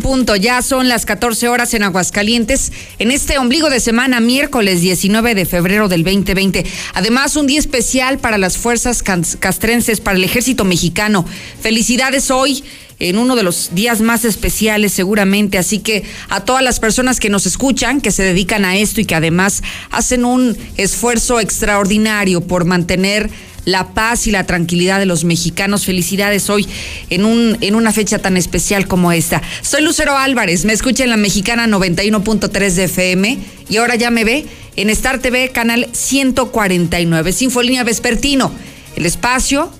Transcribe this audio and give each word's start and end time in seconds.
punto, 0.00 0.36
ya 0.36 0.62
son 0.62 0.88
las 0.88 1.06
14 1.06 1.48
horas 1.48 1.74
en 1.74 1.82
Aguascalientes, 1.82 2.72
en 2.98 3.10
este 3.10 3.38
ombligo 3.38 3.70
de 3.70 3.80
semana, 3.80 4.20
miércoles 4.20 4.80
19 4.80 5.34
de 5.34 5.46
febrero 5.46 5.88
del 5.88 6.04
2020. 6.04 6.64
Además, 6.94 7.36
un 7.36 7.46
día 7.46 7.58
especial 7.58 8.18
para 8.18 8.38
las 8.38 8.56
fuerzas 8.56 9.02
castrenses, 9.02 10.00
para 10.00 10.16
el 10.16 10.24
ejército 10.24 10.64
mexicano. 10.64 11.24
Felicidades 11.60 12.30
hoy 12.30 12.64
en 12.98 13.18
uno 13.18 13.36
de 13.36 13.42
los 13.42 13.74
días 13.74 14.00
más 14.00 14.24
especiales 14.24 14.92
seguramente, 14.92 15.58
así 15.58 15.80
que 15.80 16.04
a 16.28 16.44
todas 16.44 16.62
las 16.62 16.80
personas 16.80 17.20
que 17.20 17.28
nos 17.28 17.46
escuchan, 17.46 18.00
que 18.00 18.10
se 18.10 18.22
dedican 18.22 18.64
a 18.64 18.76
esto 18.76 19.00
y 19.00 19.04
que 19.04 19.14
además 19.14 19.62
hacen 19.90 20.24
un 20.24 20.56
esfuerzo 20.76 21.40
extraordinario 21.40 22.40
por 22.40 22.64
mantener 22.64 23.30
la 23.64 23.88
paz 23.94 24.26
y 24.26 24.30
la 24.30 24.44
tranquilidad 24.44 24.98
de 24.98 25.06
los 25.06 25.24
mexicanos. 25.24 25.84
Felicidades 25.84 26.50
hoy 26.50 26.66
en, 27.10 27.24
un, 27.24 27.56
en 27.60 27.74
una 27.74 27.92
fecha 27.92 28.18
tan 28.18 28.36
especial 28.36 28.86
como 28.86 29.12
esta. 29.12 29.42
Soy 29.62 29.82
Lucero 29.82 30.16
Álvarez, 30.16 30.64
me 30.64 30.72
escucha 30.72 31.04
en 31.04 31.10
la 31.10 31.16
mexicana 31.16 31.66
91.3 31.66 32.70
de 32.72 32.84
FM 32.84 33.38
y 33.68 33.76
ahora 33.76 33.96
ya 33.96 34.10
me 34.10 34.24
ve 34.24 34.46
en 34.76 34.90
Star 34.90 35.20
TV, 35.20 35.50
canal 35.50 35.88
149, 35.92 37.32
Sinfolínea 37.32 37.84
Vespertino, 37.84 38.52
el 38.96 39.06
espacio. 39.06 39.70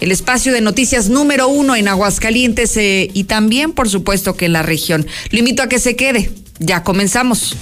El 0.00 0.10
espacio 0.10 0.52
de 0.52 0.60
noticias 0.60 1.08
número 1.08 1.48
uno 1.48 1.76
en 1.76 1.88
Aguascalientes 1.88 2.76
eh, 2.76 3.10
y 3.14 3.24
también, 3.24 3.72
por 3.72 3.88
supuesto, 3.88 4.36
que 4.36 4.46
en 4.46 4.52
la 4.52 4.62
región. 4.62 5.06
Lo 5.30 5.38
invito 5.38 5.62
a 5.62 5.68
que 5.68 5.78
se 5.78 5.96
quede. 5.96 6.30
Ya 6.58 6.82
comenzamos. 6.82 7.56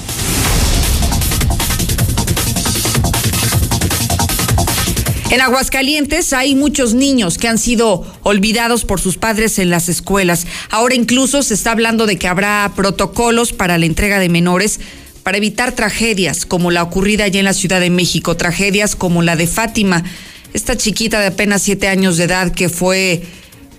En 5.32 5.40
Aguascalientes 5.40 6.34
hay 6.34 6.54
muchos 6.54 6.92
niños 6.92 7.38
que 7.38 7.48
han 7.48 7.56
sido 7.56 8.04
olvidados 8.22 8.84
por 8.84 9.00
sus 9.00 9.16
padres 9.16 9.58
en 9.58 9.70
las 9.70 9.88
escuelas. 9.88 10.46
Ahora 10.68 10.94
incluso 10.94 11.42
se 11.42 11.54
está 11.54 11.70
hablando 11.70 12.04
de 12.04 12.18
que 12.18 12.28
habrá 12.28 12.70
protocolos 12.76 13.54
para 13.54 13.78
la 13.78 13.86
entrega 13.86 14.18
de 14.18 14.28
menores 14.28 14.78
para 15.22 15.38
evitar 15.38 15.72
tragedias 15.72 16.44
como 16.44 16.70
la 16.70 16.82
ocurrida 16.82 17.24
allá 17.24 17.38
en 17.38 17.46
la 17.46 17.54
Ciudad 17.54 17.80
de 17.80 17.88
México, 17.88 18.36
tragedias 18.36 18.94
como 18.94 19.22
la 19.22 19.34
de 19.34 19.46
Fátima, 19.46 20.04
esta 20.52 20.76
chiquita 20.76 21.18
de 21.18 21.28
apenas 21.28 21.62
siete 21.62 21.88
años 21.88 22.18
de 22.18 22.24
edad 22.24 22.52
que 22.52 22.68
fue 22.68 23.22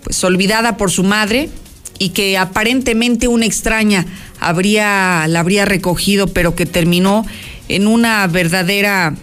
pues 0.03 0.23
olvidada 0.23 0.75
por 0.75 0.89
su 0.89 1.03
madre 1.03 1.51
y 1.99 2.09
que 2.09 2.35
aparentemente 2.35 3.27
una 3.27 3.45
extraña 3.45 4.07
habría 4.39 5.27
la 5.27 5.41
habría 5.41 5.65
recogido, 5.65 6.25
pero 6.25 6.55
que 6.55 6.65
terminó 6.65 7.27
en 7.69 7.85
una 7.85 8.25
verdadera 8.25 9.13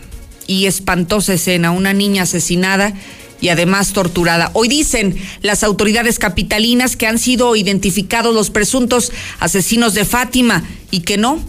y 0.51 0.67
espantosa 0.67 1.35
escena, 1.35 1.71
una 1.71 1.93
niña 1.93 2.25
asesinada 2.25 2.93
y 3.41 3.51
además 3.51 3.93
torturada. 3.93 4.51
Hoy 4.53 4.67
dicen 4.67 5.15
las 5.43 5.63
autoridades 5.63 6.19
capitalinas 6.19 6.97
que 6.97 7.07
han 7.07 7.19
sido 7.19 7.55
identificados 7.55 8.35
los 8.35 8.51
presuntos 8.51 9.13
asesinos 9.39 9.95
de 9.95 10.05
Fátima 10.05 10.65
y 10.91 11.03
que 11.03 11.19
no, 11.19 11.41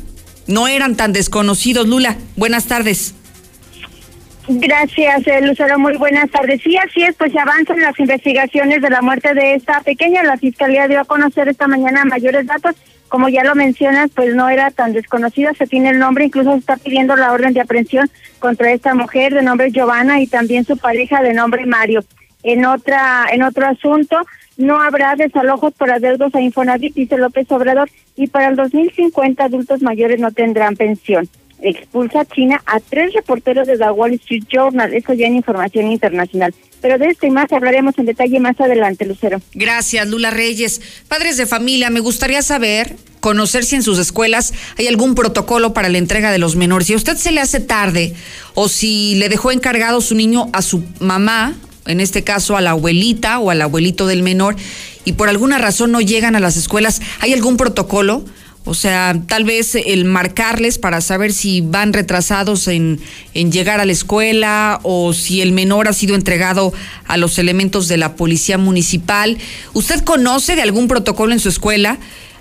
no 0.46 0.68
eran 0.68 0.96
tan 0.96 1.14
desconocidos. 1.14 1.88
Lula, 1.88 2.16
buenas 2.36 2.66
tardes. 2.66 3.16
Gracias, 4.48 5.26
eh, 5.26 5.42
Lucero. 5.42 5.80
Muy 5.80 5.98
buenas 5.98 6.30
tardes. 6.30 6.62
Sí, 6.62 6.78
así 6.78 7.02
es, 7.02 7.16
pues 7.16 7.32
se 7.32 7.40
avanzan 7.40 7.80
las 7.80 8.00
investigaciones 8.00 8.84
de 8.84 8.90
la 8.92 9.02
muerte 9.02 9.34
de 9.34 9.56
esta 9.56 9.82
pequeña. 9.82 10.22
La 10.22 10.38
Fiscalía 10.38 10.88
dio 10.88 11.00
a 11.00 11.06
conocer 11.06 11.48
esta 11.48 11.68
mañana 11.68 12.06
mayores 12.06 12.46
datos 12.46 12.76
como 13.12 13.28
ya 13.28 13.44
lo 13.44 13.56
mencionas, 13.56 14.10
pues 14.16 14.34
no 14.36 14.48
era 14.48 14.72
tan 14.72 14.94
desconocida, 14.94 15.54
se 15.54 15.68
tiene 15.68 15.90
el 15.90 16.00
nombre, 16.00 16.24
incluso 16.24 16.54
se 16.54 16.60
está 16.60 16.78
pidiendo 16.78 17.18
la 17.18 17.34
orden 17.34 17.54
de 17.54 17.60
aprehensión 17.60 18.10
contra 18.40 18.72
esta 18.72 18.96
mujer 18.96 19.34
de 19.34 19.44
nombre 19.44 19.70
Giovanna 19.70 20.22
y 20.22 20.28
también 20.28 20.64
su 20.64 20.78
pareja 20.78 21.22
de 21.22 21.34
nombre 21.34 21.66
Mario. 21.66 22.06
En 22.42 22.66
otra, 22.66 23.26
en 23.30 23.44
otro 23.44 23.68
asunto, 23.68 24.16
no 24.56 24.82
habrá 24.82 25.18
desalojos 25.18 25.74
por 25.74 25.92
adeudos 25.92 26.34
a 26.34 26.40
Infonavit, 26.40 26.96
dice 26.96 27.18
López 27.18 27.52
Obrador, 27.52 27.90
y 28.16 28.28
para 28.28 28.48
el 28.48 28.56
2050 28.56 29.44
adultos 29.44 29.82
mayores 29.82 30.22
no 30.22 30.32
tendrán 30.32 30.78
pensión 30.78 31.28
expulsa 31.62 32.22
a 32.22 32.26
China 32.26 32.62
a 32.66 32.80
tres 32.80 33.14
reporteros 33.14 33.68
de 33.68 33.78
The 33.78 33.92
Wall 33.92 34.14
Street 34.14 34.44
Journal. 34.52 34.94
Eso 34.94 35.14
ya 35.14 35.28
en 35.28 35.36
información 35.36 35.92
internacional. 35.92 36.54
Pero 36.82 36.98
de 36.98 37.08
esto 37.08 37.28
y 37.28 37.30
más 37.30 37.52
hablaremos 37.52 37.98
en 37.98 38.06
detalle 38.08 38.40
más 38.40 38.60
adelante, 38.60 39.06
Lucero. 39.06 39.40
Gracias, 39.54 40.08
Lula 40.08 40.32
Reyes. 40.32 40.82
Padres 41.08 41.38
de 41.38 41.46
familia, 41.46 41.90
me 41.90 42.00
gustaría 42.00 42.42
saber, 42.42 42.96
conocer 43.20 43.64
si 43.64 43.76
en 43.76 43.84
sus 43.84 44.00
escuelas 44.00 44.54
hay 44.78 44.88
algún 44.88 45.14
protocolo 45.14 45.74
para 45.74 45.90
la 45.90 46.00
entrega 46.00 46.32
de 46.32 46.40
los 46.40 46.56
menores. 46.56 46.88
Si 46.88 46.94
a 46.94 46.98
usted 46.98 47.18
se 47.18 47.32
le 47.32 47.40
hace 47.40 47.60
tarde 47.60 48.14
o 48.56 48.68
si 48.68 49.16
le 49.16 49.30
dejó 49.30 49.52
encargado 49.52 50.02
su 50.02 50.16
niño 50.16 50.50
a 50.54 50.64
su 50.64 50.84
mamá, 51.00 51.54
en 51.86 52.00
este 52.00 52.24
caso 52.24 52.58
a 52.58 52.62
la 52.62 52.72
abuelita 52.72 53.40
o 53.40 53.52
al 53.52 53.62
abuelito 53.62 54.08
del 54.08 54.24
menor, 54.24 54.56
y 55.06 55.14
por 55.14 55.30
alguna 55.30 55.58
razón 55.58 55.92
no 55.92 56.02
llegan 56.02 56.36
a 56.36 56.40
las 56.40 56.58
escuelas, 56.58 57.02
¿hay 57.20 57.34
algún 57.34 57.58
protocolo? 57.58 58.24
O 58.64 58.76
sea, 58.76 59.20
tal 59.28 59.44
vez 59.44 59.74
el 59.74 60.06
marcarles 60.06 60.78
para 60.78 61.02
saber 61.02 61.34
si 61.34 61.62
van 61.62 61.94
retrasados 61.94 62.68
en, 62.68 63.00
en, 63.34 63.52
llegar 63.52 63.80
a 63.80 63.86
la 63.86 63.92
escuela 63.92 64.80
o 64.84 65.14
si 65.14 65.42
el 65.42 65.52
menor 65.52 65.88
ha 65.88 65.94
sido 65.94 66.14
entregado 66.14 66.72
a 67.08 67.18
los 67.18 67.40
elementos 67.40 67.88
de 67.88 67.98
la 67.98 68.16
policía 68.16 68.60
municipal. 68.60 69.40
¿Usted 69.74 70.04
conoce 70.04 70.56
de 70.56 70.62
algún 70.62 70.88
protocolo 70.88 71.34
en 71.34 71.40
su 71.40 71.50
escuela? 71.50 71.98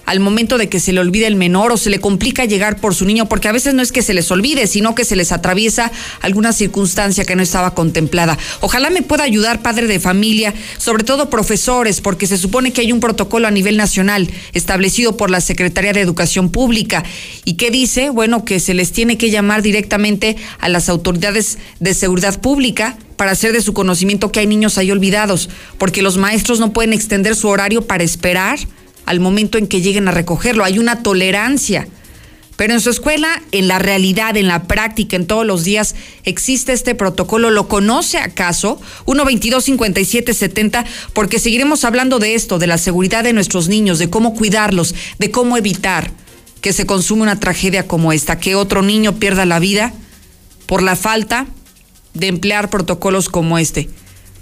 Al 0.06 0.20
momento 0.20 0.58
de 0.58 0.68
que 0.68 0.80
se 0.80 0.92
le 0.92 1.00
olvide 1.00 1.26
el 1.26 1.36
menor 1.36 1.72
o 1.72 1.76
se 1.76 1.90
le 1.90 2.00
complica 2.00 2.44
llegar 2.44 2.80
por 2.80 2.94
su 2.94 3.04
niño, 3.04 3.28
porque 3.28 3.48
a 3.48 3.52
veces 3.52 3.74
no 3.74 3.82
es 3.82 3.92
que 3.92 4.02
se 4.02 4.14
les 4.14 4.30
olvide, 4.30 4.66
sino 4.66 4.94
que 4.94 5.04
se 5.04 5.16
les 5.16 5.32
atraviesa 5.32 5.92
alguna 6.20 6.52
circunstancia 6.52 7.24
que 7.24 7.36
no 7.36 7.42
estaba 7.42 7.74
contemplada. 7.74 8.38
Ojalá 8.60 8.90
me 8.90 9.02
pueda 9.02 9.24
ayudar 9.24 9.62
padre 9.62 9.86
de 9.86 10.00
familia, 10.00 10.54
sobre 10.78 11.04
todo 11.04 11.30
profesores, 11.30 12.00
porque 12.00 12.26
se 12.26 12.38
supone 12.38 12.72
que 12.72 12.80
hay 12.80 12.92
un 12.92 13.00
protocolo 13.00 13.48
a 13.48 13.50
nivel 13.50 13.76
nacional 13.76 14.30
establecido 14.52 15.16
por 15.16 15.30
la 15.30 15.40
Secretaría 15.40 15.92
de 15.92 16.00
Educación 16.00 16.50
Pública. 16.50 17.04
¿Y 17.44 17.54
qué 17.54 17.70
dice? 17.70 18.10
Bueno, 18.10 18.44
que 18.44 18.60
se 18.60 18.74
les 18.74 18.92
tiene 18.92 19.18
que 19.18 19.30
llamar 19.30 19.62
directamente 19.62 20.36
a 20.58 20.68
las 20.68 20.88
autoridades 20.88 21.58
de 21.78 21.94
seguridad 21.94 22.40
pública 22.40 22.96
para 23.16 23.32
hacer 23.32 23.52
de 23.52 23.60
su 23.60 23.74
conocimiento 23.74 24.32
que 24.32 24.40
hay 24.40 24.46
niños 24.46 24.78
ahí 24.78 24.90
olvidados, 24.90 25.50
porque 25.78 26.02
los 26.02 26.16
maestros 26.16 26.58
no 26.58 26.72
pueden 26.72 26.92
extender 26.92 27.36
su 27.36 27.48
horario 27.48 27.82
para 27.82 28.02
esperar 28.02 28.58
al 29.10 29.18
momento 29.18 29.58
en 29.58 29.66
que 29.66 29.80
lleguen 29.80 30.06
a 30.06 30.12
recogerlo. 30.12 30.62
Hay 30.62 30.78
una 30.78 31.02
tolerancia. 31.02 31.88
Pero 32.54 32.74
en 32.74 32.80
su 32.80 32.90
escuela, 32.90 33.42
en 33.50 33.66
la 33.66 33.80
realidad, 33.80 34.36
en 34.36 34.46
la 34.46 34.68
práctica, 34.68 35.16
en 35.16 35.26
todos 35.26 35.44
los 35.44 35.64
días, 35.64 35.96
existe 36.22 36.72
este 36.72 36.94
protocolo. 36.94 37.50
¿Lo 37.50 37.66
conoce 37.66 38.18
acaso? 38.18 38.80
122-5770, 39.06 40.84
porque 41.12 41.40
seguiremos 41.40 41.84
hablando 41.84 42.20
de 42.20 42.36
esto, 42.36 42.60
de 42.60 42.68
la 42.68 42.78
seguridad 42.78 43.24
de 43.24 43.32
nuestros 43.32 43.66
niños, 43.66 43.98
de 43.98 44.10
cómo 44.10 44.36
cuidarlos, 44.36 44.94
de 45.18 45.32
cómo 45.32 45.56
evitar 45.56 46.12
que 46.60 46.72
se 46.72 46.86
consume 46.86 47.22
una 47.22 47.40
tragedia 47.40 47.88
como 47.88 48.12
esta, 48.12 48.38
que 48.38 48.54
otro 48.54 48.80
niño 48.80 49.16
pierda 49.16 49.44
la 49.44 49.58
vida 49.58 49.92
por 50.66 50.84
la 50.84 50.94
falta 50.94 51.48
de 52.14 52.28
emplear 52.28 52.70
protocolos 52.70 53.28
como 53.28 53.58
este. 53.58 53.88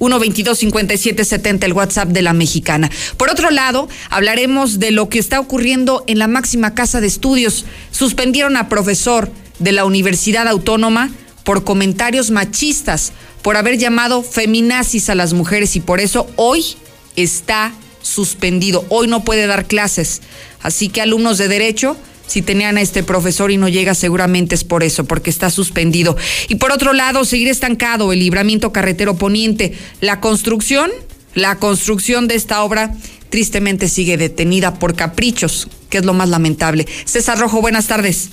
122-5770, 0.00 1.64
el 1.64 1.72
WhatsApp 1.72 2.08
de 2.08 2.22
la 2.22 2.32
mexicana. 2.32 2.90
Por 3.16 3.30
otro 3.30 3.50
lado, 3.50 3.88
hablaremos 4.10 4.78
de 4.78 4.90
lo 4.90 5.08
que 5.08 5.18
está 5.18 5.40
ocurriendo 5.40 6.04
en 6.06 6.18
la 6.18 6.28
máxima 6.28 6.74
casa 6.74 7.00
de 7.00 7.06
estudios. 7.06 7.64
Suspendieron 7.90 8.56
a 8.56 8.68
profesor 8.68 9.30
de 9.58 9.72
la 9.72 9.84
Universidad 9.84 10.48
Autónoma 10.48 11.10
por 11.44 11.64
comentarios 11.64 12.30
machistas, 12.30 13.12
por 13.42 13.56
haber 13.56 13.78
llamado 13.78 14.22
feminazis 14.22 15.08
a 15.08 15.14
las 15.14 15.32
mujeres 15.32 15.76
y 15.76 15.80
por 15.80 16.00
eso 16.00 16.28
hoy 16.36 16.76
está 17.16 17.72
suspendido. 18.02 18.84
Hoy 18.88 19.06
no 19.08 19.24
puede 19.24 19.46
dar 19.46 19.66
clases. 19.66 20.20
Así 20.62 20.88
que 20.88 21.00
alumnos 21.00 21.38
de 21.38 21.48
derecho 21.48 21.96
si 22.28 22.42
tenían 22.42 22.76
a 22.76 22.80
este 22.80 23.02
profesor 23.02 23.50
y 23.50 23.56
no 23.56 23.68
llega, 23.68 23.94
seguramente 23.94 24.54
es 24.54 24.62
por 24.62 24.84
eso, 24.84 25.04
porque 25.04 25.30
está 25.30 25.50
suspendido. 25.50 26.16
Y 26.48 26.56
por 26.56 26.70
otro 26.70 26.92
lado, 26.92 27.24
seguir 27.24 27.48
estancado 27.48 28.12
el 28.12 28.20
libramiento 28.20 28.72
carretero 28.72 29.16
poniente. 29.16 29.72
La 30.00 30.20
construcción, 30.20 30.90
la 31.34 31.56
construcción 31.56 32.28
de 32.28 32.36
esta 32.36 32.62
obra 32.62 32.94
tristemente 33.30 33.88
sigue 33.88 34.16
detenida 34.16 34.74
por 34.74 34.94
caprichos, 34.94 35.68
que 35.90 35.98
es 35.98 36.04
lo 36.04 36.12
más 36.12 36.28
lamentable. 36.28 36.86
César 37.04 37.38
Rojo, 37.38 37.60
buenas 37.60 37.86
tardes. 37.86 38.30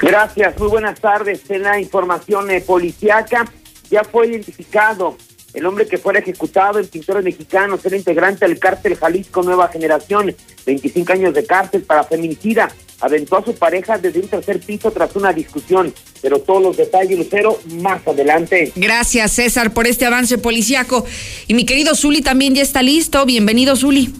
Gracias, 0.00 0.58
muy 0.58 0.68
buenas 0.68 1.00
tardes. 1.00 1.42
En 1.48 1.62
la 1.62 1.80
información 1.80 2.50
eh, 2.50 2.60
policiaca 2.60 3.50
ya 3.90 4.04
fue 4.04 4.28
identificado 4.28 5.16
el 5.52 5.66
hombre 5.66 5.86
que 5.86 5.98
fuera 5.98 6.20
ejecutado 6.20 6.78
en 6.78 6.86
Pintores 6.86 7.24
Mexicanos 7.24 7.84
era 7.84 7.96
integrante 7.96 8.46
del 8.46 8.58
cártel 8.58 8.96
Jalisco 8.96 9.42
Nueva 9.42 9.68
Generación, 9.68 10.34
25 10.64 11.12
años 11.12 11.34
de 11.34 11.44
cárcel 11.44 11.82
para 11.82 12.04
feminicida. 12.04 12.70
Aventó 13.00 13.38
a 13.38 13.44
su 13.44 13.54
pareja 13.54 13.98
desde 13.98 14.20
un 14.20 14.28
tercer 14.28 14.60
piso 14.60 14.90
tras 14.90 15.16
una 15.16 15.32
discusión, 15.32 15.92
pero 16.20 16.38
todos 16.40 16.62
los 16.62 16.76
detalles, 16.76 17.18
Lucero, 17.18 17.58
más 17.80 18.06
adelante. 18.06 18.72
Gracias, 18.76 19.32
César, 19.32 19.72
por 19.72 19.86
este 19.86 20.04
avance 20.04 20.36
policiaco. 20.38 21.04
Y 21.48 21.54
mi 21.54 21.64
querido 21.64 21.94
Zuli 21.94 22.20
también 22.20 22.54
ya 22.54 22.62
está 22.62 22.82
listo. 22.82 23.24
Bienvenido, 23.24 23.74
Zuli. 23.74 24.12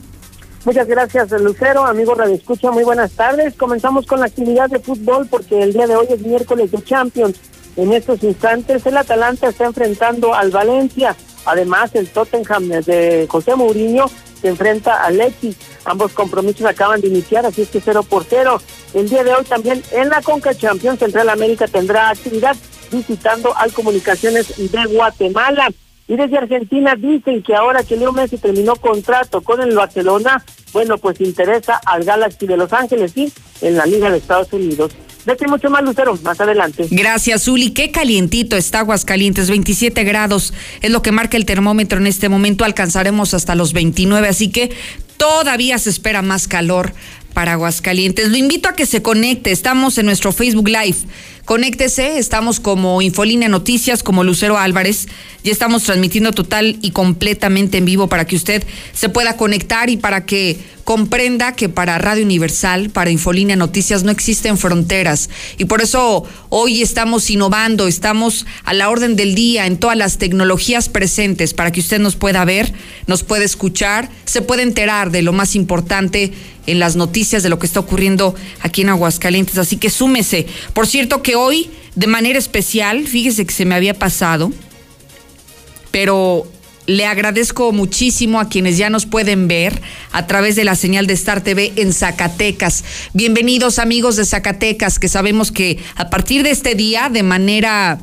Muchas 0.64 0.86
gracias, 0.88 1.30
Lucero. 1.40 1.86
Amigo 1.86 2.14
Radio 2.14 2.34
Escucha, 2.34 2.70
muy 2.70 2.84
buenas 2.84 3.12
tardes. 3.12 3.54
Comenzamos 3.54 4.06
con 4.06 4.20
la 4.20 4.26
actividad 4.26 4.68
de 4.68 4.78
fútbol 4.78 5.26
porque 5.30 5.62
el 5.62 5.72
día 5.72 5.86
de 5.86 5.96
hoy 5.96 6.06
es 6.10 6.20
miércoles 6.20 6.70
de 6.70 6.82
Champions. 6.82 7.36
En 7.76 7.92
estos 7.92 8.22
instantes 8.22 8.84
el 8.86 8.96
Atalanta 8.96 9.48
está 9.48 9.66
enfrentando 9.66 10.34
al 10.34 10.50
Valencia. 10.50 11.16
Además, 11.46 11.94
el 11.94 12.08
Tottenham 12.08 12.68
de 12.68 13.26
José 13.28 13.54
Mourinho 13.56 14.06
se 14.40 14.48
enfrenta 14.48 15.04
a 15.04 15.10
Lexi. 15.10 15.54
Ambos 15.84 16.12
compromisos 16.12 16.66
acaban 16.66 17.00
de 17.00 17.08
iniciar, 17.08 17.46
así 17.46 17.62
es 17.62 17.68
que 17.68 17.80
cero 17.80 18.02
por 18.02 18.24
cero. 18.24 18.60
El 18.94 19.08
día 19.08 19.24
de 19.24 19.34
hoy 19.34 19.44
también 19.44 19.82
en 19.92 20.08
la 20.08 20.20
Conca 20.22 20.54
Champions 20.54 20.98
Central 20.98 21.28
América 21.28 21.66
tendrá 21.66 22.10
actividad 22.10 22.56
visitando 22.90 23.56
al 23.56 23.72
Comunicaciones 23.72 24.56
de 24.56 24.84
Guatemala. 24.86 25.68
Y 26.08 26.16
desde 26.16 26.38
Argentina 26.38 26.96
dicen 26.96 27.42
que 27.42 27.54
ahora 27.54 27.84
que 27.84 27.96
Leo 27.96 28.12
Messi 28.12 28.36
terminó 28.36 28.74
contrato 28.74 29.42
con 29.42 29.60
el 29.60 29.76
Barcelona, 29.76 30.44
bueno, 30.72 30.98
pues 30.98 31.20
interesa 31.20 31.80
al 31.86 32.02
Galaxy 32.02 32.46
de 32.46 32.56
Los 32.56 32.72
Ángeles 32.72 33.16
y 33.16 33.32
en 33.60 33.76
la 33.76 33.86
Liga 33.86 34.10
de 34.10 34.18
Estados 34.18 34.52
Unidos. 34.52 34.92
De 35.26 35.36
mucho 35.46 35.70
más, 35.70 35.82
Lucero, 35.82 36.18
más 36.22 36.40
adelante. 36.40 36.86
Gracias, 36.90 37.46
Uli. 37.46 37.70
Qué 37.70 37.90
calientito 37.90 38.56
está 38.56 38.80
Aguascalientes, 38.80 39.50
27 39.50 40.02
grados 40.04 40.54
es 40.80 40.90
lo 40.90 41.02
que 41.02 41.12
marca 41.12 41.36
el 41.36 41.44
termómetro 41.44 41.98
en 41.98 42.06
este 42.06 42.28
momento. 42.28 42.64
Alcanzaremos 42.64 43.34
hasta 43.34 43.54
los 43.54 43.72
29, 43.72 44.28
así 44.28 44.50
que 44.50 44.70
todavía 45.16 45.78
se 45.78 45.90
espera 45.90 46.22
más 46.22 46.48
calor 46.48 46.92
para 47.34 47.52
Aguascalientes. 47.52 48.28
Lo 48.28 48.36
invito 48.36 48.68
a 48.68 48.74
que 48.74 48.86
se 48.86 49.02
conecte. 49.02 49.50
Estamos 49.50 49.98
en 49.98 50.06
nuestro 50.06 50.32
Facebook 50.32 50.68
Live. 50.68 50.96
Conéctese, 51.44 52.18
estamos 52.18 52.60
como 52.60 53.02
Infolínea 53.02 53.48
Noticias, 53.48 54.02
como 54.02 54.24
Lucero 54.24 54.56
Álvarez. 54.58 55.08
Ya 55.42 55.52
estamos 55.52 55.82
transmitiendo 55.82 56.32
total 56.32 56.78
y 56.80 56.92
completamente 56.92 57.78
en 57.78 57.84
vivo 57.84 58.08
para 58.08 58.26
que 58.26 58.36
usted 58.36 58.64
se 58.92 59.08
pueda 59.08 59.36
conectar 59.36 59.90
y 59.90 59.96
para 59.96 60.26
que 60.26 60.58
comprenda 60.90 61.52
que 61.52 61.68
para 61.68 61.98
Radio 61.98 62.24
Universal, 62.24 62.90
para 62.90 63.12
Infolínea 63.12 63.54
Noticias, 63.54 64.02
no 64.02 64.10
existen 64.10 64.58
fronteras. 64.58 65.30
Y 65.56 65.66
por 65.66 65.82
eso 65.82 66.24
hoy 66.48 66.82
estamos 66.82 67.30
innovando, 67.30 67.86
estamos 67.86 68.44
a 68.64 68.74
la 68.74 68.90
orden 68.90 69.14
del 69.14 69.36
día 69.36 69.66
en 69.66 69.76
todas 69.76 69.96
las 69.96 70.18
tecnologías 70.18 70.88
presentes 70.88 71.54
para 71.54 71.70
que 71.70 71.78
usted 71.78 72.00
nos 72.00 72.16
pueda 72.16 72.44
ver, 72.44 72.72
nos 73.06 73.22
pueda 73.22 73.44
escuchar, 73.44 74.10
se 74.24 74.42
pueda 74.42 74.62
enterar 74.62 75.12
de 75.12 75.22
lo 75.22 75.32
más 75.32 75.54
importante 75.54 76.32
en 76.66 76.80
las 76.80 76.96
noticias 76.96 77.44
de 77.44 77.50
lo 77.50 77.60
que 77.60 77.66
está 77.66 77.78
ocurriendo 77.78 78.34
aquí 78.60 78.82
en 78.82 78.88
Aguascalientes. 78.88 79.58
Así 79.58 79.76
que 79.76 79.90
súmese. 79.90 80.48
Por 80.72 80.88
cierto 80.88 81.22
que 81.22 81.36
hoy, 81.36 81.70
de 81.94 82.08
manera 82.08 82.36
especial, 82.36 83.06
fíjese 83.06 83.46
que 83.46 83.54
se 83.54 83.64
me 83.64 83.76
había 83.76 83.94
pasado, 83.94 84.50
pero 85.92 86.50
le 86.86 87.06
agradezco 87.06 87.72
muchísimo 87.72 88.40
a 88.40 88.48
quienes 88.48 88.76
ya 88.76 88.90
nos 88.90 89.06
pueden 89.06 89.48
ver 89.48 89.80
a 90.12 90.26
través 90.26 90.56
de 90.56 90.64
la 90.64 90.74
señal 90.74 91.06
de 91.06 91.14
Star 91.14 91.42
TV 91.42 91.72
en 91.76 91.92
Zacatecas. 91.92 92.84
Bienvenidos 93.12 93.78
amigos 93.78 94.16
de 94.16 94.24
Zacatecas, 94.24 94.98
que 94.98 95.08
sabemos 95.08 95.52
que 95.52 95.78
a 95.96 96.10
partir 96.10 96.42
de 96.42 96.50
este 96.50 96.74
día, 96.74 97.08
de 97.08 97.22
manera 97.22 97.98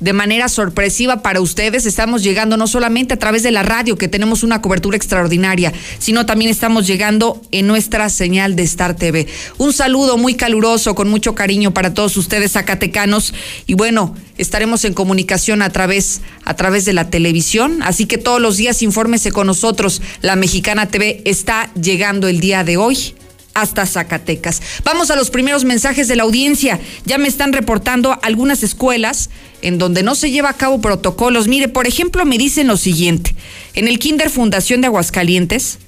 de 0.00 0.12
manera 0.12 0.48
sorpresiva 0.48 1.22
para 1.22 1.40
ustedes. 1.40 1.86
Estamos 1.86 2.22
llegando 2.22 2.56
no 2.56 2.66
solamente 2.66 3.14
a 3.14 3.18
través 3.18 3.42
de 3.42 3.50
la 3.50 3.62
radio, 3.62 3.96
que 3.96 4.08
tenemos 4.08 4.42
una 4.42 4.60
cobertura 4.62 4.96
extraordinaria, 4.96 5.72
sino 5.98 6.26
también 6.26 6.50
estamos 6.50 6.86
llegando 6.86 7.40
en 7.50 7.66
nuestra 7.66 8.08
señal 8.08 8.56
de 8.56 8.62
Star 8.62 8.94
TV. 8.96 9.26
Un 9.58 9.72
saludo 9.72 10.16
muy 10.16 10.34
caluroso, 10.34 10.94
con 10.94 11.08
mucho 11.08 11.34
cariño 11.34 11.72
para 11.72 11.94
todos 11.94 12.16
ustedes 12.16 12.52
zacatecanos. 12.52 13.34
Y 13.66 13.74
bueno, 13.74 14.14
estaremos 14.38 14.84
en 14.84 14.94
comunicación 14.94 15.62
a 15.62 15.70
través, 15.70 16.20
a 16.44 16.54
través 16.54 16.84
de 16.84 16.92
la 16.92 17.10
televisión. 17.10 17.82
Así 17.82 18.06
que 18.06 18.18
todos 18.18 18.40
los 18.40 18.56
días 18.56 18.82
infórmese 18.82 19.32
con 19.32 19.46
nosotros. 19.46 20.02
La 20.22 20.36
Mexicana 20.36 20.86
TV 20.86 21.22
está 21.24 21.70
llegando 21.74 22.28
el 22.28 22.40
día 22.40 22.64
de 22.64 22.76
hoy 22.76 23.14
hasta 23.56 23.86
Zacatecas. 23.86 24.60
Vamos 24.84 25.10
a 25.10 25.16
los 25.16 25.30
primeros 25.30 25.64
mensajes 25.64 26.08
de 26.08 26.16
la 26.16 26.24
audiencia. 26.24 26.78
Ya 27.06 27.16
me 27.16 27.26
están 27.26 27.54
reportando 27.54 28.18
algunas 28.22 28.62
escuelas 28.62 29.30
en 29.62 29.78
donde 29.78 30.02
no 30.02 30.14
se 30.14 30.30
lleva 30.30 30.50
a 30.50 30.56
cabo 30.56 30.80
protocolos. 30.80 31.48
Mire, 31.48 31.68
por 31.68 31.86
ejemplo, 31.86 32.24
me 32.26 32.36
dicen 32.36 32.66
lo 32.66 32.76
siguiente. 32.76 33.34
En 33.74 33.88
el 33.88 33.98
Kinder 33.98 34.28
Fundación 34.28 34.82
de 34.82 34.88
Aguascalientes 34.88 35.78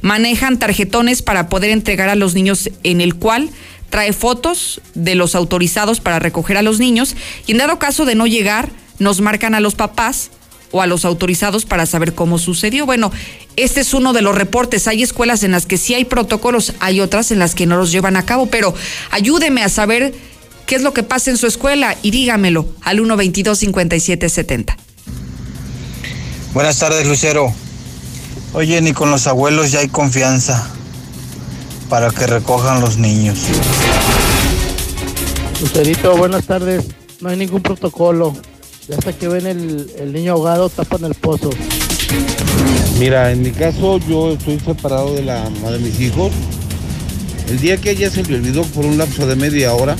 manejan 0.00 0.58
tarjetones 0.58 1.22
para 1.22 1.48
poder 1.48 1.70
entregar 1.70 2.08
a 2.08 2.16
los 2.16 2.34
niños 2.34 2.68
en 2.82 3.00
el 3.00 3.14
cual 3.14 3.50
trae 3.88 4.12
fotos 4.12 4.80
de 4.94 5.14
los 5.14 5.36
autorizados 5.36 6.00
para 6.00 6.18
recoger 6.18 6.56
a 6.56 6.62
los 6.62 6.80
niños 6.80 7.14
y 7.46 7.52
en 7.52 7.58
dado 7.58 7.78
caso 7.78 8.04
de 8.04 8.16
no 8.16 8.26
llegar, 8.26 8.70
nos 8.98 9.20
marcan 9.20 9.54
a 9.54 9.60
los 9.60 9.74
papás 9.76 10.30
o 10.72 10.82
a 10.82 10.86
los 10.86 11.04
autorizados 11.04 11.64
para 11.64 11.86
saber 11.86 12.14
cómo 12.14 12.38
sucedió. 12.38 12.84
Bueno, 12.86 13.12
este 13.56 13.80
es 13.80 13.94
uno 13.94 14.12
de 14.12 14.22
los 14.22 14.34
reportes. 14.34 14.88
Hay 14.88 15.02
escuelas 15.02 15.44
en 15.44 15.52
las 15.52 15.66
que 15.66 15.78
sí 15.78 15.94
hay 15.94 16.04
protocolos, 16.04 16.74
hay 16.80 17.00
otras 17.00 17.30
en 17.30 17.38
las 17.38 17.54
que 17.54 17.66
no 17.66 17.76
los 17.76 17.92
llevan 17.92 18.16
a 18.16 18.24
cabo, 18.24 18.46
pero 18.46 18.74
ayúdeme 19.10 19.62
a 19.62 19.68
saber 19.68 20.12
qué 20.66 20.74
es 20.74 20.82
lo 20.82 20.92
que 20.92 21.02
pasa 21.02 21.30
en 21.30 21.36
su 21.36 21.46
escuela 21.46 21.96
y 22.02 22.10
dígamelo 22.10 22.66
al 22.80 22.98
122-5770. 22.98 24.74
Buenas 26.54 26.78
tardes, 26.78 27.06
Lucero. 27.06 27.52
Oye, 28.54 28.80
ni 28.82 28.92
con 28.92 29.10
los 29.10 29.26
abuelos 29.26 29.70
ya 29.70 29.80
hay 29.80 29.88
confianza 29.88 30.68
para 31.88 32.10
que 32.10 32.26
recojan 32.26 32.80
los 32.80 32.98
niños. 32.98 33.38
Lucerito, 35.60 36.16
buenas 36.16 36.44
tardes. 36.46 36.84
No 37.20 37.28
hay 37.28 37.36
ningún 37.36 37.62
protocolo. 37.62 38.34
Ya 38.92 38.98
hasta 38.98 39.14
que 39.14 39.26
ven 39.26 39.46
el, 39.46 39.90
el 39.98 40.12
niño 40.12 40.32
ahogado, 40.32 40.68
tapan 40.68 41.06
el 41.06 41.14
pozo. 41.14 41.48
Mira, 42.98 43.32
en 43.32 43.40
mi 43.40 43.50
caso 43.50 43.98
yo 44.06 44.32
estoy 44.32 44.60
separado 44.60 45.14
de 45.14 45.22
la 45.22 45.44
mamá 45.44 45.70
de 45.70 45.78
mis 45.78 45.98
hijos. 45.98 46.30
El 47.48 47.58
día 47.58 47.78
que 47.78 47.92
ella 47.92 48.10
se 48.10 48.22
me 48.22 48.34
olvidó 48.34 48.64
por 48.64 48.84
un 48.84 48.98
lapso 48.98 49.26
de 49.26 49.34
media 49.34 49.72
hora, 49.72 49.96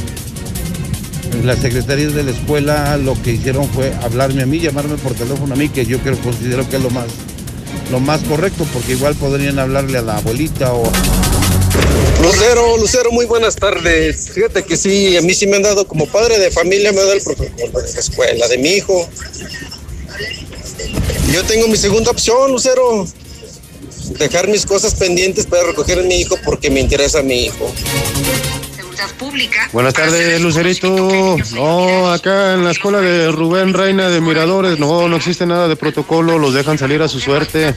las 1.43 1.61
secretarias 1.61 2.12
de 2.12 2.23
la 2.23 2.33
escuela 2.33 2.99
lo 2.99 3.15
que 3.23 3.33
hicieron 3.33 3.67
fue 3.71 3.94
hablarme 4.03 4.43
a 4.43 4.47
mí, 4.47 4.61
llamarme 4.61 4.99
por 4.99 5.15
teléfono 5.15 5.55
a 5.55 5.56
mí, 5.56 5.71
que 5.71 5.87
yo 5.87 5.99
considero 6.23 6.69
que 6.69 6.77
es 6.77 6.83
lo 6.83 6.91
más, 6.91 7.06
lo 7.91 7.99
más 7.99 8.21
correcto, 8.21 8.67
porque 8.75 8.93
igual 8.93 9.15
podrían 9.15 9.59
hablarle 9.59 9.97
a 9.97 10.03
la 10.03 10.19
abuelita 10.19 10.75
o... 10.75 10.83
Lucero, 12.23 12.77
Lucero, 12.77 13.11
muy 13.11 13.27
buenas 13.27 13.57
tardes. 13.57 14.31
Fíjate 14.33 14.65
que 14.65 14.77
sí, 14.77 15.17
a 15.17 15.23
mí 15.23 15.35
sí 15.35 15.47
me 15.47 15.57
han 15.57 15.63
dado, 15.63 15.87
como 15.87 16.07
padre 16.07 16.39
de 16.39 16.51
familia, 16.51 16.93
me 16.93 16.99
ha 16.99 17.03
dado 17.03 17.15
el 17.15 17.23
protocolo 17.23 17.81
de 17.81 17.93
la 17.93 18.01
escuela, 18.01 18.49
de 18.49 18.59
mi 18.59 18.69
hijo. 18.71 19.09
Yo 21.33 21.43
tengo 21.44 21.67
mi 21.69 21.77
segunda 21.77 22.11
opción, 22.11 22.53
Lucero. 22.53 23.06
Dejar 24.19 24.49
mis 24.49 24.67
cosas 24.67 24.94
pendientes 24.94 25.46
para 25.46 25.65
recoger 25.65 25.99
a 25.99 26.03
mi 26.03 26.17
hijo 26.17 26.37
porque 26.44 26.70
me 26.70 26.81
interesa 26.81 27.20
a 27.20 27.23
mi 27.23 27.46
hijo. 27.46 27.73
Pública. 29.19 29.69
Buenas 29.73 29.94
tardes, 29.94 30.41
Lucerito. 30.41 31.37
No, 31.55 32.13
acá 32.13 32.55
en 32.55 32.65
la 32.65 32.70
escuela 32.70 33.01
de 33.01 33.32
Rubén 33.32 33.75
Reina 33.75 34.08
de 34.08 34.20
Miradores, 34.20 34.79
no, 34.79 35.08
no 35.08 35.17
existe 35.17 35.44
nada 35.44 35.67
de 35.67 35.75
protocolo, 35.75 36.39
los 36.39 36.55
dejan 36.55 36.79
salir 36.79 37.03
a 37.03 37.08
su 37.08 37.19
suerte. 37.19 37.75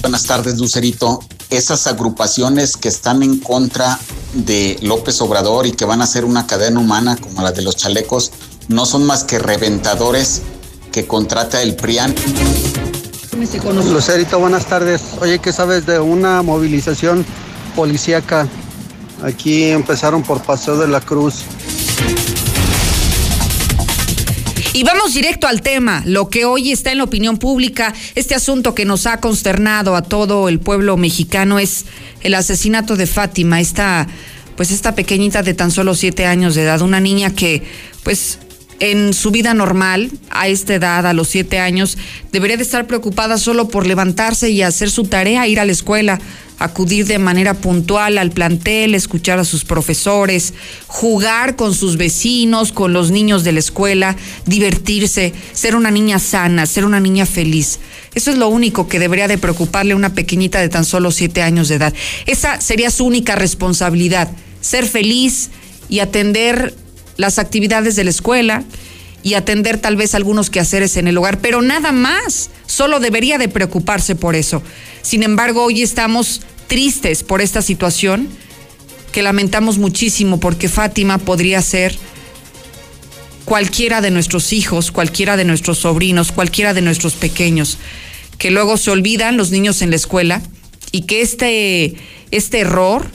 Buenas 0.00 0.24
tardes, 0.24 0.58
Lucerito. 0.58 1.20
Esas 1.56 1.86
agrupaciones 1.86 2.76
que 2.76 2.88
están 2.88 3.22
en 3.22 3.38
contra 3.38 3.98
de 4.34 4.76
López 4.82 5.20
Obrador 5.20 5.66
y 5.66 5.72
que 5.72 5.84
van 5.84 6.00
a 6.00 6.04
hacer 6.04 6.24
una 6.24 6.46
cadena 6.46 6.80
humana 6.80 7.16
como 7.16 7.42
la 7.42 7.52
de 7.52 7.62
los 7.62 7.76
chalecos, 7.76 8.32
no 8.68 8.86
son 8.86 9.04
más 9.06 9.24
que 9.24 9.38
reventadores 9.38 10.42
que 10.90 11.06
contrata 11.06 11.62
el 11.62 11.76
PRIAN. 11.76 12.14
Lucerito, 13.90 14.38
buenas 14.38 14.66
tardes. 14.66 15.02
Oye, 15.20 15.38
¿qué 15.38 15.52
sabes 15.52 15.86
de 15.86 16.00
una 16.00 16.42
movilización 16.42 17.24
policíaca 17.76 18.48
Aquí 19.24 19.64
empezaron 19.64 20.22
por 20.22 20.42
Paseo 20.42 20.76
de 20.76 20.88
la 20.88 21.00
Cruz. 21.00 21.36
Y 24.76 24.82
vamos 24.82 25.14
directo 25.14 25.46
al 25.46 25.62
tema, 25.62 26.02
lo 26.04 26.28
que 26.28 26.44
hoy 26.44 26.72
está 26.72 26.90
en 26.90 26.98
la 26.98 27.04
opinión 27.04 27.38
pública, 27.38 27.94
este 28.16 28.34
asunto 28.34 28.74
que 28.74 28.84
nos 28.84 29.06
ha 29.06 29.20
consternado 29.20 29.94
a 29.94 30.02
todo 30.02 30.48
el 30.48 30.58
pueblo 30.58 30.96
mexicano 30.96 31.60
es 31.60 31.84
el 32.22 32.34
asesinato 32.34 32.96
de 32.96 33.06
Fátima, 33.06 33.60
esta, 33.60 34.08
pues 34.56 34.72
esta 34.72 34.96
pequeñita 34.96 35.44
de 35.44 35.54
tan 35.54 35.70
solo 35.70 35.94
siete 35.94 36.26
años 36.26 36.56
de 36.56 36.62
edad, 36.62 36.82
una 36.82 36.98
niña 36.98 37.32
que, 37.32 37.62
pues, 38.02 38.40
en 38.80 39.14
su 39.14 39.30
vida 39.30 39.54
normal, 39.54 40.10
a 40.30 40.48
esta 40.48 40.74
edad, 40.74 41.06
a 41.06 41.12
los 41.12 41.28
siete 41.28 41.60
años, 41.60 41.96
debería 42.32 42.56
de 42.56 42.64
estar 42.64 42.88
preocupada 42.88 43.38
solo 43.38 43.68
por 43.68 43.86
levantarse 43.86 44.50
y 44.50 44.62
hacer 44.62 44.90
su 44.90 45.04
tarea, 45.04 45.46
ir 45.46 45.60
a 45.60 45.64
la 45.64 45.70
escuela, 45.70 46.20
acudir 46.58 47.06
de 47.06 47.18
manera 47.18 47.54
puntual 47.54 48.18
al 48.18 48.30
plantel, 48.30 48.94
escuchar 48.94 49.38
a 49.38 49.44
sus 49.44 49.64
profesores, 49.64 50.54
jugar 50.86 51.56
con 51.56 51.74
sus 51.74 51.96
vecinos, 51.96 52.72
con 52.72 52.92
los 52.92 53.10
niños 53.10 53.44
de 53.44 53.52
la 53.52 53.58
escuela, 53.58 54.16
divertirse, 54.46 55.32
ser 55.52 55.76
una 55.76 55.90
niña 55.90 56.18
sana, 56.18 56.66
ser 56.66 56.84
una 56.84 57.00
niña 57.00 57.26
feliz. 57.26 57.78
Eso 58.14 58.30
es 58.30 58.38
lo 58.38 58.48
único 58.48 58.88
que 58.88 58.98
debería 58.98 59.28
de 59.28 59.38
preocuparle 59.38 59.92
a 59.92 59.96
una 59.96 60.14
pequeñita 60.14 60.60
de 60.60 60.68
tan 60.68 60.84
solo 60.84 61.10
siete 61.10 61.42
años 61.42 61.68
de 61.68 61.76
edad. 61.76 61.94
Esa 62.26 62.60
sería 62.60 62.90
su 62.90 63.04
única 63.04 63.34
responsabilidad, 63.34 64.30
ser 64.60 64.86
feliz 64.86 65.50
y 65.88 65.98
atender 65.98 66.74
las 67.16 67.38
actividades 67.38 67.96
de 67.96 68.04
la 68.04 68.10
escuela 68.10 68.64
y 69.24 69.34
atender 69.34 69.78
tal 69.78 69.96
vez 69.96 70.14
algunos 70.14 70.50
quehaceres 70.50 70.96
en 70.98 71.08
el 71.08 71.16
hogar, 71.16 71.40
pero 71.40 71.62
nada 71.62 71.90
más, 71.90 72.50
solo 72.66 73.00
debería 73.00 73.38
de 73.38 73.48
preocuparse 73.48 74.14
por 74.14 74.36
eso. 74.36 74.62
Sin 75.02 75.22
embargo, 75.22 75.64
hoy 75.64 75.82
estamos 75.82 76.42
tristes 76.68 77.24
por 77.24 77.40
esta 77.40 77.62
situación 77.62 78.28
que 79.12 79.22
lamentamos 79.22 79.78
muchísimo 79.78 80.38
porque 80.38 80.68
Fátima 80.68 81.16
podría 81.16 81.62
ser 81.62 81.96
cualquiera 83.46 84.02
de 84.02 84.10
nuestros 84.10 84.52
hijos, 84.52 84.90
cualquiera 84.92 85.38
de 85.38 85.46
nuestros 85.46 85.78
sobrinos, 85.78 86.30
cualquiera 86.30 86.74
de 86.74 86.82
nuestros 86.82 87.14
pequeños, 87.14 87.78
que 88.36 88.50
luego 88.50 88.76
se 88.76 88.90
olvidan 88.90 89.38
los 89.38 89.50
niños 89.50 89.80
en 89.80 89.90
la 89.90 89.96
escuela 89.96 90.42
y 90.92 91.02
que 91.02 91.22
este, 91.22 91.94
este 92.30 92.60
error 92.60 93.10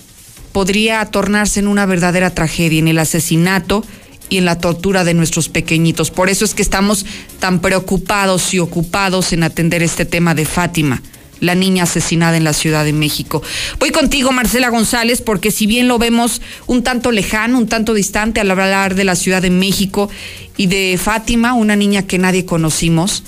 podría 0.53 1.05
tornarse 1.05 1.59
en 1.59 1.67
una 1.67 1.85
verdadera 1.85 2.33
tragedia, 2.33 2.79
en 2.79 2.87
el 2.87 2.97
asesinato 2.97 3.85
y 4.29 4.37
en 4.37 4.45
la 4.45 4.59
tortura 4.59 5.03
de 5.03 5.13
nuestros 5.13 5.49
pequeñitos. 5.49 6.11
Por 6.11 6.29
eso 6.29 6.45
es 6.45 6.53
que 6.53 6.61
estamos 6.61 7.05
tan 7.39 7.59
preocupados 7.59 8.53
y 8.53 8.59
ocupados 8.59 9.33
en 9.33 9.43
atender 9.43 9.83
este 9.83 10.05
tema 10.05 10.35
de 10.35 10.45
Fátima, 10.45 11.01
la 11.39 11.55
niña 11.55 11.83
asesinada 11.83 12.37
en 12.37 12.43
la 12.43 12.53
Ciudad 12.53 12.85
de 12.85 12.93
México. 12.93 13.41
Voy 13.79 13.91
contigo, 13.91 14.31
Marcela 14.31 14.69
González, 14.69 15.21
porque 15.21 15.51
si 15.51 15.65
bien 15.65 15.87
lo 15.87 15.97
vemos 15.97 16.41
un 16.67 16.83
tanto 16.83 17.11
lejano, 17.11 17.57
un 17.57 17.67
tanto 17.67 17.93
distante 17.93 18.39
al 18.39 18.51
hablar 18.51 18.95
de 18.95 19.03
la 19.03 19.15
Ciudad 19.15 19.41
de 19.41 19.49
México 19.49 20.09
y 20.57 20.67
de 20.67 20.99
Fátima, 21.01 21.53
una 21.53 21.75
niña 21.75 22.03
que 22.03 22.17
nadie 22.17 22.45
conocimos, 22.45 23.23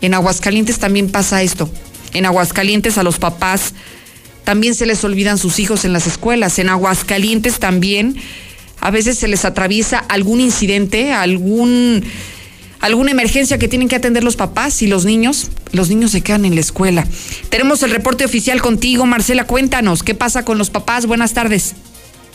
en 0.00 0.14
Aguascalientes 0.14 0.78
también 0.78 1.10
pasa 1.10 1.42
esto. 1.42 1.70
En 2.12 2.24
Aguascalientes 2.24 2.98
a 2.98 3.02
los 3.02 3.18
papás 3.18 3.74
también 4.44 4.74
se 4.74 4.86
les 4.86 5.02
olvidan 5.04 5.36
sus 5.36 5.58
hijos 5.58 5.84
en 5.84 5.92
las 5.92 6.06
escuelas. 6.06 6.58
En 6.58 6.68
Aguascalientes 6.68 7.58
también 7.58 8.16
a 8.80 8.90
veces 8.90 9.18
se 9.18 9.28
les 9.28 9.44
atraviesa 9.44 9.98
algún 9.98 10.40
incidente, 10.40 11.12
algún 11.12 12.04
alguna 12.80 13.10
emergencia 13.10 13.58
que 13.58 13.68
tienen 13.68 13.88
que 13.88 13.96
atender 13.96 14.22
los 14.22 14.36
papás 14.36 14.82
y 14.82 14.86
los 14.86 15.04
niños, 15.04 15.50
los 15.72 15.90
niños 15.90 16.12
se 16.12 16.22
quedan 16.22 16.44
en 16.44 16.54
la 16.54 16.60
escuela. 16.60 17.04
Tenemos 17.48 17.82
el 17.82 17.90
reporte 17.90 18.24
oficial 18.24 18.60
contigo, 18.60 19.04
Marcela, 19.04 19.44
cuéntanos, 19.44 20.02
¿qué 20.02 20.14
pasa 20.14 20.44
con 20.44 20.58
los 20.58 20.70
papás? 20.70 21.06
Buenas 21.06 21.34
tardes. 21.34 21.74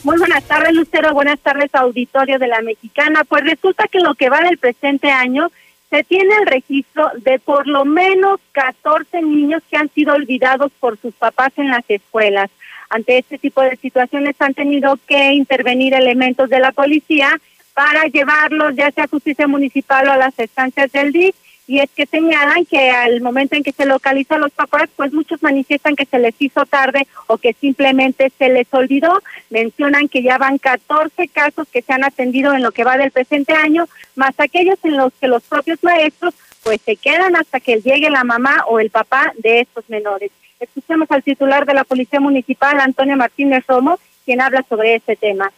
Muy 0.04 0.18
buenas 0.18 0.44
tardes, 0.44 0.74
Lucero. 0.74 1.14
Buenas 1.14 1.40
tardes, 1.40 1.74
auditorio 1.74 2.38
de 2.38 2.48
la 2.48 2.62
Mexicana. 2.62 3.24
Pues 3.24 3.46
resulta 3.46 3.88
que 3.88 4.02
lo 4.02 4.16
que 4.16 4.30
va 4.30 4.42
del 4.42 4.58
presente 4.58 5.10
año 5.10 5.50
se 5.90 6.04
tiene 6.04 6.36
el 6.42 6.48
registro 6.48 7.10
de 7.24 7.40
por 7.40 7.68
lo 7.68 7.86
menos 7.86 8.42
14 8.52 9.22
niños 9.22 9.64
que 9.70 9.78
han 9.78 9.90
sido 9.94 10.14
olvidados 10.14 10.72
por 10.80 11.00
sus 11.00 11.14
papás 11.14 11.54
en 11.56 11.70
las 11.70 11.86
escuelas 11.88 12.50
ante 12.94 13.18
este 13.18 13.40
tipo 13.40 13.62
de 13.62 13.76
situaciones 13.78 14.36
han 14.40 14.54
tenido 14.54 15.00
que 15.08 15.34
intervenir 15.34 15.96
elementos 15.96 16.50
de 16.50 16.60
la 16.60 16.72
policía 16.72 17.40
para 17.74 18.06
llevarlos 18.06 18.76
ya 18.76 18.92
sea 18.92 19.06
a 19.06 19.08
justicia 19.08 19.48
municipal 19.48 20.08
o 20.08 20.12
a 20.12 20.18
las 20.18 20.38
estancias 20.38 20.92
del 20.92 21.12
DIC 21.12 21.36
y 21.66 21.80
es 21.80 21.90
que 21.92 22.06
señalan 22.06 22.66
que 22.66 22.92
al 22.92 23.22
momento 23.22 23.56
en 23.56 23.64
que 23.64 23.72
se 23.72 23.86
localizan 23.86 24.42
los 24.42 24.52
papás, 24.52 24.90
pues 24.96 25.14
muchos 25.14 25.42
manifiestan 25.42 25.96
que 25.96 26.06
se 26.06 26.20
les 26.20 26.36
hizo 26.40 26.66
tarde 26.66 27.08
o 27.28 27.38
que 27.38 27.54
simplemente 27.54 28.32
se 28.38 28.50
les 28.50 28.68
olvidó. 28.74 29.22
Mencionan 29.50 30.10
que 30.10 30.22
ya 30.22 30.38
van 30.38 30.58
14 30.58 31.30
casos 31.30 31.68
que 31.72 31.82
se 31.82 31.94
han 31.94 32.04
atendido 32.04 32.54
en 32.54 32.64
lo 32.64 32.74
que 32.74 32.84
va 32.84 32.98
del 32.98 33.12
presente 33.12 33.54
año, 33.54 33.88
más 34.16 34.38
aquellos 34.40 34.78
en 34.84 34.98
los 34.98 35.14
que 35.14 35.28
los 35.28 35.42
propios 35.44 35.82
maestros 35.84 36.34
pues 36.64 36.82
se 36.82 36.96
quedan 36.98 37.36
hasta 37.36 37.60
que 37.60 37.82
llegue 37.82 38.10
la 38.10 38.24
mamá 38.24 38.66
o 38.68 38.80
el 38.80 38.90
papá 38.90 39.34
de 39.38 39.62
estos 39.62 39.90
menores. 39.90 40.32
Escuchemos 40.60 41.10
al 41.12 41.24
titular 41.24 41.66
de 41.66 41.74
la 41.74 41.84
Policía 41.84 42.20
Municipal, 42.20 42.80
Antonio 42.80 43.18
Martínez 43.18 43.66
Romo, 43.68 44.00
quien 44.26 44.42
habla 44.42 44.64
sobre 44.68 44.96
este 44.96 45.16
tema. 45.16 45.52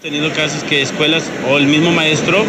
tenido 0.00 0.32
casos 0.32 0.62
que 0.64 0.80
escuelas 0.80 1.24
o 1.50 1.58
el 1.58 1.66
mismo 1.66 1.90
maestro, 1.90 2.44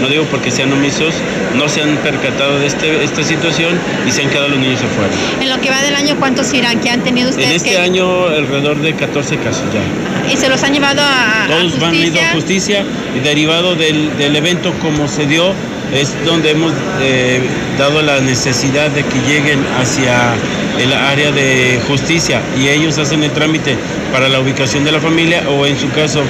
no 0.00 0.08
digo 0.08 0.24
porque 0.30 0.50
sean 0.50 0.72
omisos, 0.72 1.14
no 1.54 1.68
se 1.68 1.82
han 1.82 1.96
percatado 1.98 2.58
de 2.58 2.66
este, 2.66 3.04
esta 3.04 3.22
situación 3.22 3.78
y 4.06 4.10
se 4.10 4.22
han 4.22 4.30
quedado 4.30 4.48
los 4.48 4.58
niños 4.58 4.80
afuera. 4.82 5.12
En 5.40 5.50
lo 5.50 5.60
que 5.60 5.70
va 5.70 5.82
del 5.82 5.94
año, 5.94 6.16
¿cuántos 6.18 6.52
irán 6.54 6.80
que 6.80 6.90
han 6.90 7.02
tenido 7.02 7.30
ustedes? 7.30 7.48
En 7.50 7.56
este 7.56 7.78
año 7.78 8.26
alrededor 8.26 8.78
de 8.78 8.94
14 8.94 9.36
casos 9.36 9.64
ya. 9.72 10.32
¿Y 10.32 10.36
se 10.36 10.48
los 10.48 10.62
han 10.62 10.72
llevado 10.72 11.02
a, 11.04 11.46
Todos 11.46 11.78
van 11.78 11.94
ido 11.94 12.20
a 12.20 12.32
justicia 12.32 12.84
y 13.14 13.20
derivado 13.20 13.76
del, 13.76 14.16
del 14.16 14.34
evento 14.34 14.72
como 14.80 15.06
se 15.06 15.26
dio, 15.26 15.52
es 15.92 16.12
donde 16.24 16.50
hemos 16.50 16.72
eh, 17.00 17.40
dado 17.78 18.02
la 18.02 18.20
necesidad 18.20 18.90
de 18.90 19.04
que 19.04 19.18
lleguen 19.20 19.64
hacia 19.78 20.34
el 20.78 20.92
área 20.92 21.30
de 21.32 21.80
justicia 21.86 22.40
y 22.58 22.68
ellos 22.68 22.98
hacen 22.98 23.22
el 23.22 23.30
trámite 23.30 23.76
para 24.12 24.28
la 24.28 24.40
ubicación 24.40 24.84
de 24.84 24.92
la 24.92 25.00
familia 25.00 25.42
o 25.48 25.66
en 25.66 25.78
su 25.78 25.90
caso 25.90 26.22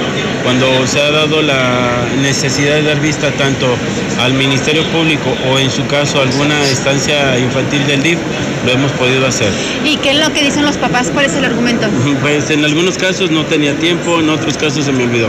cuando 0.42 0.86
se 0.86 1.00
ha 1.00 1.10
dado 1.10 1.42
la 1.42 2.06
necesidad 2.22 2.74
de 2.74 2.82
dar 2.82 3.00
vista 3.00 3.30
tanto 3.32 3.66
al 4.20 4.34
Ministerio 4.34 4.84
Público 4.84 5.34
o 5.48 5.58
en 5.58 5.70
su 5.70 5.86
caso 5.86 6.20
alguna 6.20 6.62
estancia 6.64 7.38
infantil 7.38 7.86
del 7.86 8.02
DIF, 8.02 8.18
lo 8.66 8.72
hemos 8.72 8.92
podido 8.92 9.26
hacer. 9.26 9.50
¿Y 9.84 9.96
qué 9.96 10.10
es 10.10 10.18
lo 10.18 10.32
que 10.32 10.42
dicen 10.42 10.64
los 10.64 10.76
papás? 10.76 11.10
¿Cuál 11.12 11.26
es 11.26 11.34
el 11.34 11.44
argumento? 11.44 11.88
Pues 12.22 12.50
en 12.50 12.64
algunos 12.64 12.96
casos 12.96 13.30
no 13.30 13.44
tenía 13.44 13.74
tiempo, 13.74 14.20
en 14.20 14.30
otros 14.30 14.56
casos 14.56 14.84
se 14.84 14.92
me 14.92 15.04
olvidó. 15.04 15.28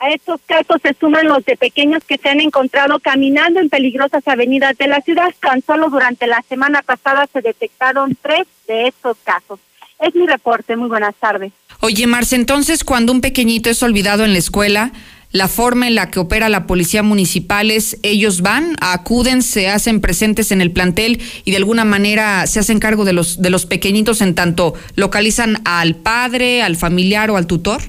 A 0.00 0.08
estos 0.08 0.40
casos 0.46 0.78
se 0.82 0.94
suman 0.98 1.28
los 1.28 1.44
de 1.44 1.58
pequeños 1.58 2.02
que 2.04 2.16
se 2.16 2.30
han 2.30 2.40
encontrado 2.40 3.00
caminando 3.00 3.60
en 3.60 3.68
peligrosas 3.68 4.26
avenidas 4.26 4.78
de 4.78 4.88
la 4.88 5.02
ciudad. 5.02 5.28
Tan 5.42 5.62
solo 5.62 5.90
durante 5.90 6.26
la 6.26 6.42
semana 6.48 6.80
pasada 6.80 7.28
se 7.30 7.42
detectaron 7.42 8.16
tres 8.22 8.46
de 8.66 8.88
estos 8.88 9.18
casos. 9.22 9.60
Es 10.00 10.14
mi 10.14 10.26
reporte. 10.26 10.74
Muy 10.74 10.88
buenas 10.88 11.14
tardes. 11.16 11.52
Oye, 11.80 12.06
Marce, 12.06 12.34
entonces 12.34 12.82
cuando 12.82 13.12
un 13.12 13.20
pequeñito 13.20 13.68
es 13.68 13.82
olvidado 13.82 14.24
en 14.24 14.32
la 14.32 14.38
escuela, 14.38 14.90
la 15.32 15.48
forma 15.48 15.86
en 15.86 15.94
la 15.94 16.10
que 16.10 16.18
opera 16.18 16.48
la 16.48 16.66
policía 16.66 17.02
municipal 17.02 17.70
es 17.70 17.98
ellos 18.02 18.40
van, 18.40 18.76
acuden, 18.80 19.42
se 19.42 19.68
hacen 19.68 20.00
presentes 20.00 20.50
en 20.50 20.62
el 20.62 20.72
plantel 20.72 21.20
y 21.44 21.50
de 21.50 21.58
alguna 21.58 21.84
manera 21.84 22.46
se 22.46 22.58
hacen 22.58 22.78
cargo 22.78 23.04
de 23.04 23.12
los 23.12 23.40
de 23.42 23.50
los 23.50 23.66
pequeñitos 23.66 24.22
en 24.22 24.34
tanto 24.34 24.74
localizan 24.96 25.60
al 25.66 25.94
padre, 25.94 26.62
al 26.62 26.76
familiar 26.76 27.30
o 27.30 27.36
al 27.36 27.46
tutor. 27.46 27.82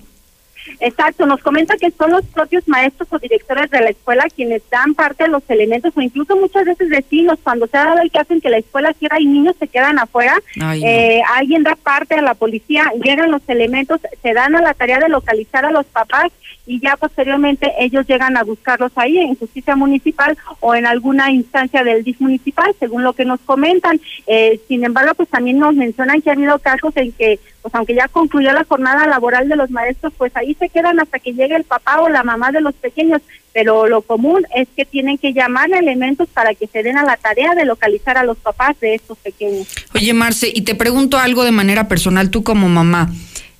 Exacto, 0.81 1.27
nos 1.27 1.41
comenta 1.41 1.77
que 1.77 1.91
son 1.91 2.09
los 2.09 2.25
propios 2.25 2.67
maestros 2.67 3.07
o 3.11 3.19
directores 3.19 3.69
de 3.69 3.81
la 3.81 3.91
escuela 3.91 4.25
quienes 4.35 4.67
dan 4.71 4.95
parte 4.95 5.25
de 5.25 5.29
los 5.29 5.43
elementos 5.47 5.93
o 5.95 6.01
incluso 6.01 6.35
muchas 6.35 6.65
veces 6.65 6.89
vecinos, 6.89 7.37
cuando 7.43 7.67
se 7.67 7.77
ha 7.77 7.85
dado 7.85 8.01
el 8.01 8.09
caso 8.09 8.33
en 8.33 8.41
que 8.41 8.49
la 8.49 8.57
escuela 8.57 8.91
cierra 8.93 9.19
y 9.19 9.25
niños 9.25 9.55
se 9.59 9.67
quedan 9.67 9.99
afuera, 9.99 10.41
eh, 10.83 11.21
alguien 11.35 11.61
da 11.61 11.75
parte 11.75 12.15
a 12.15 12.23
la 12.23 12.33
policía, 12.33 12.91
llegan 13.03 13.29
los 13.29 13.47
elementos, 13.47 14.01
se 14.23 14.33
dan 14.33 14.55
a 14.55 14.61
la 14.61 14.73
tarea 14.73 14.97
de 14.97 15.09
localizar 15.09 15.65
a 15.65 15.71
los 15.71 15.85
papás 15.85 16.31
y 16.65 16.79
ya 16.79 16.95
posteriormente 16.95 17.71
ellos 17.79 18.07
llegan 18.07 18.37
a 18.37 18.43
buscarlos 18.43 18.91
ahí 18.95 19.17
en 19.17 19.35
justicia 19.35 19.75
municipal 19.75 20.37
o 20.59 20.75
en 20.75 20.85
alguna 20.85 21.31
instancia 21.31 21.83
del 21.83 22.03
DIF 22.03 22.21
municipal, 22.21 22.73
según 22.79 23.03
lo 23.03 23.13
que 23.13 23.25
nos 23.25 23.39
comentan. 23.41 23.99
Eh, 24.27 24.59
sin 24.67 24.83
embargo, 24.83 25.13
pues 25.15 25.29
también 25.29 25.59
nos 25.59 25.75
mencionan 25.75 26.21
que 26.21 26.29
ha 26.29 26.33
habido 26.33 26.57
casos 26.59 26.95
en 26.95 27.11
que, 27.11 27.39
pues 27.61 27.73
aunque 27.75 27.95
ya 27.95 28.07
concluyó 28.07 28.53
la 28.53 28.63
jornada 28.63 29.07
laboral 29.07 29.49
de 29.49 29.55
los 29.55 29.69
maestros, 29.69 30.13
pues 30.17 30.35
ahí 30.35 30.53
se 30.55 30.69
quedan 30.71 30.99
hasta 30.99 31.19
que 31.19 31.33
llegue 31.33 31.55
el 31.55 31.63
papá 31.63 32.01
o 32.01 32.09
la 32.09 32.23
mamá 32.23 32.51
de 32.51 32.61
los 32.61 32.73
pequeños, 32.75 33.21
pero 33.53 33.87
lo 33.87 34.01
común 34.01 34.45
es 34.55 34.67
que 34.75 34.85
tienen 34.85 35.17
que 35.17 35.33
llamar 35.33 35.73
a 35.73 35.79
elementos 35.79 36.29
para 36.29 36.55
que 36.55 36.67
se 36.67 36.83
den 36.83 36.97
a 36.97 37.03
la 37.03 37.17
tarea 37.17 37.53
de 37.53 37.65
localizar 37.65 38.17
a 38.17 38.23
los 38.23 38.37
papás 38.37 38.79
de 38.79 38.95
estos 38.95 39.17
pequeños. 39.17 39.67
Oye, 39.93 40.13
Marce, 40.13 40.51
y 40.53 40.61
te 40.61 40.75
pregunto 40.75 41.17
algo 41.17 41.43
de 41.43 41.51
manera 41.51 41.87
personal, 41.87 42.29
tú 42.29 42.43
como 42.43 42.69
mamá, 42.69 43.11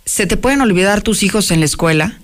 ¿se 0.05 0.25
te 0.27 0.37
pueden 0.37 0.61
olvidar 0.61 1.01
tus 1.01 1.23
hijos 1.23 1.51
en 1.51 1.59
la 1.59 1.65
escuela? 1.65 2.20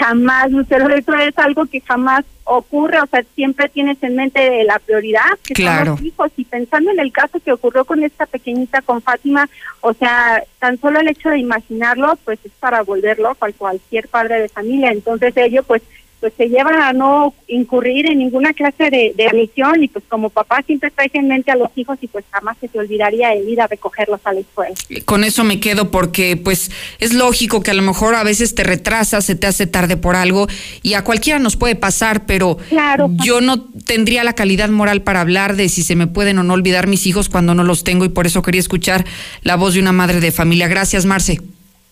Jamás, 0.00 0.50
Lucero, 0.50 0.88
eso 0.88 1.12
es 1.14 1.36
algo 1.36 1.66
que 1.66 1.82
jamás 1.82 2.24
ocurre, 2.44 2.98
o 3.00 3.06
sea, 3.06 3.22
siempre 3.34 3.68
tienes 3.68 4.02
en 4.02 4.16
mente 4.16 4.64
la 4.64 4.78
prioridad, 4.78 5.38
que 5.44 5.62
son 5.62 5.84
los 5.84 6.02
hijos, 6.02 6.32
y 6.36 6.44
pensando 6.44 6.90
en 6.90 6.98
el 6.98 7.12
caso 7.12 7.38
que 7.38 7.52
ocurrió 7.52 7.84
con 7.84 8.02
esta 8.02 8.24
pequeñita, 8.24 8.80
con 8.80 9.02
Fátima, 9.02 9.48
o 9.82 9.92
sea, 9.92 10.42
tan 10.58 10.80
solo 10.80 11.00
el 11.00 11.08
hecho 11.08 11.28
de 11.28 11.38
imaginarlo, 11.38 12.18
pues 12.24 12.38
es 12.44 12.52
para 12.58 12.82
volverlo 12.82 13.28
a 13.28 13.52
cualquier 13.52 14.08
padre 14.08 14.40
de 14.40 14.48
familia, 14.48 14.90
entonces 14.90 15.36
ello, 15.36 15.62
pues 15.64 15.82
pues 16.20 16.34
se 16.36 16.48
llevan 16.48 16.74
a 16.74 16.92
no 16.92 17.34
incurrir 17.48 18.06
en 18.06 18.18
ninguna 18.18 18.52
clase 18.52 18.90
de, 18.90 19.14
de 19.16 19.50
y 19.80 19.88
pues 19.88 20.04
como 20.08 20.28
papá 20.28 20.62
siempre 20.66 20.90
traes 20.90 21.14
en 21.14 21.28
mente 21.28 21.50
a 21.50 21.56
los 21.56 21.70
hijos 21.76 21.98
y 22.02 22.08
pues 22.08 22.24
jamás 22.30 22.56
se 22.60 22.68
te 22.68 22.78
olvidaría 22.78 23.32
el 23.32 23.48
ir 23.48 23.60
a 23.60 23.66
recogerlos 23.66 24.20
a 24.24 24.32
la 24.32 24.40
escuela. 24.40 24.74
Con 25.04 25.24
eso 25.24 25.44
me 25.44 25.60
quedo 25.60 25.90
porque 25.90 26.36
pues 26.36 26.70
es 26.98 27.14
lógico 27.14 27.62
que 27.62 27.70
a 27.70 27.74
lo 27.74 27.82
mejor 27.82 28.14
a 28.14 28.22
veces 28.22 28.54
te 28.54 28.64
retrasas, 28.64 29.24
se 29.24 29.34
te 29.34 29.46
hace 29.46 29.66
tarde 29.66 29.96
por 29.96 30.14
algo 30.14 30.46
y 30.82 30.94
a 30.94 31.04
cualquiera 31.04 31.38
nos 31.38 31.56
puede 31.56 31.74
pasar, 31.74 32.26
pero 32.26 32.58
yo 33.24 33.40
no 33.40 33.68
tendría 33.86 34.24
la 34.24 34.34
calidad 34.34 34.68
moral 34.68 35.02
para 35.02 35.20
hablar 35.20 35.56
de 35.56 35.68
si 35.68 35.82
se 35.82 35.96
me 35.96 36.06
pueden 36.06 36.38
o 36.38 36.42
no 36.42 36.54
olvidar 36.54 36.86
mis 36.86 37.06
hijos 37.06 37.28
cuando 37.28 37.54
no 37.54 37.64
los 37.64 37.84
tengo 37.84 38.04
y 38.04 38.10
por 38.10 38.26
eso 38.26 38.42
quería 38.42 38.60
escuchar 38.60 39.04
la 39.42 39.56
voz 39.56 39.74
de 39.74 39.80
una 39.80 39.92
madre 39.92 40.20
de 40.20 40.32
familia. 40.32 40.68
Gracias, 40.68 41.06
Marce. 41.06 41.40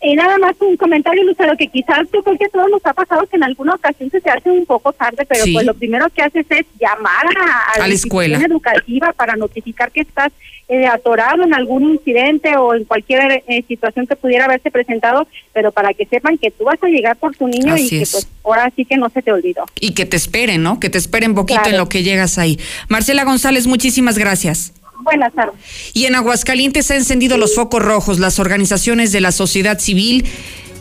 Y 0.00 0.14
nada 0.14 0.38
más 0.38 0.54
un 0.60 0.76
comentario, 0.76 1.24
Lucero, 1.24 1.56
que 1.56 1.66
quizás 1.66 2.06
yo 2.12 2.22
creo 2.22 2.38
que 2.38 2.44
a 2.44 2.48
todos 2.50 2.70
nos 2.70 2.86
ha 2.86 2.92
pasado 2.92 3.26
que 3.26 3.36
en 3.36 3.42
alguna 3.42 3.74
ocasión 3.74 4.10
se 4.10 4.30
hace 4.30 4.50
un 4.50 4.64
poco 4.64 4.92
tarde, 4.92 5.26
pero 5.28 5.44
pues 5.52 5.66
lo 5.66 5.74
primero 5.74 6.08
que 6.10 6.22
haces 6.22 6.46
es 6.50 6.66
llamar 6.80 7.26
a, 7.74 7.78
la, 7.80 7.86
escuela 7.88 8.38
educativa 8.38 9.12
para 9.12 9.34
notificar 9.34 9.90
que 9.90 10.02
estás 10.02 10.32
eh, 10.68 10.86
atorado 10.86 11.42
en 11.42 11.52
algún 11.52 11.90
incidente 11.92 12.56
o 12.56 12.74
en 12.74 12.84
cualquier 12.84 13.42
eh, 13.48 13.64
situación 13.66 14.06
que 14.06 14.14
pudiera 14.14 14.44
haberse 14.44 14.70
presentado, 14.70 15.26
pero 15.52 15.72
para 15.72 15.92
que 15.94 16.06
sepan 16.06 16.38
que 16.38 16.52
tú 16.52 16.64
vas 16.64 16.80
a 16.80 16.86
llegar 16.86 17.16
por 17.16 17.34
tu 17.34 17.48
niño 17.48 17.76
y 17.76 17.88
que 17.88 17.98
pues 17.98 18.28
ahora 18.44 18.70
sí 18.76 18.84
que 18.84 18.98
no 18.98 19.08
se 19.10 19.20
te 19.20 19.32
olvidó. 19.32 19.64
Y 19.80 19.94
que 19.94 20.06
te 20.06 20.16
esperen, 20.16 20.62
¿no? 20.62 20.78
Que 20.78 20.90
te 20.90 20.98
esperen 20.98 21.34
poquito 21.34 21.68
en 21.68 21.76
lo 21.76 21.88
que 21.88 22.04
llegas 22.04 22.38
ahí. 22.38 22.60
Marcela 22.88 23.24
González, 23.24 23.66
muchísimas 23.66 24.16
gracias. 24.16 24.74
Buenas 25.02 25.32
tardes. 25.32 25.54
Y 25.94 26.06
en 26.06 26.14
Aguascalientes 26.14 26.86
se 26.86 26.94
han 26.94 27.00
encendido 27.00 27.36
los 27.36 27.54
focos 27.54 27.82
rojos. 27.82 28.18
Las 28.18 28.38
organizaciones 28.38 29.12
de 29.12 29.20
la 29.20 29.32
sociedad 29.32 29.78
civil 29.78 30.24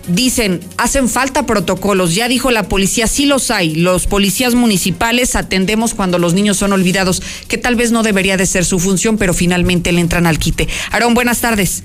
dicen, 0.07 0.61
hacen 0.77 1.09
falta 1.09 1.45
protocolos. 1.45 2.15
Ya 2.15 2.27
dijo 2.27 2.51
la 2.51 2.63
policía, 2.63 3.07
sí 3.07 3.25
los 3.25 3.51
hay. 3.51 3.75
Los 3.75 4.07
policías 4.07 4.55
municipales 4.55 5.35
atendemos 5.35 5.93
cuando 5.93 6.19
los 6.19 6.33
niños 6.33 6.57
son 6.57 6.73
olvidados, 6.73 7.21
que 7.47 7.57
tal 7.57 7.75
vez 7.75 7.91
no 7.91 8.03
debería 8.03 8.37
de 8.37 8.45
ser 8.45 8.65
su 8.65 8.79
función, 8.79 9.17
pero 9.17 9.33
finalmente 9.33 9.91
le 9.91 10.01
entran 10.01 10.25
al 10.25 10.39
quite. 10.39 10.67
Aarón, 10.91 11.13
buenas 11.13 11.41
tardes. 11.41 11.83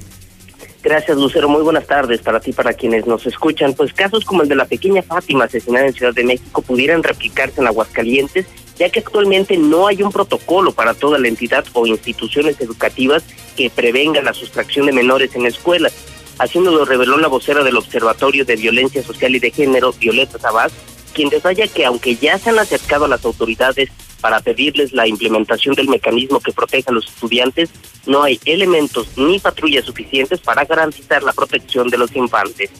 Gracias, 0.82 1.16
Lucero. 1.16 1.48
Muy 1.48 1.62
buenas 1.62 1.86
tardes 1.86 2.22
para 2.22 2.40
ti, 2.40 2.52
para 2.52 2.72
quienes 2.72 3.06
nos 3.06 3.24
escuchan. 3.26 3.72
Pues 3.74 3.92
casos 3.92 4.24
como 4.24 4.42
el 4.42 4.48
de 4.48 4.56
la 4.56 4.64
pequeña 4.64 5.02
Fátima 5.02 5.44
asesinada 5.44 5.86
en 5.86 5.92
Ciudad 5.92 6.12
de 6.12 6.24
México 6.24 6.60
pudieran 6.62 7.04
replicarse 7.04 7.60
en 7.60 7.68
Aguascalientes, 7.68 8.46
ya 8.82 8.90
que 8.90 8.98
actualmente 8.98 9.56
no 9.56 9.86
hay 9.86 10.02
un 10.02 10.10
protocolo 10.10 10.72
para 10.72 10.92
toda 10.92 11.16
la 11.16 11.28
entidad 11.28 11.64
o 11.72 11.86
instituciones 11.86 12.60
educativas 12.60 13.22
que 13.56 13.70
prevengan 13.70 14.24
la 14.24 14.34
sustracción 14.34 14.86
de 14.86 14.92
menores 14.92 15.36
en 15.36 15.46
escuelas. 15.46 15.92
Haciendo 16.40 16.72
lo 16.72 16.84
reveló 16.84 17.16
la 17.16 17.28
vocera 17.28 17.62
del 17.62 17.76
Observatorio 17.76 18.44
de 18.44 18.56
Violencia 18.56 19.00
Social 19.04 19.36
y 19.36 19.38
de 19.38 19.52
Género, 19.52 19.92
Violeta 19.92 20.36
Sabás, 20.40 20.72
quien 21.14 21.28
detalla 21.28 21.68
que 21.68 21.84
aunque 21.84 22.16
ya 22.16 22.38
se 22.38 22.50
han 22.50 22.58
acercado 22.58 23.04
a 23.04 23.08
las 23.08 23.24
autoridades 23.24 23.88
para 24.20 24.40
pedirles 24.40 24.92
la 24.92 25.06
implementación 25.06 25.76
del 25.76 25.88
mecanismo 25.88 26.40
que 26.40 26.50
proteja 26.50 26.90
a 26.90 26.94
los 26.94 27.06
estudiantes, 27.06 27.70
no 28.06 28.24
hay 28.24 28.40
elementos 28.46 29.06
ni 29.16 29.38
patrullas 29.38 29.84
suficientes 29.84 30.40
para 30.40 30.64
garantizar 30.64 31.22
la 31.22 31.32
protección 31.32 31.88
de 31.88 31.98
los 31.98 32.16
infantes. 32.16 32.70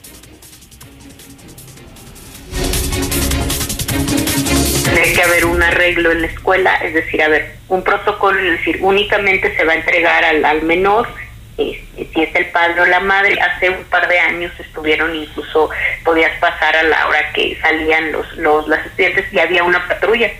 Tiene 4.85 5.12
que 5.12 5.23
haber 5.23 5.45
un 5.47 5.62
arreglo 5.62 6.12
en 6.12 6.23
la 6.23 6.27
escuela, 6.29 6.77
es 6.77 6.95
decir, 6.95 7.23
a 7.23 7.29
ver, 7.29 7.55
un 7.69 7.83
protocolo, 7.83 8.39
es 8.39 8.59
decir, 8.59 8.79
únicamente 8.81 9.55
se 9.57 9.65
va 9.65 9.73
a 9.73 9.77
entregar 9.77 10.25
al, 10.25 10.45
al 10.45 10.62
menor 10.62 11.09
este, 11.59 12.09
si 12.12 12.23
es 12.23 12.35
el 12.35 12.47
padre 12.47 12.81
o 12.81 12.87
la 12.87 13.01
madre, 13.01 13.39
hace 13.41 13.71
un 13.71 13.85
par 13.85 14.09
de 14.09 14.19
años 14.19 14.53
estuvieron 14.59 15.15
incluso, 15.15 15.71
podías 16.05 16.33
pasar 16.39 16.75
a 16.77 16.83
la 16.85 17.07
hora 17.07 17.33
que 17.33 17.59
salían 17.61 18.12
los, 18.12 18.33
los 18.37 18.67
las 18.69 18.85
estudiantes 18.87 19.33
y 19.33 19.39
había 19.39 19.62
una 19.62 19.87
patrulla 19.87 20.31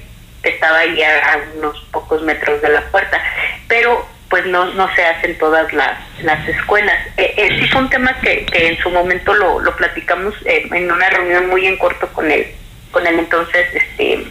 que 0.43 0.49
estaba 0.49 0.79
ahí 0.79 1.03
a, 1.03 1.41
unos 1.57 1.79
pocos 1.93 2.23
metros 2.23 2.61
de 2.63 2.71
la 2.71 2.81
puerta, 2.91 3.23
pero 3.69 4.07
pues 4.29 4.47
no, 4.47 4.65
no 4.73 4.93
se 4.95 5.05
hacen 5.05 5.37
todas 5.37 5.71
las, 5.75 5.99
las 6.23 6.49
escuelas. 6.49 6.97
Eh, 7.19 7.35
eh, 7.37 7.59
sí 7.61 7.69
fue 7.69 7.83
un 7.83 7.91
tema 7.91 8.19
que, 8.21 8.47
que 8.47 8.69
en 8.69 8.79
su 8.79 8.89
momento 8.89 9.35
lo, 9.35 9.61
lo 9.61 9.77
platicamos 9.77 10.35
eh, 10.47 10.67
en 10.73 10.91
una 10.91 11.11
reunión 11.11 11.49
muy 11.49 11.67
en 11.67 11.77
corto 11.77 12.09
con 12.15 12.31
el, 12.31 12.47
con 12.93 13.07
el 13.07 13.19
entonces 13.19 13.67
este 13.75 14.25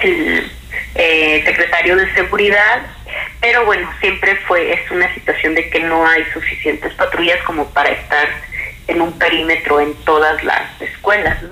el 0.00 0.50
eh, 0.94 1.42
secretario 1.44 1.96
de 1.96 2.12
seguridad 2.14 2.82
pero 3.40 3.64
bueno, 3.66 3.88
siempre 4.00 4.36
fue, 4.36 4.72
es 4.72 4.90
una 4.90 5.12
situación 5.14 5.54
de 5.54 5.68
que 5.68 5.80
no 5.80 6.06
hay 6.06 6.24
suficientes 6.32 6.92
patrullas 6.94 7.42
como 7.44 7.68
para 7.70 7.90
estar 7.90 8.26
en 8.88 9.02
un 9.02 9.18
perímetro 9.18 9.80
en 9.80 9.94
todas 10.04 10.42
las 10.44 10.80
escuelas. 10.80 11.42
¿no? 11.42 11.50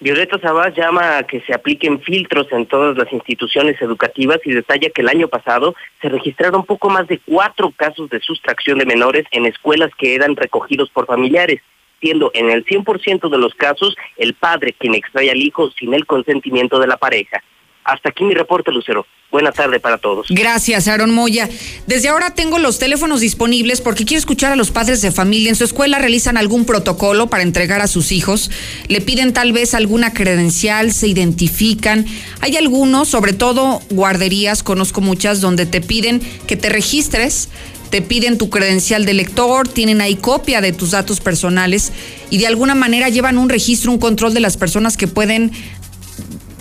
Violeta 0.00 0.38
Sabás 0.38 0.74
llama 0.74 1.18
a 1.18 1.22
que 1.24 1.40
se 1.42 1.54
apliquen 1.54 2.00
filtros 2.00 2.50
en 2.52 2.66
todas 2.66 2.96
las 2.96 3.12
instituciones 3.12 3.80
educativas 3.80 4.40
y 4.44 4.52
detalla 4.52 4.90
que 4.90 5.02
el 5.02 5.08
año 5.08 5.28
pasado 5.28 5.74
se 6.00 6.08
registraron 6.08 6.64
poco 6.64 6.90
más 6.90 7.06
de 7.06 7.18
cuatro 7.18 7.70
casos 7.76 8.10
de 8.10 8.20
sustracción 8.20 8.78
de 8.78 8.86
menores 8.86 9.26
en 9.30 9.46
escuelas 9.46 9.90
que 9.98 10.14
eran 10.14 10.36
recogidos 10.36 10.90
por 10.90 11.06
familiares, 11.06 11.60
siendo 12.00 12.30
en 12.34 12.50
el 12.50 12.64
100% 12.64 13.30
de 13.30 13.38
los 13.38 13.54
casos 13.54 13.96
el 14.16 14.34
padre 14.34 14.74
quien 14.78 14.94
extrae 14.94 15.30
al 15.30 15.40
hijo 15.40 15.70
sin 15.78 15.94
el 15.94 16.06
consentimiento 16.06 16.78
de 16.78 16.86
la 16.86 16.96
pareja. 16.96 17.42
Hasta 17.84 18.08
aquí 18.08 18.24
mi 18.24 18.34
reporte, 18.34 18.72
Lucero. 18.72 19.06
Buena 19.30 19.52
tarde 19.52 19.80
para 19.80 19.98
todos. 19.98 20.28
Gracias, 20.30 20.88
Aaron 20.88 21.12
Moya. 21.12 21.48
Desde 21.86 22.08
ahora 22.08 22.34
tengo 22.34 22.58
los 22.58 22.78
teléfonos 22.78 23.20
disponibles 23.20 23.80
porque 23.80 24.04
quiero 24.04 24.18
escuchar 24.18 24.52
a 24.52 24.56
los 24.56 24.70
padres 24.70 25.02
de 25.02 25.10
familia. 25.12 25.50
En 25.50 25.56
su 25.56 25.64
escuela 25.64 25.98
realizan 25.98 26.36
algún 26.36 26.64
protocolo 26.64 27.28
para 27.28 27.42
entregar 27.42 27.80
a 27.80 27.86
sus 27.86 28.12
hijos. 28.12 28.50
Le 28.88 29.00
piden 29.00 29.32
tal 29.32 29.52
vez 29.52 29.74
alguna 29.74 30.12
credencial, 30.12 30.92
se 30.92 31.08
identifican. 31.08 32.06
Hay 32.40 32.56
algunos, 32.56 33.08
sobre 33.08 33.32
todo 33.32 33.80
guarderías, 33.90 34.62
conozco 34.62 35.00
muchas, 35.00 35.40
donde 35.40 35.66
te 35.66 35.80
piden 35.80 36.20
que 36.46 36.56
te 36.56 36.68
registres 36.68 37.50
te 37.96 38.02
piden 38.02 38.36
tu 38.36 38.50
credencial 38.50 39.06
de 39.06 39.14
lector, 39.14 39.66
tienen 39.66 40.02
ahí 40.02 40.16
copia 40.16 40.60
de 40.60 40.74
tus 40.74 40.90
datos 40.90 41.20
personales 41.20 41.92
y 42.28 42.36
de 42.36 42.46
alguna 42.46 42.74
manera 42.74 43.08
llevan 43.08 43.38
un 43.38 43.48
registro, 43.48 43.90
un 43.90 43.96
control 43.96 44.34
de 44.34 44.40
las 44.40 44.58
personas 44.58 44.98
que 44.98 45.08
pueden 45.08 45.50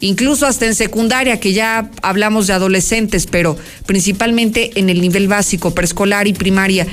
incluso 0.00 0.46
hasta 0.46 0.66
en 0.66 0.74
secundaria, 0.74 1.40
que 1.40 1.52
ya 1.52 1.90
hablamos 2.02 2.46
de 2.46 2.54
adolescentes, 2.54 3.26
pero 3.26 3.56
principalmente 3.86 4.78
en 4.78 4.90
el 4.90 5.00
nivel 5.00 5.28
básico, 5.28 5.74
preescolar 5.74 6.26
y 6.26 6.32
primaria, 6.32 6.86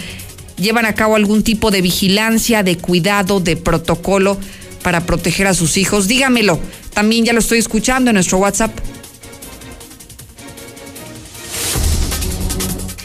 llevan 0.57 0.85
a 0.85 0.93
cabo 0.93 1.15
algún 1.15 1.43
tipo 1.43 1.71
de 1.71 1.81
vigilancia, 1.81 2.63
de 2.63 2.77
cuidado, 2.77 3.39
de 3.39 3.57
protocolo 3.57 4.37
para 4.83 5.05
proteger 5.05 5.47
a 5.47 5.53
sus 5.53 5.77
hijos. 5.77 6.07
Dígamelo, 6.07 6.59
también 6.93 7.25
ya 7.25 7.33
lo 7.33 7.39
estoy 7.39 7.59
escuchando 7.59 8.09
en 8.09 8.15
nuestro 8.15 8.37
WhatsApp. 8.39 8.71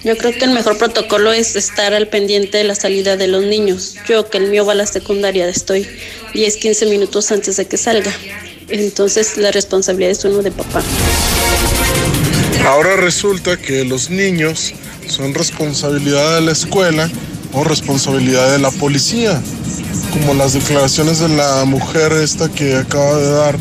Yo 0.04 0.16
creo 0.16 0.32
que 0.32 0.44
el 0.44 0.50
mejor 0.50 0.78
protocolo 0.78 1.32
es 1.32 1.54
estar 1.54 1.94
al 1.94 2.08
pendiente 2.08 2.58
de 2.58 2.64
la 2.64 2.74
salida 2.74 3.16
de 3.16 3.28
los 3.28 3.44
niños. 3.44 3.94
Yo 4.08 4.28
que 4.28 4.38
el 4.38 4.48
mío 4.48 4.66
va 4.66 4.72
a 4.72 4.74
la 4.74 4.86
secundaria, 4.86 5.48
estoy 5.48 5.86
10, 6.34 6.56
15 6.56 6.86
minutos 6.86 7.30
antes 7.30 7.56
de 7.56 7.66
que 7.66 7.76
salga. 7.76 8.12
Entonces 8.72 9.36
la 9.36 9.50
responsabilidad 9.50 10.12
es 10.12 10.24
uno 10.24 10.42
de 10.42 10.50
papá. 10.50 10.82
Ahora 12.66 12.96
resulta 12.96 13.58
que 13.58 13.84
los 13.84 14.08
niños 14.08 14.72
son 15.08 15.34
responsabilidad 15.34 16.36
de 16.36 16.40
la 16.40 16.52
escuela 16.52 17.10
o 17.52 17.64
responsabilidad 17.64 18.50
de 18.50 18.58
la 18.58 18.70
policía, 18.70 19.42
como 20.12 20.32
las 20.32 20.54
declaraciones 20.54 21.18
de 21.18 21.28
la 21.28 21.66
mujer 21.66 22.12
esta 22.12 22.48
que 22.48 22.76
acaba 22.76 23.18
de 23.18 23.30
dar. 23.30 23.58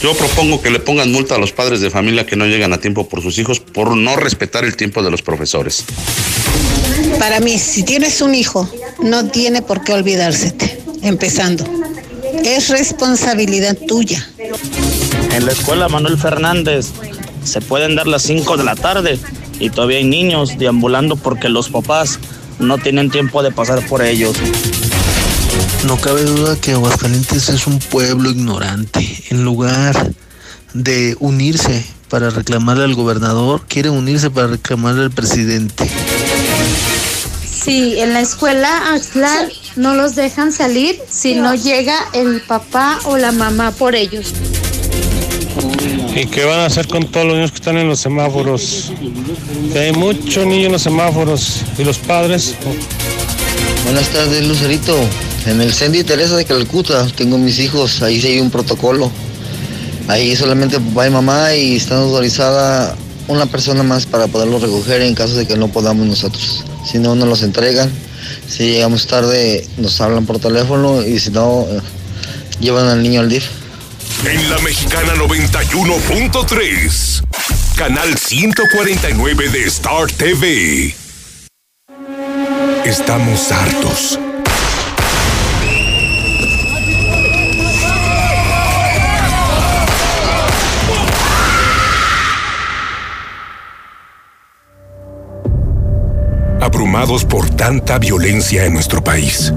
Yo 0.00 0.14
propongo 0.14 0.62
que 0.62 0.70
le 0.70 0.80
pongan 0.80 1.12
multa 1.12 1.34
a 1.34 1.38
los 1.38 1.52
padres 1.52 1.80
de 1.80 1.90
familia 1.90 2.24
que 2.24 2.36
no 2.36 2.46
llegan 2.46 2.72
a 2.72 2.78
tiempo 2.78 3.08
por 3.08 3.20
sus 3.20 3.36
hijos 3.38 3.60
por 3.60 3.94
no 3.94 4.16
respetar 4.16 4.64
el 4.64 4.74
tiempo 4.74 5.02
de 5.02 5.10
los 5.10 5.20
profesores. 5.20 5.84
Para 7.18 7.40
mí, 7.40 7.58
si 7.58 7.82
tienes 7.82 8.22
un 8.22 8.34
hijo, 8.34 8.68
no 9.02 9.26
tiene 9.26 9.60
por 9.60 9.84
qué 9.84 9.92
olvidársete, 9.92 10.78
empezando. 11.02 11.83
Es 12.42 12.68
responsabilidad 12.68 13.76
tuya. 13.86 14.26
En 15.32 15.46
la 15.46 15.52
escuela 15.52 15.88
Manuel 15.88 16.18
Fernández 16.18 16.90
se 17.44 17.60
pueden 17.60 17.94
dar 17.96 18.06
las 18.06 18.22
5 18.22 18.56
de 18.56 18.64
la 18.64 18.74
tarde 18.74 19.18
y 19.60 19.70
todavía 19.70 19.98
hay 19.98 20.04
niños 20.04 20.58
deambulando 20.58 21.16
porque 21.16 21.48
los 21.48 21.68
papás 21.68 22.18
no 22.58 22.78
tienen 22.78 23.10
tiempo 23.10 23.42
de 23.42 23.52
pasar 23.52 23.86
por 23.86 24.02
ellos. 24.02 24.36
No 25.86 25.96
cabe 25.98 26.22
duda 26.22 26.56
que 26.60 26.72
Aguascalientes 26.72 27.48
es 27.48 27.66
un 27.66 27.78
pueblo 27.78 28.30
ignorante. 28.30 29.06
En 29.30 29.44
lugar 29.44 30.12
de 30.72 31.16
unirse 31.20 31.84
para 32.08 32.30
reclamarle 32.30 32.84
al 32.84 32.94
gobernador, 32.94 33.62
quiere 33.68 33.90
unirse 33.90 34.30
para 34.30 34.48
reclamarle 34.48 35.02
al 35.02 35.10
presidente. 35.10 35.88
Sí, 37.64 37.98
en 37.98 38.12
la 38.12 38.20
escuela 38.20 38.94
Axlar 38.94 39.48
no 39.76 39.94
los 39.94 40.14
dejan 40.14 40.52
salir 40.52 41.00
si 41.08 41.34
no 41.34 41.54
llega 41.54 41.96
el 42.12 42.40
papá 42.40 43.00
o 43.04 43.16
la 43.16 43.32
mamá 43.32 43.72
por 43.72 43.94
ellos. 43.94 44.32
¿Y 46.14 46.26
qué 46.26 46.44
van 46.44 46.60
a 46.60 46.66
hacer 46.66 46.86
con 46.86 47.10
todos 47.10 47.26
los 47.26 47.34
niños 47.34 47.50
que 47.50 47.56
están 47.56 47.76
en 47.76 47.88
los 47.88 47.98
semáforos? 47.98 48.92
Que 49.72 49.78
hay 49.80 49.92
muchos 49.92 50.46
niños 50.46 50.66
en 50.66 50.72
los 50.72 50.82
semáforos 50.82 51.62
y 51.76 51.84
los 51.84 51.98
padres. 51.98 52.54
Buenas 53.84 54.08
tardes, 54.10 54.46
Lucerito. 54.46 54.96
En 55.46 55.60
el 55.60 55.74
Centro 55.74 56.04
Teresa 56.04 56.36
de 56.36 56.44
Calcuta 56.44 57.06
tengo 57.16 57.36
mis 57.36 57.58
hijos, 57.58 58.00
ahí 58.02 58.20
sí 58.20 58.28
hay 58.28 58.40
un 58.40 58.50
protocolo. 58.50 59.10
Ahí 60.06 60.36
solamente 60.36 60.78
papá 60.78 61.08
y 61.08 61.10
mamá 61.10 61.54
y 61.54 61.76
está 61.76 61.96
autorizada 61.96 62.94
una 63.26 63.46
persona 63.46 63.82
más 63.82 64.06
para 64.06 64.26
poderlos 64.28 64.62
recoger 64.62 65.02
en 65.02 65.14
caso 65.14 65.34
de 65.34 65.46
que 65.46 65.56
no 65.56 65.68
podamos 65.68 66.06
nosotros. 66.06 66.64
Si 66.86 66.98
no, 66.98 67.14
nos 67.14 67.28
los 67.28 67.42
entregan 67.42 67.90
Si 68.48 68.70
llegamos 68.70 69.06
tarde, 69.06 69.66
nos 69.76 70.00
hablan 70.00 70.26
por 70.26 70.38
teléfono 70.38 71.02
y 71.02 71.18
si 71.18 71.30
no, 71.30 71.66
llevan 72.60 72.88
al 72.88 73.02
niño 73.02 73.20
al 73.20 73.28
DIF. 73.28 73.44
En 74.24 74.50
la 74.50 74.58
mexicana 74.58 75.14
91.3, 75.14 77.22
canal 77.76 78.16
149 78.16 79.48
de 79.50 79.64
Star 79.64 80.10
TV. 80.10 80.94
Estamos 82.84 83.50
hartos. 83.50 84.18
Por 97.28 97.48
tanta 97.48 97.98
violencia 97.98 98.66
en 98.66 98.74
nuestro 98.74 99.02
país. 99.02 99.52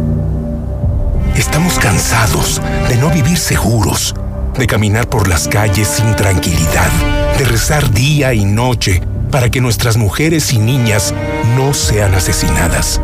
Estamos 1.36 1.78
cansados 1.78 2.62
de 2.88 2.96
no 2.96 3.10
vivir 3.12 3.38
seguros, 3.38 4.16
de 4.58 4.66
caminar 4.66 5.08
por 5.10 5.28
las 5.28 5.48
calles 5.48 5.88
sin 5.90 6.16
tranquilidad, 6.16 6.90
de 7.38 7.46
rezar 7.46 7.92
día 7.92 8.34
y 8.34 8.46
noche 8.46 9.02
para 9.30 9.52
que 9.52 9.62
nuestras 9.62 9.98
mujeres 9.98 10.54
y 10.54 10.58
niñas 10.58 11.14
no 11.56 11.74
sean 11.74 12.16
asesinadas. 12.16 13.02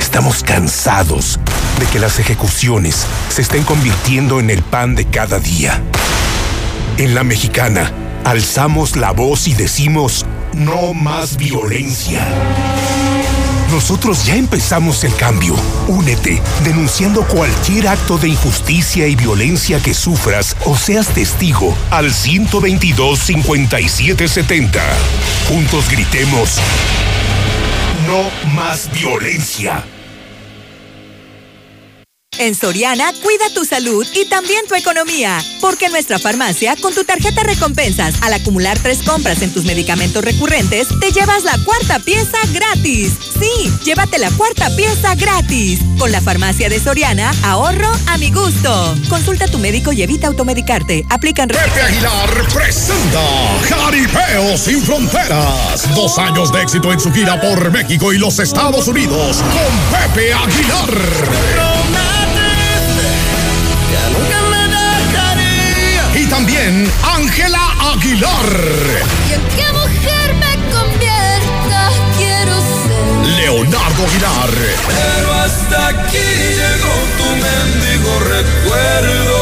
Estamos 0.00 0.42
cansados 0.42 1.38
de 1.78 1.86
que 1.86 2.00
las 2.00 2.18
ejecuciones 2.18 3.06
se 3.28 3.42
estén 3.42 3.64
convirtiendo 3.64 4.40
en 4.40 4.50
el 4.50 4.62
pan 4.62 4.94
de 4.94 5.04
cada 5.04 5.38
día. 5.38 5.80
En 6.96 7.14
la 7.14 7.22
mexicana, 7.22 7.92
alzamos 8.24 8.96
la 8.96 9.12
voz 9.12 9.46
y 9.46 9.54
decimos, 9.54 10.26
no 10.54 10.94
más 10.94 11.36
violencia. 11.36 12.26
Nosotros 13.70 14.24
ya 14.26 14.34
empezamos 14.36 15.04
el 15.04 15.14
cambio. 15.14 15.54
Únete, 15.88 16.42
denunciando 16.62 17.26
cualquier 17.26 17.88
acto 17.88 18.18
de 18.18 18.28
injusticia 18.28 19.08
y 19.08 19.16
violencia 19.16 19.80
que 19.80 19.94
sufras 19.94 20.54
o 20.66 20.76
seas 20.76 21.08
testigo 21.08 21.74
al 21.90 22.12
122-5770. 22.12 24.78
Juntos 25.48 25.90
gritemos, 25.90 26.58
no 28.06 28.30
más 28.54 28.90
violencia. 28.92 29.82
En 32.38 32.54
Soriana, 32.54 33.12
cuida 33.22 33.44
tu 33.54 33.66
salud 33.66 34.06
y 34.14 34.24
también 34.24 34.66
tu 34.66 34.74
economía. 34.74 35.38
Porque 35.60 35.86
en 35.86 35.92
nuestra 35.92 36.18
farmacia, 36.18 36.76
con 36.76 36.94
tu 36.94 37.04
tarjeta 37.04 37.42
recompensas, 37.42 38.14
al 38.22 38.32
acumular 38.32 38.78
tres 38.78 39.02
compras 39.02 39.42
en 39.42 39.52
tus 39.52 39.64
medicamentos 39.64 40.24
recurrentes, 40.24 40.88
te 40.98 41.12
llevas 41.12 41.44
la 41.44 41.56
cuarta 41.64 41.98
pieza 41.98 42.38
gratis. 42.52 43.12
Sí, 43.38 43.70
llévate 43.84 44.18
la 44.18 44.30
cuarta 44.30 44.74
pieza 44.74 45.14
gratis. 45.14 45.80
Con 45.98 46.10
la 46.10 46.22
farmacia 46.22 46.70
de 46.70 46.80
Soriana, 46.80 47.32
ahorro 47.44 47.92
a 48.06 48.16
mi 48.16 48.30
gusto. 48.30 48.94
Consulta 49.10 49.44
a 49.44 49.48
tu 49.48 49.58
médico 49.58 49.92
y 49.92 50.02
evita 50.02 50.26
automedicarte. 50.28 51.04
Aplican 51.10 51.48
Pepe 51.48 51.82
Aguilar 51.82 52.48
presenta 52.52 53.20
Jaripeo 53.68 54.56
sin 54.56 54.82
fronteras. 54.82 55.94
Dos 55.94 56.16
años 56.18 56.50
de 56.50 56.62
éxito 56.62 56.92
en 56.92 56.98
su 56.98 57.12
gira 57.12 57.38
por 57.38 57.70
México 57.70 58.10
y 58.10 58.18
los 58.18 58.38
Estados 58.38 58.88
Unidos 58.88 59.42
con 59.42 60.00
Pepe 60.00 60.32
Aguilar. 60.32 61.71
Ángela 67.22 67.92
Aguilar. 67.92 68.52
¿Y 69.28 69.34
en 69.34 69.42
qué 69.56 69.72
mujer 69.72 70.34
me 70.34 70.54
convierta? 70.72 71.90
Quiero 72.18 72.60
ser. 72.60 73.36
Leonardo 73.36 74.06
Aguilar. 74.08 74.50
Pero 74.88 75.32
hasta 75.34 75.86
aquí 75.86 76.18
llegó 76.18 76.94
tu 77.18 77.28
mendigo 77.36 78.18
recuerdo. 78.18 79.41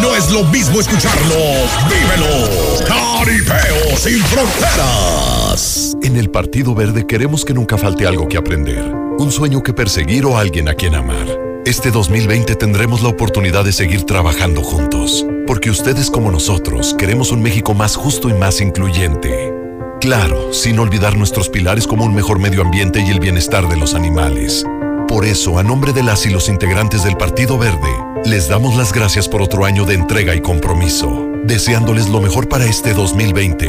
No 0.00 0.14
es 0.14 0.30
lo 0.30 0.44
mismo 0.44 0.80
escucharlo, 0.80 1.34
vívelo. 1.88 2.84
Caripeo 2.86 3.96
sin 3.96 4.18
fronteras. 4.24 5.96
En 6.02 6.16
el 6.16 6.30
Partido 6.30 6.74
Verde 6.74 7.06
queremos 7.06 7.44
que 7.44 7.54
nunca 7.54 7.78
falte 7.78 8.06
algo 8.06 8.28
que 8.28 8.36
aprender, 8.36 8.84
un 9.18 9.30
sueño 9.30 9.62
que 9.62 9.72
perseguir 9.72 10.26
o 10.26 10.36
alguien 10.36 10.68
a 10.68 10.74
quien 10.74 10.94
amar. 10.94 11.26
Este 11.64 11.92
2020 11.92 12.56
tendremos 12.56 13.02
la 13.02 13.10
oportunidad 13.10 13.64
de 13.64 13.72
seguir 13.72 14.02
trabajando 14.02 14.62
juntos, 14.62 15.24
porque 15.46 15.70
ustedes 15.70 16.10
como 16.10 16.32
nosotros 16.32 16.94
queremos 16.98 17.30
un 17.30 17.40
México 17.40 17.72
más 17.72 17.94
justo 17.94 18.28
y 18.28 18.34
más 18.34 18.60
incluyente. 18.60 19.52
Claro, 20.00 20.52
sin 20.52 20.80
olvidar 20.80 21.16
nuestros 21.16 21.48
pilares 21.48 21.86
como 21.86 22.04
un 22.04 22.14
mejor 22.14 22.40
medio 22.40 22.62
ambiente 22.62 23.00
y 23.00 23.10
el 23.10 23.20
bienestar 23.20 23.68
de 23.68 23.76
los 23.76 23.94
animales. 23.94 24.66
Por 25.08 25.24
eso, 25.24 25.58
a 25.58 25.62
nombre 25.62 25.92
de 25.92 26.02
las 26.02 26.24
y 26.26 26.30
los 26.30 26.48
integrantes 26.48 27.04
del 27.04 27.16
Partido 27.16 27.58
Verde, 27.58 27.90
les 28.24 28.48
damos 28.48 28.76
las 28.76 28.92
gracias 28.92 29.28
por 29.28 29.42
otro 29.42 29.64
año 29.64 29.84
de 29.84 29.94
entrega 29.94 30.34
y 30.34 30.40
compromiso, 30.40 31.28
deseándoles 31.44 32.08
lo 32.08 32.20
mejor 32.20 32.48
para 32.48 32.64
este 32.64 32.94
2020. 32.94 33.68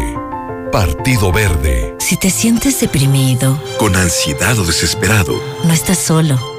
Partido 0.71 1.31
Verde. 1.31 1.95
Si 1.99 2.17
te 2.17 2.29
sientes 2.29 2.79
deprimido, 2.79 3.61
Con 3.77 3.95
ansiedad 3.95 4.57
o 4.57 4.63
desesperado, 4.63 5.41
no 5.63 5.73
estás 5.73 5.99
solo. 5.99 6.52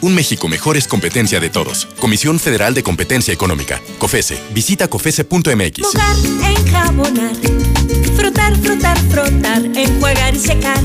Un 0.00 0.14
México 0.14 0.46
mejor 0.48 0.76
es 0.76 0.86
competencia 0.86 1.40
de 1.40 1.50
todos. 1.50 1.86
Comisión 1.98 2.38
Federal 2.38 2.72
de 2.72 2.84
Competencia 2.84 3.34
Económica. 3.34 3.80
COFESE. 3.98 4.38
Visita 4.54 4.86
COFESE.mx. 4.88 5.80
Mojar, 5.80 6.16
enjabonar, 6.56 7.34
frotar, 8.16 8.56
frotar, 8.58 8.98
frotar, 9.10 9.64
enjuagar 9.74 10.36
y 10.36 10.38
secar. 10.38 10.80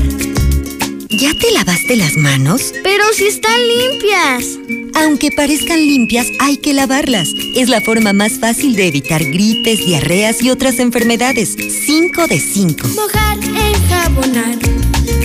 ¿Ya 1.10 1.32
te 1.32 1.52
lavaste 1.52 1.96
las 1.96 2.16
manos? 2.16 2.72
Pero 2.82 3.04
si 3.12 3.26
están 3.26 3.60
limpias. 3.68 4.58
Aunque 4.94 5.30
parezcan 5.30 5.78
limpias, 5.78 6.26
hay 6.40 6.56
que 6.56 6.72
lavarlas. 6.72 7.28
Es 7.54 7.68
la 7.68 7.80
forma 7.80 8.12
más 8.12 8.40
fácil 8.40 8.74
de 8.74 8.88
evitar 8.88 9.22
gripes, 9.22 9.78
diarreas 9.78 10.42
y 10.42 10.50
otras 10.50 10.80
enfermedades. 10.80 11.54
5 11.86 12.26
de 12.26 12.40
5. 12.40 12.88
Mojar, 12.88 13.38
enjabonar, 13.44 14.58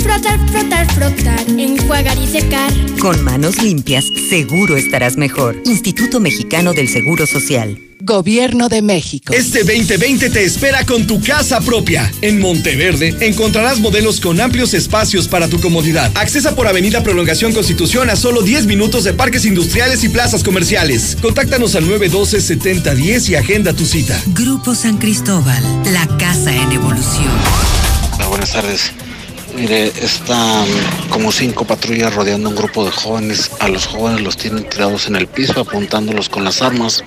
Frotar, 0.02 0.40
frotar, 0.50 0.92
frotar, 0.94 1.46
enjuagar 1.58 2.18
y 2.18 2.28
secar. 2.28 2.72
Con 3.00 3.24
manos 3.24 3.62
limpias, 3.62 4.06
seguro 4.30 4.78
estarás 4.78 5.18
mejor. 5.18 5.62
Instituto 5.66 6.20
Mexicano 6.20 6.74
del 6.74 6.90
Seguro 6.90 7.26
Social. 7.26 7.80
Gobierno 8.02 8.70
de 8.70 8.82
México. 8.82 9.34
Este 9.34 9.60
2020 9.60 10.30
te 10.30 10.44
espera 10.46 10.86
con 10.86 11.06
tu 11.06 11.22
casa 11.22 11.60
propia. 11.60 12.10
En 12.22 12.40
Monteverde 12.40 13.16
encontrarás 13.20 13.80
modelos 13.80 14.22
con 14.22 14.40
amplios 14.40 14.74
espacios 14.74 15.28
para 15.28 15.50
tu 15.50 15.60
comodidad. 15.60 16.10
Accesa 16.16 16.56
por 16.56 16.68
Avenida 16.68 17.04
Prolongación 17.04 17.52
Constitución 17.54 18.10
a 18.10 18.16
solo 18.16 18.42
10 18.42 18.68
minutos 18.68 19.04
de 19.04 19.14
parques 19.14 19.46
industriales 19.46 20.04
y 20.06 20.10
plazas 20.10 20.44
comerciales. 20.44 21.18
Contáctanos 21.22 21.76
al 21.76 21.86
912-7010 21.90 23.30
y 23.30 23.36
agenda 23.36 23.74
tu 23.74 23.86
cita. 23.86 24.20
Grupo 24.28 24.76
San 24.76 24.98
Cristóbal, 24.98 25.62
la 25.92 26.08
casa 26.18 26.56
en 26.56 26.72
evolución. 26.72 27.28
buenas 28.30 28.54
tardes. 28.54 28.94
Mire, 29.60 29.88
están 29.88 30.66
como 31.10 31.34
cinco 31.34 31.66
patrullas 31.66 32.16
rodeando 32.16 32.48
un 32.48 32.56
grupo 32.56 32.86
de 32.86 32.92
jóvenes. 32.92 33.52
A 33.60 33.68
los 33.68 33.88
jóvenes 33.88 34.22
los 34.22 34.38
tienen 34.38 34.64
tirados 34.64 35.08
en 35.08 35.18
el 35.18 35.28
piso, 35.28 35.60
apuntándolos 35.60 36.30
con 36.30 36.46
las 36.46 36.62
armas. 36.62 37.04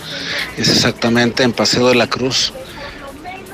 Es 0.59 0.69
exactamente 0.69 1.45
en 1.45 1.55
Paseo 1.55 1.89
de 1.89 1.95
la 1.95 2.09
Cruz. 2.09 2.53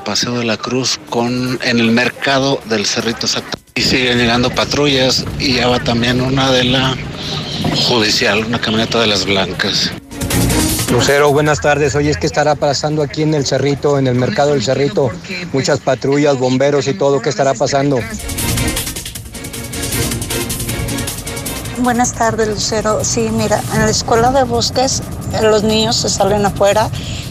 Paseo 0.04 0.40
de 0.40 0.44
la 0.44 0.56
Cruz 0.56 0.98
con 1.10 1.60
en 1.62 1.78
el 1.78 1.92
mercado 1.92 2.60
del 2.64 2.86
Cerrito. 2.86 3.28
Y 3.76 3.82
siguen 3.82 4.18
llegando 4.18 4.50
patrullas 4.50 5.24
y 5.38 5.52
ya 5.52 5.68
va 5.68 5.78
también 5.78 6.20
una 6.20 6.50
de 6.50 6.64
la 6.64 6.96
judicial, 7.86 8.46
una 8.46 8.60
camioneta 8.60 8.98
de 9.00 9.06
las 9.06 9.26
blancas. 9.26 9.92
Lucero, 10.90 11.30
buenas 11.30 11.60
tardes. 11.60 11.94
Oye, 11.94 12.10
es 12.10 12.16
que 12.16 12.26
estará 12.26 12.56
pasando 12.56 13.02
aquí 13.02 13.22
en 13.22 13.34
el 13.34 13.46
Cerrito, 13.46 13.96
en 13.96 14.08
el 14.08 14.16
mercado 14.16 14.54
del 14.54 14.64
Cerrito. 14.64 15.12
Muchas 15.52 15.78
patrullas, 15.78 16.36
bomberos 16.36 16.88
y 16.88 16.94
todo. 16.94 17.22
¿Qué 17.22 17.28
estará 17.28 17.54
pasando? 17.54 18.00
Buenas 21.88 22.12
tardes, 22.12 22.46
Lucero. 22.48 23.02
Sí, 23.02 23.30
mira, 23.32 23.62
en 23.72 23.78
la 23.78 23.88
escuela 23.88 24.30
de 24.30 24.44
bosques 24.44 25.02
eh, 25.32 25.42
los 25.42 25.62
niños 25.62 25.96
se 25.96 26.10
salen 26.10 26.44
afuera 26.44 26.90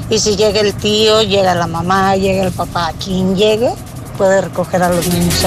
y 0.10 0.17
si 0.17 0.36
llega 0.36 0.62
el 0.62 0.74
tío, 0.74 1.22
llega 1.22 1.54
la 1.54 1.67
mamá, 1.67 2.15
llega 2.15 2.43
el 2.43 2.52
papá, 2.52 2.91
quien 2.98 3.36
llegue 3.36 3.70
puede 4.17 4.41
recoger 4.41 4.82
a 4.82 4.89
los 4.89 5.08
niños. 5.10 5.46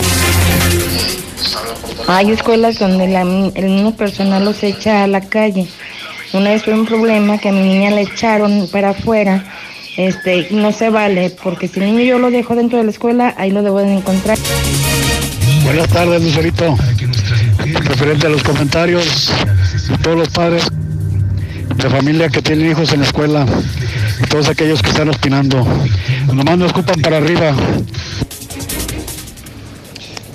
Hay 2.06 2.30
escuelas 2.30 2.78
donde 2.78 3.08
la, 3.08 3.22
el 3.22 3.64
mismo 3.64 3.96
personal 3.96 4.44
los 4.44 4.62
echa 4.62 5.02
a 5.02 5.08
la 5.08 5.22
calle. 5.22 5.68
Una 6.32 6.50
vez 6.50 6.62
fue 6.62 6.74
un 6.74 6.86
problema 6.86 7.36
que 7.38 7.48
a 7.48 7.52
mi 7.52 7.62
niña 7.62 7.90
le 7.90 8.02
echaron 8.02 8.68
para 8.70 8.90
afuera 8.90 9.44
este, 9.96 10.46
no 10.52 10.70
se 10.70 10.88
vale, 10.88 11.34
porque 11.42 11.66
si 11.66 11.80
el 11.80 11.86
niño 11.86 12.04
yo 12.04 12.18
lo 12.20 12.30
dejo 12.30 12.54
dentro 12.54 12.78
de 12.78 12.84
la 12.84 12.90
escuela, 12.92 13.34
ahí 13.36 13.50
lo 13.50 13.64
debo 13.64 13.80
de 13.80 13.92
encontrar. 13.92 14.38
Buenas 15.64 15.88
tardes, 15.88 16.22
Lucerito. 16.22 16.76
Referente 17.84 18.26
a 18.26 18.30
los 18.30 18.42
comentarios 18.42 19.30
de 19.88 19.98
todos 19.98 20.16
los 20.16 20.28
padres 20.28 20.64
de 21.76 21.90
familia 21.90 22.28
que 22.28 22.42
tienen 22.42 22.70
hijos 22.70 22.92
en 22.92 23.00
la 23.00 23.06
escuela 23.06 23.46
todos 24.30 24.48
aquellos 24.48 24.80
que 24.80 24.90
están 24.90 25.08
opinando. 25.08 25.66
Nomás 26.32 26.56
nos 26.56 26.70
ocupan 26.70 27.00
para 27.00 27.16
arriba. 27.18 27.54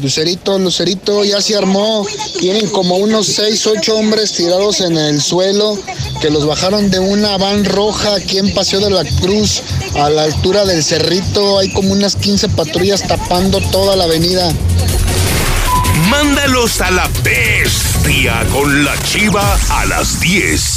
Lucerito, 0.01 0.59
Lucerito, 0.59 1.23
ya 1.23 1.41
se 1.41 1.55
armó. 1.55 2.05
Tienen 2.39 2.67
como 2.69 2.97
unos 2.97 3.27
6, 3.27 3.67
8 3.67 3.95
hombres 3.95 4.33
tirados 4.33 4.81
en 4.81 4.97
el 4.97 5.21
suelo 5.21 5.79
que 6.21 6.29
los 6.29 6.45
bajaron 6.45 6.89
de 6.89 6.99
una 6.99 7.37
van 7.37 7.63
roja 7.63 8.15
aquí 8.15 8.37
en 8.37 8.53
Paseo 8.53 8.81
de 8.81 8.89
la 8.89 9.05
Cruz 9.21 9.61
a 9.95 10.09
la 10.09 10.23
altura 10.23 10.65
del 10.65 10.83
cerrito. 10.83 11.59
Hay 11.59 11.71
como 11.71 11.93
unas 11.93 12.17
15 12.17 12.49
patrullas 12.49 13.07
tapando 13.07 13.61
toda 13.71 13.95
la 13.95 14.03
avenida. 14.03 14.51
Mándalos 16.09 16.81
a 16.81 16.91
la 16.91 17.09
bestia 17.23 18.45
con 18.51 18.83
la 18.83 18.97
chiva 18.99 19.57
a 19.69 19.85
las 19.85 20.19
10. 20.19 20.74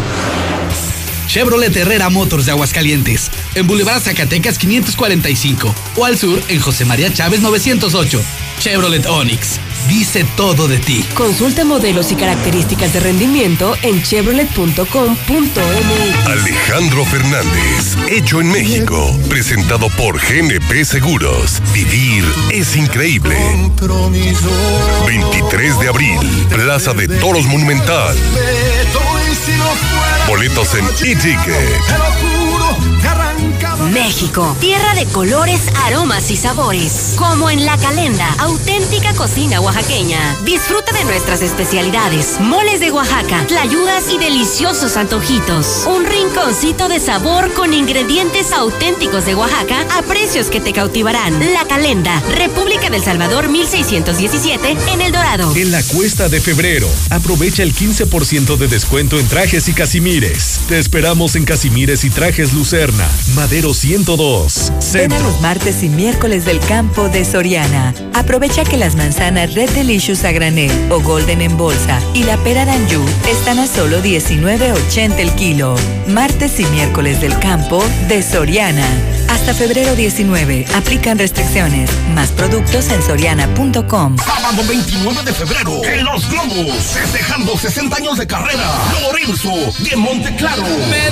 Chevrolet 1.26 1.76
Herrera 1.76 2.10
Motors 2.10 2.46
de 2.46 2.52
Aguascalientes, 2.52 3.28
en 3.56 3.66
Boulevard 3.66 4.00
Zacatecas 4.00 4.56
545 4.56 5.74
o 5.96 6.04
al 6.04 6.16
sur 6.16 6.40
en 6.46 6.60
José 6.60 6.84
María 6.84 7.12
Chávez 7.12 7.40
908. 7.40 8.22
Chevrolet 8.58 9.06
Onix, 9.06 9.60
dice 9.88 10.24
todo 10.36 10.68
de 10.68 10.78
ti. 10.78 11.04
Consulta 11.14 11.64
modelos 11.64 12.12
y 12.12 12.16
características 12.16 12.92
de 12.92 13.00
rendimiento 13.00 13.74
en 13.82 14.02
chevrolet.com.mx. 14.02 16.26
Alejandro 16.26 17.04
Fernández, 17.04 17.96
hecho 18.08 18.40
en 18.40 18.50
México, 18.50 19.16
presentado 19.28 19.88
por 19.90 20.18
GNP 20.18 20.84
Seguros. 20.84 21.62
Vivir 21.72 22.24
es 22.50 22.76
increíble. 22.76 23.36
23 25.06 25.80
de 25.80 25.88
abril, 25.88 26.46
Plaza 26.50 26.94
de 26.94 27.08
Toros 27.08 27.46
Monumental. 27.46 28.16
Boletos 30.26 30.74
en 30.74 30.84
e-ticket. 31.06 32.43
México, 33.94 34.56
tierra 34.60 34.92
de 34.96 35.06
colores, 35.06 35.60
aromas 35.84 36.28
y 36.32 36.36
sabores. 36.36 37.14
Como 37.16 37.48
en 37.48 37.64
La 37.64 37.78
Calenda, 37.78 38.28
auténtica 38.38 39.14
cocina 39.14 39.60
oaxaqueña. 39.60 40.36
Disfruta 40.44 40.92
de 40.92 41.04
nuestras 41.04 41.42
especialidades, 41.42 42.40
moles 42.40 42.80
de 42.80 42.90
Oaxaca, 42.90 43.46
tlayudas 43.46 44.12
y 44.12 44.18
deliciosos 44.18 44.96
antojitos. 44.96 45.84
Un 45.86 46.04
rinconcito 46.04 46.88
de 46.88 46.98
sabor 46.98 47.52
con 47.52 47.72
ingredientes 47.72 48.50
auténticos 48.52 49.26
de 49.26 49.36
Oaxaca 49.36 49.86
a 49.96 50.02
precios 50.02 50.48
que 50.48 50.60
te 50.60 50.72
cautivarán. 50.72 51.38
La 51.52 51.64
Calenda, 51.64 52.20
República 52.36 52.90
del 52.90 53.02
Salvador 53.04 53.48
1617, 53.48 54.76
en 54.92 55.00
El 55.02 55.12
Dorado. 55.12 55.54
En 55.54 55.70
la 55.70 55.82
cuesta 55.84 56.28
de 56.28 56.40
febrero, 56.40 56.88
aprovecha 57.10 57.62
el 57.62 57.72
15% 57.72 58.56
de 58.56 58.66
descuento 58.66 59.20
en 59.20 59.28
trajes 59.28 59.68
y 59.68 59.72
casimires. 59.72 60.62
Te 60.66 60.80
esperamos 60.80 61.36
en 61.36 61.44
Casimires 61.44 62.04
y 62.04 62.10
Trajes 62.10 62.52
Lucerna, 62.52 63.08
Madero 63.36 63.72
102. 63.84 64.72
Ven 64.94 65.12
a 65.12 65.18
los 65.18 65.42
martes 65.42 65.82
y 65.82 65.90
miércoles 65.90 66.46
del 66.46 66.58
campo 66.60 67.10
de 67.10 67.22
Soriana. 67.22 67.92
Aprovecha 68.14 68.64
que 68.64 68.78
las 68.78 68.96
manzanas 68.96 69.52
Red 69.52 69.68
Delicious 69.72 70.24
a 70.24 70.32
granel 70.32 70.72
o 70.90 71.00
Golden 71.02 71.42
en 71.42 71.54
bolsa 71.58 72.00
y 72.14 72.22
la 72.22 72.38
pera 72.38 72.64
Danju 72.64 73.04
están 73.28 73.58
a 73.58 73.66
solo 73.66 74.02
19.80 74.02 75.18
el 75.18 75.30
kilo. 75.32 75.76
Martes 76.08 76.58
y 76.60 76.64
miércoles 76.66 77.20
del 77.20 77.38
campo 77.40 77.84
de 78.08 78.22
Soriana. 78.22 78.86
Hasta 79.28 79.52
febrero 79.52 79.94
19. 79.94 80.64
Aplican 80.74 81.18
restricciones. 81.18 81.90
Más 82.14 82.30
productos 82.30 82.88
en 82.88 83.02
soriana.com. 83.02 84.16
Sábado 84.16 84.62
29 84.66 85.22
de 85.24 85.32
febrero, 85.32 85.84
en 85.84 86.04
Los 86.04 86.28
Globos, 86.30 86.74
festejando 86.94 87.56
60 87.56 87.96
años 87.96 88.16
de 88.16 88.26
carrera. 88.26 88.72
Lorenzo 89.02 89.52
de 89.80 89.96
Monteclaro. 89.96 90.62
Me 90.62 91.10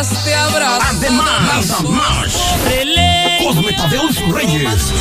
dejaste 0.00 0.34
abrazar. 0.34 0.80
Además, 0.96 1.82
Mash. 1.82 2.36
Cosme 3.44 3.72
Tadeo 3.72 4.08
y 4.08 4.14
sus 4.14 4.32
Reyes. 4.32 4.92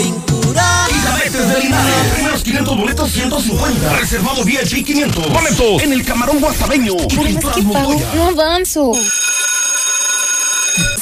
Y 0.00 1.04
Gavetes 1.04 1.48
de 1.48 1.60
Linares. 1.60 2.12
Primeros 2.14 2.42
500 2.42 2.76
boletos, 2.76 3.10
150. 3.10 3.92
Reservado 3.98 4.44
VIP 4.44 4.86
500. 4.86 5.32
Boletos 5.32 5.82
en 5.82 5.92
el 5.92 6.04
Camarón 6.04 6.40
Guasabeño. 6.40 6.94
No 8.14 8.24
avanzo. 8.28 8.92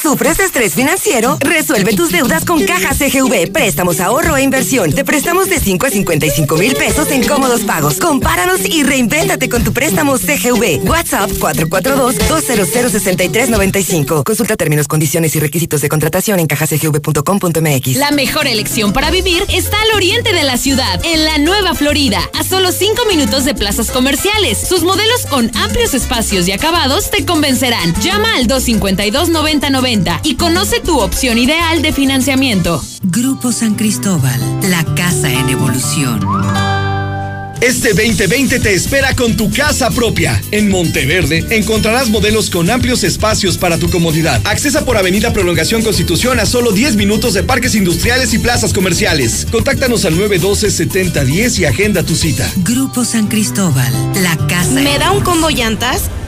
¿Sufres 0.06 0.38
de 0.38 0.44
estrés 0.44 0.72
financiero? 0.72 1.36
Resuelve 1.40 1.92
tus 1.92 2.12
deudas 2.12 2.44
con 2.44 2.64
Caja 2.64 2.94
CGV. 2.94 3.50
Préstamos, 3.50 3.98
ahorro 3.98 4.36
e 4.36 4.44
inversión. 4.44 4.92
Te 4.92 5.04
prestamos 5.04 5.50
de 5.50 5.58
5 5.58 5.84
a 5.84 5.90
55 5.90 6.56
mil 6.56 6.76
pesos 6.76 7.10
en 7.10 7.26
cómodos 7.26 7.62
pagos. 7.62 7.98
Compáranos 7.98 8.60
y 8.64 8.84
reinvéntate 8.84 9.48
con 9.48 9.64
tu 9.64 9.72
préstamo 9.72 10.16
CGV. 10.16 10.88
WhatsApp 10.88 11.28
442-200-6395. 11.32 14.22
Consulta 14.22 14.56
términos, 14.56 14.86
condiciones 14.86 15.34
y 15.34 15.40
requisitos 15.40 15.80
de 15.80 15.88
contratación 15.88 16.38
en 16.38 16.46
cajacgv.com.mx. 16.46 17.96
La 17.96 18.12
mejor 18.12 18.46
elección 18.46 18.92
para 18.92 19.10
vivir 19.10 19.44
está 19.52 19.76
al 19.82 19.90
oriente 19.96 20.32
de 20.32 20.44
la 20.44 20.56
ciudad, 20.56 21.04
en 21.04 21.24
la 21.24 21.38
Nueva 21.38 21.74
Florida, 21.74 22.20
a 22.38 22.44
solo 22.44 22.70
5 22.70 23.06
minutos 23.06 23.44
de 23.44 23.56
plazas 23.56 23.90
comerciales. 23.90 24.68
Sus 24.68 24.84
modelos 24.84 25.26
con 25.26 25.50
amplios 25.56 25.94
espacios 25.94 26.46
y 26.46 26.52
acabados 26.52 27.10
te 27.10 27.26
convencerán. 27.26 27.92
Llama 28.00 28.36
al 28.36 28.46
252-9090 28.46 29.95
venta 29.96 30.20
y 30.22 30.34
conoce 30.36 30.80
tu 30.80 31.00
opción 31.00 31.38
ideal 31.38 31.80
de 31.80 31.92
financiamiento. 31.92 32.82
Grupo 33.02 33.52
San 33.52 33.74
Cristóbal, 33.76 34.40
la 34.70 34.84
casa 34.94 35.32
en 35.32 35.48
evolución. 35.48 36.20
Este 37.62 37.94
2020 37.94 38.60
te 38.60 38.74
espera 38.74 39.16
con 39.16 39.36
tu 39.36 39.50
casa 39.50 39.90
propia. 39.90 40.40
En 40.50 40.68
Monteverde 40.68 41.46
encontrarás 41.50 42.10
modelos 42.10 42.50
con 42.50 42.68
amplios 42.68 43.02
espacios 43.02 43.56
para 43.56 43.78
tu 43.78 43.88
comodidad. 43.88 44.42
Accesa 44.44 44.84
por 44.84 44.98
Avenida 44.98 45.32
Prolongación 45.32 45.82
Constitución 45.82 46.38
a 46.38 46.44
solo 46.44 46.72
10 46.72 46.96
minutos 46.96 47.32
de 47.32 47.42
parques 47.42 47.74
industriales 47.74 48.34
y 48.34 48.38
plazas 48.38 48.74
comerciales. 48.74 49.46
Contáctanos 49.50 50.04
al 50.04 50.14
912-7010 50.18 51.60
y 51.60 51.64
agenda 51.64 52.02
tu 52.02 52.14
cita. 52.14 52.50
Grupo 52.56 53.04
San 53.04 53.28
Cristóbal, 53.28 53.92
la 54.22 54.36
casa. 54.46 54.72
¿Me 54.72 54.98
da 54.98 55.12
un 55.12 55.22
combo 55.22 55.48
llantas 55.48 56.02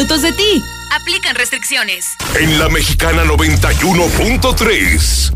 minutos 0.00 0.22
de 0.22 0.32
ti. 0.32 0.64
Aplican 0.92 1.34
restricciones. 1.34 2.16
En 2.34 2.58
la 2.58 2.70
mexicana 2.70 3.22
91.3, 3.24 5.34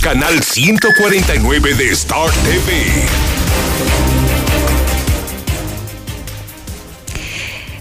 canal 0.00 0.42
149 0.42 1.74
de 1.74 1.90
Star 1.90 2.30
TV. 2.30 3.04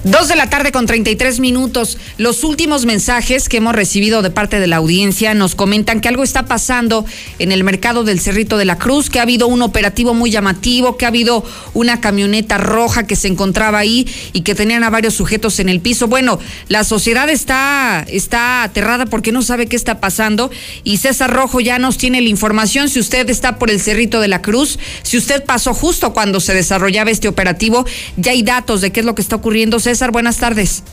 Dos 0.06 0.28
de 0.28 0.36
la 0.36 0.52
tarde 0.52 0.72
con 0.72 0.86
33 0.86 1.40
minutos. 1.40 1.98
Los 2.20 2.44
últimos 2.44 2.86
mensajes 2.86 3.50
que 3.50 3.58
hemos 3.58 3.74
recibido 3.74 4.22
de 4.22 4.30
parte 4.30 4.60
de 4.60 4.68
la 4.68 4.76
audiencia 4.76 5.34
nos 5.34 5.56
comentan 5.56 6.00
que 6.00 6.08
algo 6.08 6.22
está 6.22 6.46
pasando 6.46 7.08
en 7.40 7.52
el 7.52 7.64
mercado 7.64 8.04
del 8.04 8.20
Cerrito 8.20 8.60
de 8.60 8.66
la 8.66 8.78
Cruz, 8.78 9.10
que 9.10 9.18
ha 9.18 9.24
habido 9.24 9.48
un 9.48 9.64
operativo 9.64 10.14
muy 10.14 10.30
llamativo, 10.30 10.96
que 10.96 11.06
ha 11.06 11.08
habido 11.08 11.44
una 11.74 12.02
camioneta 12.02 12.60
roja 12.60 13.08
que 13.08 13.16
se 13.16 13.30
encontraba 13.30 13.80
ahí 13.80 14.08
y 14.32 14.42
que 14.42 14.54
tenían 14.54 14.84
a 14.84 14.92
varios 14.92 15.16
sujetos 15.16 15.60
en 15.60 15.70
el 15.70 15.80
piso. 15.80 16.08
Bueno, 16.08 16.38
la 16.68 16.84
sociedad 16.84 17.28
está, 17.28 18.06
está 18.08 18.62
aterrada 18.62 19.08
porque 19.08 19.32
no 19.32 19.42
sabe 19.42 19.66
qué 19.66 19.76
está 19.76 20.00
pasando 20.00 20.52
y 20.84 20.98
César 20.98 21.34
Rojo 21.34 21.62
ya 21.62 21.80
nos 21.80 21.98
tiene 21.98 22.22
la 22.22 22.30
información. 22.30 22.90
Si 22.90 23.00
usted 23.00 23.28
está 23.32 23.58
por 23.58 23.72
el 23.72 23.82
Cerrito 23.82 24.22
de 24.22 24.28
la 24.28 24.44
Cruz, 24.44 24.78
si 25.02 25.18
usted 25.18 25.44
pasó 25.44 25.74
justo 25.74 26.14
cuando 26.14 26.40
se 26.40 26.54
desarrollaba 26.54 27.10
este 27.10 27.28
operativo, 27.28 27.88
ya 28.18 28.34
hay 28.34 28.44
datos 28.44 28.82
de 28.82 28.92
qué 28.92 29.00
es 29.00 29.06
lo 29.08 29.16
que 29.16 29.24
está 29.24 29.38
ocurriendo. 29.38 29.80
César 29.80 29.95
Buenas 30.12 30.38
tardes. 30.38 30.84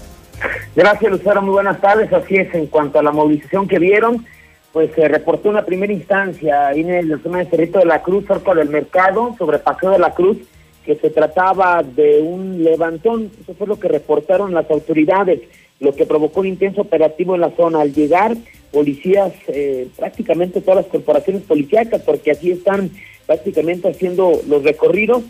Gracias, 0.76 1.10
Lucero, 1.10 1.42
muy 1.42 1.52
buenas 1.52 1.80
tardes. 1.80 2.12
Así 2.12 2.36
es, 2.36 2.54
en 2.54 2.66
cuanto 2.66 2.98
a 2.98 3.02
la 3.02 3.10
movilización 3.10 3.66
que 3.66 3.78
vieron, 3.78 4.24
pues 4.72 4.90
se 4.94 5.08
reportó 5.08 5.50
una 5.50 5.64
primera 5.64 5.92
instancia 5.92 6.68
ahí 6.68 6.80
en 6.80 6.90
el 6.90 7.22
zona 7.22 7.38
de 7.38 7.46
Cerrito 7.46 7.80
de 7.80 7.84
la 7.84 8.02
Cruz, 8.02 8.26
cerca 8.26 8.54
del 8.54 8.68
mercado, 8.68 9.34
sobre 9.38 9.58
Paseo 9.58 9.90
de 9.90 9.98
la 9.98 10.14
Cruz, 10.14 10.38
que 10.84 10.94
se 10.96 11.10
trataba 11.10 11.82
de 11.82 12.20
un 12.20 12.62
levantón. 12.62 13.30
Eso 13.42 13.54
fue 13.54 13.66
lo 13.66 13.80
que 13.80 13.88
reportaron 13.88 14.54
las 14.54 14.70
autoridades, 14.70 15.40
lo 15.80 15.94
que 15.94 16.06
provocó 16.06 16.40
un 16.40 16.46
intenso 16.46 16.82
operativo 16.82 17.34
en 17.34 17.40
la 17.40 17.50
zona. 17.56 17.80
Al 17.80 17.92
llegar, 17.92 18.36
policías, 18.70 19.32
eh, 19.48 19.88
prácticamente 19.96 20.60
todas 20.60 20.84
las 20.84 20.86
corporaciones 20.86 21.42
policíacas, 21.42 22.02
porque 22.02 22.30
así 22.30 22.52
están 22.52 22.90
prácticamente 23.26 23.88
haciendo 23.88 24.40
los 24.48 24.62
recorridos, 24.62 25.22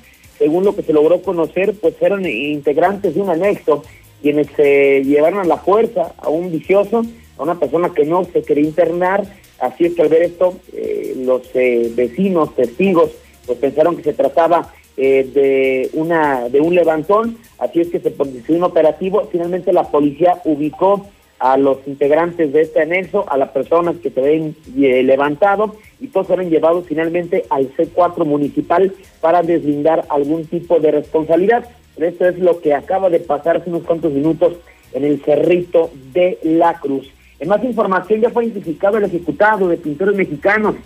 según 0.42 0.64
lo 0.64 0.74
que 0.74 0.82
se 0.82 0.92
logró 0.92 1.22
conocer, 1.22 1.72
pues 1.80 1.94
eran 2.00 2.26
integrantes 2.26 3.14
de 3.14 3.20
un 3.20 3.30
anexo 3.30 3.84
quienes 4.20 4.48
se 4.56 5.04
llevaron 5.04 5.38
a 5.38 5.44
la 5.44 5.58
fuerza 5.58 6.14
a 6.18 6.30
un 6.30 6.50
vicioso, 6.50 7.04
a 7.38 7.42
una 7.44 7.60
persona 7.60 7.92
que 7.94 8.04
no 8.04 8.24
se 8.24 8.42
quería 8.42 8.64
internar. 8.64 9.22
Así 9.60 9.84
es 9.84 9.94
que 9.94 10.02
al 10.02 10.08
ver 10.08 10.22
esto, 10.22 10.54
eh, 10.72 11.14
los 11.24 11.42
eh, 11.54 11.92
vecinos, 11.94 12.56
testigos, 12.56 13.12
pues 13.46 13.56
pensaron 13.58 13.96
que 13.96 14.02
se 14.02 14.14
trataba 14.14 14.72
eh, 14.96 15.30
de 15.32 15.90
una 15.92 16.48
de 16.48 16.60
un 16.60 16.74
levantón. 16.74 17.38
Así 17.60 17.80
es 17.80 17.88
que 17.90 18.00
se 18.00 18.10
produjo 18.10 18.52
un 18.52 18.64
operativo. 18.64 19.28
Finalmente 19.30 19.72
la 19.72 19.84
policía 19.92 20.40
ubicó 20.44 21.06
a 21.42 21.56
los 21.56 21.78
integrantes 21.88 22.52
de 22.52 22.62
este 22.62 22.82
anexo, 22.82 23.28
a 23.28 23.36
las 23.36 23.48
personas 23.48 23.96
que 23.96 24.10
se 24.10 24.20
ven 24.20 24.54
eh, 24.78 25.02
levantado 25.02 25.74
y 26.00 26.06
todos 26.06 26.28
fueron 26.28 26.48
llevados 26.48 26.86
finalmente 26.86 27.44
al 27.50 27.68
C4 27.74 28.24
municipal 28.24 28.94
para 29.20 29.42
deslindar 29.42 30.04
algún 30.08 30.46
tipo 30.46 30.78
de 30.78 30.92
responsabilidad. 30.92 31.68
esto 31.96 32.28
es 32.28 32.38
lo 32.38 32.60
que 32.60 32.74
acaba 32.74 33.10
de 33.10 33.18
pasar 33.18 33.56
hace 33.56 33.70
unos 33.70 33.82
cuantos 33.82 34.12
minutos 34.12 34.52
en 34.92 35.02
el 35.02 35.20
Cerrito 35.20 35.90
de 36.12 36.38
la 36.44 36.78
Cruz. 36.78 37.10
En 37.40 37.48
más 37.48 37.64
información 37.64 38.20
ya 38.20 38.30
fue 38.30 38.44
identificado 38.44 38.98
el 38.98 39.04
ejecutado 39.04 39.66
de 39.66 39.78
pintores 39.78 40.14
mexicanos. 40.14 40.76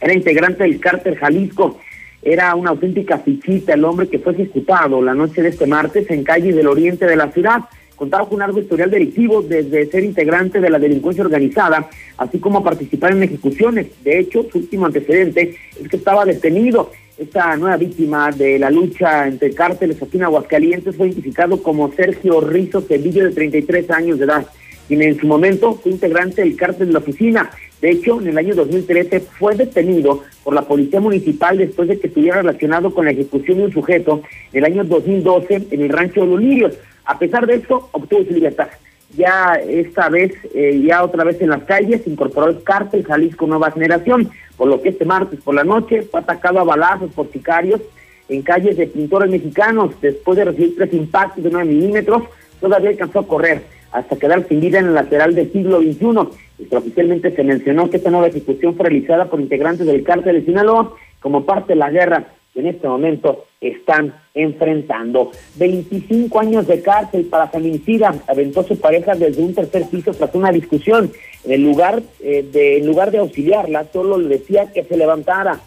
Era 0.00 0.14
integrante 0.14 0.62
del 0.62 0.78
cárter 0.78 1.16
Jalisco. 1.16 1.78
Era 2.22 2.54
una 2.54 2.70
auténtica 2.70 3.18
fichita 3.18 3.74
el 3.74 3.84
hombre 3.84 4.06
que 4.06 4.20
fue 4.20 4.34
ejecutado 4.34 5.02
la 5.02 5.14
noche 5.14 5.42
de 5.42 5.48
este 5.48 5.66
martes 5.66 6.08
en 6.12 6.22
calle 6.22 6.52
del 6.52 6.68
oriente 6.68 7.06
de 7.06 7.16
la 7.16 7.32
ciudad 7.32 7.62
contaba 8.00 8.24
con 8.24 8.36
un 8.36 8.40
largo 8.40 8.58
historial 8.58 8.90
delictivo 8.90 9.42
desde 9.42 9.84
ser 9.90 10.04
integrante 10.04 10.58
de 10.58 10.70
la 10.70 10.78
delincuencia 10.78 11.22
organizada, 11.22 11.90
así 12.16 12.38
como 12.38 12.64
participar 12.64 13.12
en 13.12 13.24
ejecuciones. 13.24 13.88
De 14.02 14.18
hecho, 14.18 14.46
su 14.50 14.56
último 14.56 14.86
antecedente 14.86 15.54
es 15.78 15.86
que 15.86 15.98
estaba 15.98 16.24
detenido. 16.24 16.90
Esta 17.18 17.54
nueva 17.58 17.76
víctima 17.76 18.30
de 18.30 18.58
la 18.58 18.70
lucha 18.70 19.28
entre 19.28 19.52
cárteles 19.52 20.02
aquí 20.02 20.16
en 20.16 20.22
Aguascalientes 20.22 20.96
fue 20.96 21.08
identificado 21.08 21.62
como 21.62 21.92
Sergio 21.92 22.40
Rizo 22.40 22.80
Cedillo, 22.80 23.24
de 23.24 23.32
33 23.32 23.90
años 23.90 24.18
de 24.18 24.24
edad, 24.24 24.46
quien 24.88 25.02
en 25.02 25.20
su 25.20 25.26
momento 25.26 25.74
fue 25.74 25.92
integrante 25.92 26.40
del 26.40 26.56
cártel 26.56 26.86
de 26.86 26.92
la 26.94 27.00
oficina. 27.00 27.50
De 27.80 27.90
hecho, 27.90 28.20
en 28.20 28.28
el 28.28 28.38
año 28.38 28.54
2013 28.54 29.20
fue 29.20 29.54
detenido 29.54 30.22
por 30.44 30.54
la 30.54 30.62
Policía 30.62 31.00
Municipal 31.00 31.56
después 31.56 31.88
de 31.88 31.98
que 31.98 32.08
estuviera 32.08 32.36
relacionado 32.36 32.92
con 32.92 33.06
la 33.06 33.12
ejecución 33.12 33.58
de 33.58 33.64
un 33.64 33.72
sujeto 33.72 34.22
en 34.52 34.58
el 34.58 34.72
año 34.72 34.84
2012 34.84 35.68
en 35.70 35.80
el 35.80 35.88
rancho 35.88 36.20
de 36.20 36.26
los 36.26 36.40
Lirios. 36.40 36.74
A 37.04 37.18
pesar 37.18 37.46
de 37.46 37.54
esto, 37.54 37.88
obtuvo 37.92 38.24
su 38.24 38.34
libertad. 38.34 38.68
Ya 39.16 39.54
esta 39.54 40.08
vez, 40.08 40.32
eh, 40.54 40.80
ya 40.86 41.02
otra 41.02 41.24
vez 41.24 41.40
en 41.40 41.50
las 41.50 41.64
calles, 41.64 42.06
incorporó 42.06 42.48
el 42.48 42.62
cártel 42.62 43.04
Jalisco 43.04 43.46
Nueva 43.46 43.70
Generación, 43.72 44.30
por 44.56 44.68
lo 44.68 44.80
que 44.82 44.90
este 44.90 45.04
martes 45.04 45.40
por 45.40 45.54
la 45.54 45.64
noche 45.64 46.02
fue 46.02 46.20
atacado 46.20 46.60
a 46.60 46.64
balazos 46.64 47.10
por 47.12 47.32
sicarios 47.32 47.80
en 48.28 48.42
calles 48.42 48.76
de 48.76 48.86
pintores 48.86 49.30
mexicanos. 49.30 49.94
Después 50.00 50.36
de 50.36 50.44
recibir 50.44 50.76
tres 50.76 50.92
impactos 50.92 51.42
de 51.42 51.50
9 51.50 51.68
milímetros, 51.68 52.22
todavía 52.60 52.90
alcanzó 52.90 53.20
a 53.20 53.26
correr 53.26 53.62
hasta 53.90 54.16
quedar 54.16 54.46
sin 54.46 54.60
vida 54.60 54.78
en 54.78 54.86
el 54.86 54.94
lateral 54.94 55.34
del 55.34 55.50
siglo 55.50 55.80
XXI. 55.80 56.28
Oficialmente 56.70 57.34
se 57.34 57.44
mencionó 57.44 57.90
que 57.90 57.98
esta 57.98 58.10
nueva 58.10 58.28
ejecución 58.28 58.76
fue 58.76 58.88
realizada 58.88 59.30
por 59.30 59.40
integrantes 59.40 59.86
del 59.86 60.02
cártel 60.02 60.40
de 60.40 60.44
Sinaloa 60.44 60.94
como 61.20 61.44
parte 61.44 61.72
de 61.72 61.78
la 61.78 61.90
guerra 61.90 62.26
que 62.52 62.60
en 62.60 62.66
este 62.66 62.88
momento 62.88 63.44
están 63.60 64.14
enfrentando. 64.34 65.30
25 65.56 66.40
años 66.40 66.66
de 66.66 66.82
cárcel 66.82 67.26
para 67.26 67.48
feminicida. 67.48 68.14
Aventó 68.26 68.62
su 68.64 68.78
pareja 68.78 69.14
desde 69.14 69.42
un 69.42 69.54
tercer 69.54 69.84
piso 69.88 70.12
tras 70.12 70.34
una 70.34 70.50
discusión. 70.50 71.12
En 71.44 71.52
el 71.52 71.62
lugar, 71.62 72.02
eh, 72.20 72.44
de, 72.50 72.78
en 72.78 72.86
lugar 72.86 73.10
de 73.10 73.18
auxiliarla, 73.18 73.86
solo 73.92 74.18
le 74.18 74.28
decía 74.28 74.72
que 74.72 74.84
se 74.84 74.96
levantara. 74.96 75.60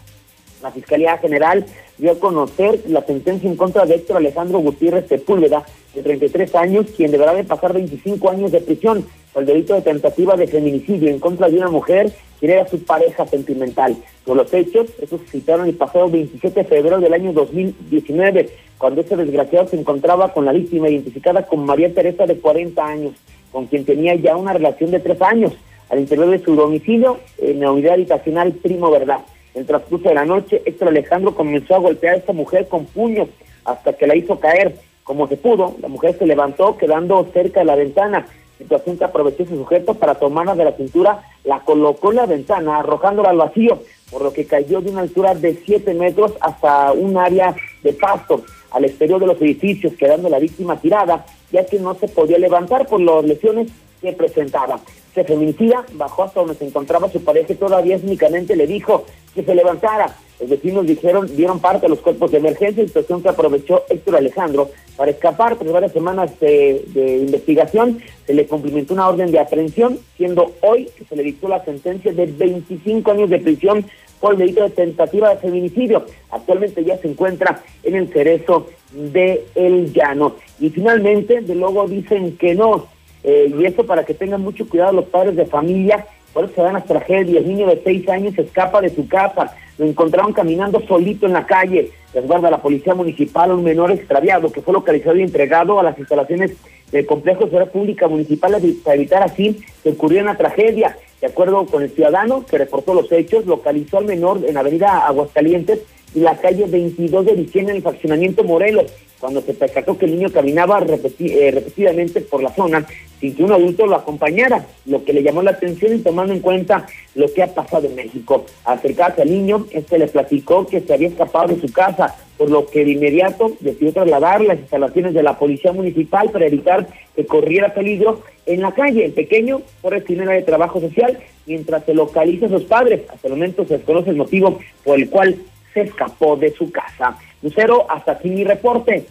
La 0.64 0.70
Fiscalía 0.70 1.18
General 1.18 1.62
dio 1.98 2.12
a 2.12 2.18
conocer 2.18 2.80
la 2.88 3.02
sentencia 3.02 3.50
en 3.50 3.54
contra 3.54 3.84
de 3.84 3.96
Héctor 3.96 4.16
Alejandro 4.16 4.60
Gutiérrez 4.60 5.06
Sepúlveda, 5.06 5.62
de 5.94 6.02
33 6.02 6.54
años, 6.54 6.86
quien 6.96 7.10
deberá 7.10 7.34
de 7.34 7.44
pasar 7.44 7.74
25 7.74 8.30
años 8.30 8.50
de 8.50 8.62
prisión 8.62 9.04
por 9.34 9.42
el 9.42 9.46
delito 9.46 9.74
de 9.74 9.82
tentativa 9.82 10.36
de 10.36 10.46
feminicidio 10.46 11.10
en 11.10 11.18
contra 11.18 11.50
de 11.50 11.58
una 11.58 11.68
mujer 11.68 12.10
quien 12.40 12.52
era 12.52 12.66
su 12.66 12.82
pareja 12.82 13.26
sentimental. 13.26 13.94
Por 14.24 14.38
los 14.38 14.54
hechos, 14.54 14.86
estos 15.02 15.20
se 15.26 15.32
citaron 15.32 15.68
el 15.68 15.74
pasado 15.74 16.08
27 16.08 16.62
de 16.62 16.66
febrero 16.66 16.98
del 16.98 17.12
año 17.12 17.34
2019, 17.34 18.48
cuando 18.78 19.02
este 19.02 19.16
desgraciado 19.16 19.68
se 19.68 19.78
encontraba 19.78 20.32
con 20.32 20.46
la 20.46 20.52
víctima 20.52 20.88
identificada 20.88 21.46
como 21.46 21.66
María 21.66 21.92
Teresa 21.92 22.24
de 22.24 22.38
40 22.38 22.82
años, 22.82 23.12
con 23.52 23.66
quien 23.66 23.84
tenía 23.84 24.14
ya 24.14 24.34
una 24.34 24.54
relación 24.54 24.90
de 24.92 25.00
tres 25.00 25.20
años, 25.20 25.52
al 25.90 26.00
interior 26.00 26.30
de 26.30 26.42
su 26.42 26.56
domicilio 26.56 27.18
en 27.36 27.60
la 27.60 27.70
unidad 27.70 27.92
habitacional 27.92 28.52
Primo 28.52 28.90
Verdad. 28.90 29.20
En 29.54 29.66
el 29.68 30.02
de 30.02 30.14
la 30.14 30.24
noche, 30.24 30.62
Héctor 30.64 30.88
Alejandro 30.88 31.34
comenzó 31.34 31.76
a 31.76 31.78
golpear 31.78 32.14
a 32.14 32.18
esta 32.18 32.32
mujer 32.32 32.68
con 32.68 32.86
puños 32.86 33.28
hasta 33.64 33.92
que 33.92 34.06
la 34.06 34.16
hizo 34.16 34.40
caer. 34.40 34.76
Como 35.04 35.28
se 35.28 35.36
pudo, 35.36 35.76
la 35.80 35.88
mujer 35.88 36.16
se 36.18 36.26
levantó 36.26 36.76
quedando 36.76 37.24
cerca 37.32 37.60
de 37.60 37.66
la 37.66 37.76
ventana, 37.76 38.26
situación 38.58 38.98
que 38.98 39.04
aprovechó 39.04 39.44
su 39.46 39.56
sujeto 39.56 39.94
para 39.94 40.16
tomarla 40.16 40.54
de 40.54 40.64
la 40.64 40.72
cintura, 40.72 41.22
la 41.44 41.60
colocó 41.60 42.10
en 42.10 42.16
la 42.16 42.26
ventana, 42.26 42.78
arrojándola 42.78 43.30
al 43.30 43.36
vacío, 43.36 43.80
por 44.10 44.22
lo 44.22 44.32
que 44.32 44.46
cayó 44.46 44.80
de 44.80 44.90
una 44.90 45.02
altura 45.02 45.34
de 45.34 45.54
7 45.64 45.94
metros 45.94 46.32
hasta 46.40 46.92
un 46.92 47.16
área 47.16 47.54
de 47.82 47.92
pasto 47.92 48.42
al 48.70 48.84
exterior 48.84 49.20
de 49.20 49.26
los 49.26 49.40
edificios, 49.40 49.92
quedando 49.94 50.28
la 50.28 50.38
víctima 50.38 50.80
tirada 50.80 51.24
ya 51.54 51.64
que 51.64 51.78
no 51.78 51.94
se 51.94 52.08
podía 52.08 52.36
levantar 52.36 52.86
por 52.86 53.00
las 53.00 53.24
lesiones 53.24 53.68
que 54.02 54.12
presentaba. 54.12 54.80
Se 55.14 55.24
feminicida, 55.24 55.84
bajó 55.92 56.24
hasta 56.24 56.40
donde 56.40 56.56
se 56.56 56.66
encontraba 56.66 57.08
su 57.10 57.22
pareja 57.22 57.54
todavía 57.54 57.98
únicamente 58.02 58.56
le 58.56 58.66
dijo 58.66 59.04
que 59.34 59.44
se 59.44 59.54
levantara. 59.54 60.16
Los 60.40 60.50
vecinos 60.50 60.86
dijeron, 60.86 61.28
dieron 61.36 61.60
parte 61.60 61.86
a 61.86 61.88
los 61.88 62.00
cuerpos 62.00 62.32
de 62.32 62.38
emergencia, 62.38 62.84
situación 62.84 63.22
que 63.22 63.28
aprovechó 63.28 63.84
Héctor 63.88 64.16
Alejandro 64.16 64.70
para 64.96 65.12
escapar. 65.12 65.56
Tras 65.56 65.72
varias 65.72 65.92
semanas 65.92 66.38
de, 66.40 66.84
de, 66.88 67.18
investigación, 67.18 68.00
se 68.26 68.34
le 68.34 68.46
cumplimentó 68.46 68.94
una 68.94 69.08
orden 69.08 69.30
de 69.30 69.38
aprehensión, 69.38 70.00
siendo 70.16 70.52
hoy 70.62 70.88
que 70.98 71.04
se 71.04 71.14
le 71.14 71.22
dictó 71.22 71.48
la 71.48 71.64
sentencia 71.64 72.12
de 72.12 72.26
25 72.26 73.10
años 73.12 73.30
de 73.30 73.38
prisión 73.38 73.86
por 74.20 74.32
el 74.32 74.38
delito 74.38 74.64
de 74.64 74.70
tentativa 74.70 75.30
de 75.30 75.36
feminicidio. 75.36 76.04
Actualmente 76.30 76.84
ya 76.84 76.98
se 76.98 77.08
encuentra 77.08 77.62
en 77.82 77.94
el 77.94 78.12
cerezo 78.12 78.66
de 78.92 79.44
El 79.54 79.92
Llano. 79.92 80.36
Y 80.58 80.70
finalmente, 80.70 81.40
de 81.42 81.54
luego 81.54 81.86
dicen 81.86 82.36
que 82.36 82.54
no. 82.54 82.86
Eh, 83.24 83.52
y 83.58 83.64
eso 83.64 83.84
para 83.86 84.04
que 84.04 84.14
tengan 84.14 84.42
mucho 84.42 84.68
cuidado 84.68 84.92
los 84.92 85.06
padres 85.06 85.34
de 85.34 85.46
familia, 85.46 86.06
por 86.32 86.44
eso 86.44 86.54
se 86.54 86.62
dan 86.62 86.74
las 86.74 86.84
tragedias. 86.84 87.44
Niño 87.44 87.66
de 87.66 87.80
seis 87.82 88.08
años 88.08 88.36
escapa 88.36 88.80
de 88.80 88.90
su 88.90 89.08
casa, 89.08 89.56
lo 89.78 89.86
encontraron 89.86 90.32
caminando 90.32 90.80
solito 90.86 91.26
en 91.26 91.32
la 91.32 91.46
calle. 91.46 91.90
Resguarda 92.12 92.50
la 92.50 92.62
policía 92.62 92.94
municipal 92.94 93.50
un 93.52 93.64
menor 93.64 93.90
extraviado 93.90 94.52
que 94.52 94.60
fue 94.60 94.74
localizado 94.74 95.16
y 95.16 95.22
entregado 95.22 95.80
a 95.80 95.82
las 95.82 95.98
instalaciones 95.98 96.52
del 96.92 97.06
complejo 97.06 97.44
de 97.44 97.50
seguridad 97.50 97.72
pública 97.72 98.08
municipal 98.08 98.56
para 98.84 98.94
evitar 98.94 99.22
así 99.22 99.64
que 99.82 99.90
ocurriera 99.90 100.24
una 100.24 100.36
tragedia. 100.36 100.96
De 101.20 101.28
acuerdo 101.28 101.64
con 101.66 101.82
el 101.82 101.90
ciudadano 101.90 102.44
que 102.44 102.58
reportó 102.58 102.92
los 102.92 103.10
hechos, 103.10 103.46
localizó 103.46 103.98
al 103.98 104.04
menor 104.04 104.40
en 104.46 104.56
Avenida 104.56 105.06
Aguascalientes 105.06 105.80
la 106.14 106.36
calle 106.36 106.66
22 106.66 107.26
de 107.26 107.34
diciembre 107.34 107.72
en 107.72 107.76
el 107.78 107.82
fraccionamiento 107.82 108.44
Morelos, 108.44 108.92
cuando 109.18 109.40
se 109.40 109.54
percató 109.54 109.96
que 109.96 110.04
el 110.04 110.12
niño 110.18 110.30
caminaba 110.30 110.80
eh, 110.80 111.50
repetidamente 111.50 112.20
por 112.20 112.42
la 112.42 112.54
zona 112.54 112.86
sin 113.20 113.34
que 113.34 113.42
un 113.42 113.52
adulto 113.52 113.86
lo 113.86 113.96
acompañara, 113.96 114.66
lo 114.84 115.02
que 115.02 115.14
le 115.14 115.22
llamó 115.22 115.40
la 115.40 115.52
atención 115.52 115.94
y 115.94 116.00
tomando 116.00 116.34
en 116.34 116.40
cuenta 116.40 116.86
lo 117.14 117.32
que 117.32 117.42
ha 117.42 117.54
pasado 117.54 117.86
en 117.86 117.94
México. 117.94 118.44
Acercarse 118.64 119.22
al 119.22 119.30
niño, 119.30 119.66
este 119.70 119.98
le 119.98 120.08
platicó 120.08 120.66
que 120.66 120.80
se 120.80 120.92
había 120.92 121.08
escapado 121.08 121.54
de 121.54 121.60
su 121.60 121.72
casa, 121.72 122.14
por 122.36 122.50
lo 122.50 122.66
que 122.66 122.84
de 122.84 122.92
inmediato 122.92 123.52
decidió 123.60 123.94
trasladar 123.94 124.42
las 124.42 124.58
instalaciones 124.58 125.14
de 125.14 125.22
la 125.22 125.38
policía 125.38 125.72
municipal 125.72 126.30
para 126.30 126.46
evitar 126.46 126.86
que 127.16 127.24
corriera 127.24 127.72
peligro 127.72 128.22
en 128.44 128.60
la 128.60 128.72
calle. 128.72 129.06
El 129.06 129.12
pequeño 129.12 129.62
fue 129.80 129.92
destinado 129.92 130.32
de 130.32 130.42
trabajo 130.42 130.80
social 130.80 131.18
mientras 131.46 131.84
se 131.84 131.94
localiza 131.94 132.46
a 132.46 132.50
sus 132.50 132.64
padres. 132.64 133.02
Hasta 133.08 133.28
el 133.28 133.34
momento 133.34 133.64
se 133.64 133.78
desconoce 133.78 134.10
el 134.10 134.16
motivo 134.16 134.58
por 134.84 134.98
el 134.98 135.08
cual 135.08 135.36
se 135.74 135.82
escapó 135.82 136.36
de 136.36 136.54
su 136.54 136.70
casa. 136.70 137.16
Lucero, 137.42 137.86
hasta 137.90 138.12
aquí 138.12 138.30
mi 138.30 138.44
reporte. 138.44 139.06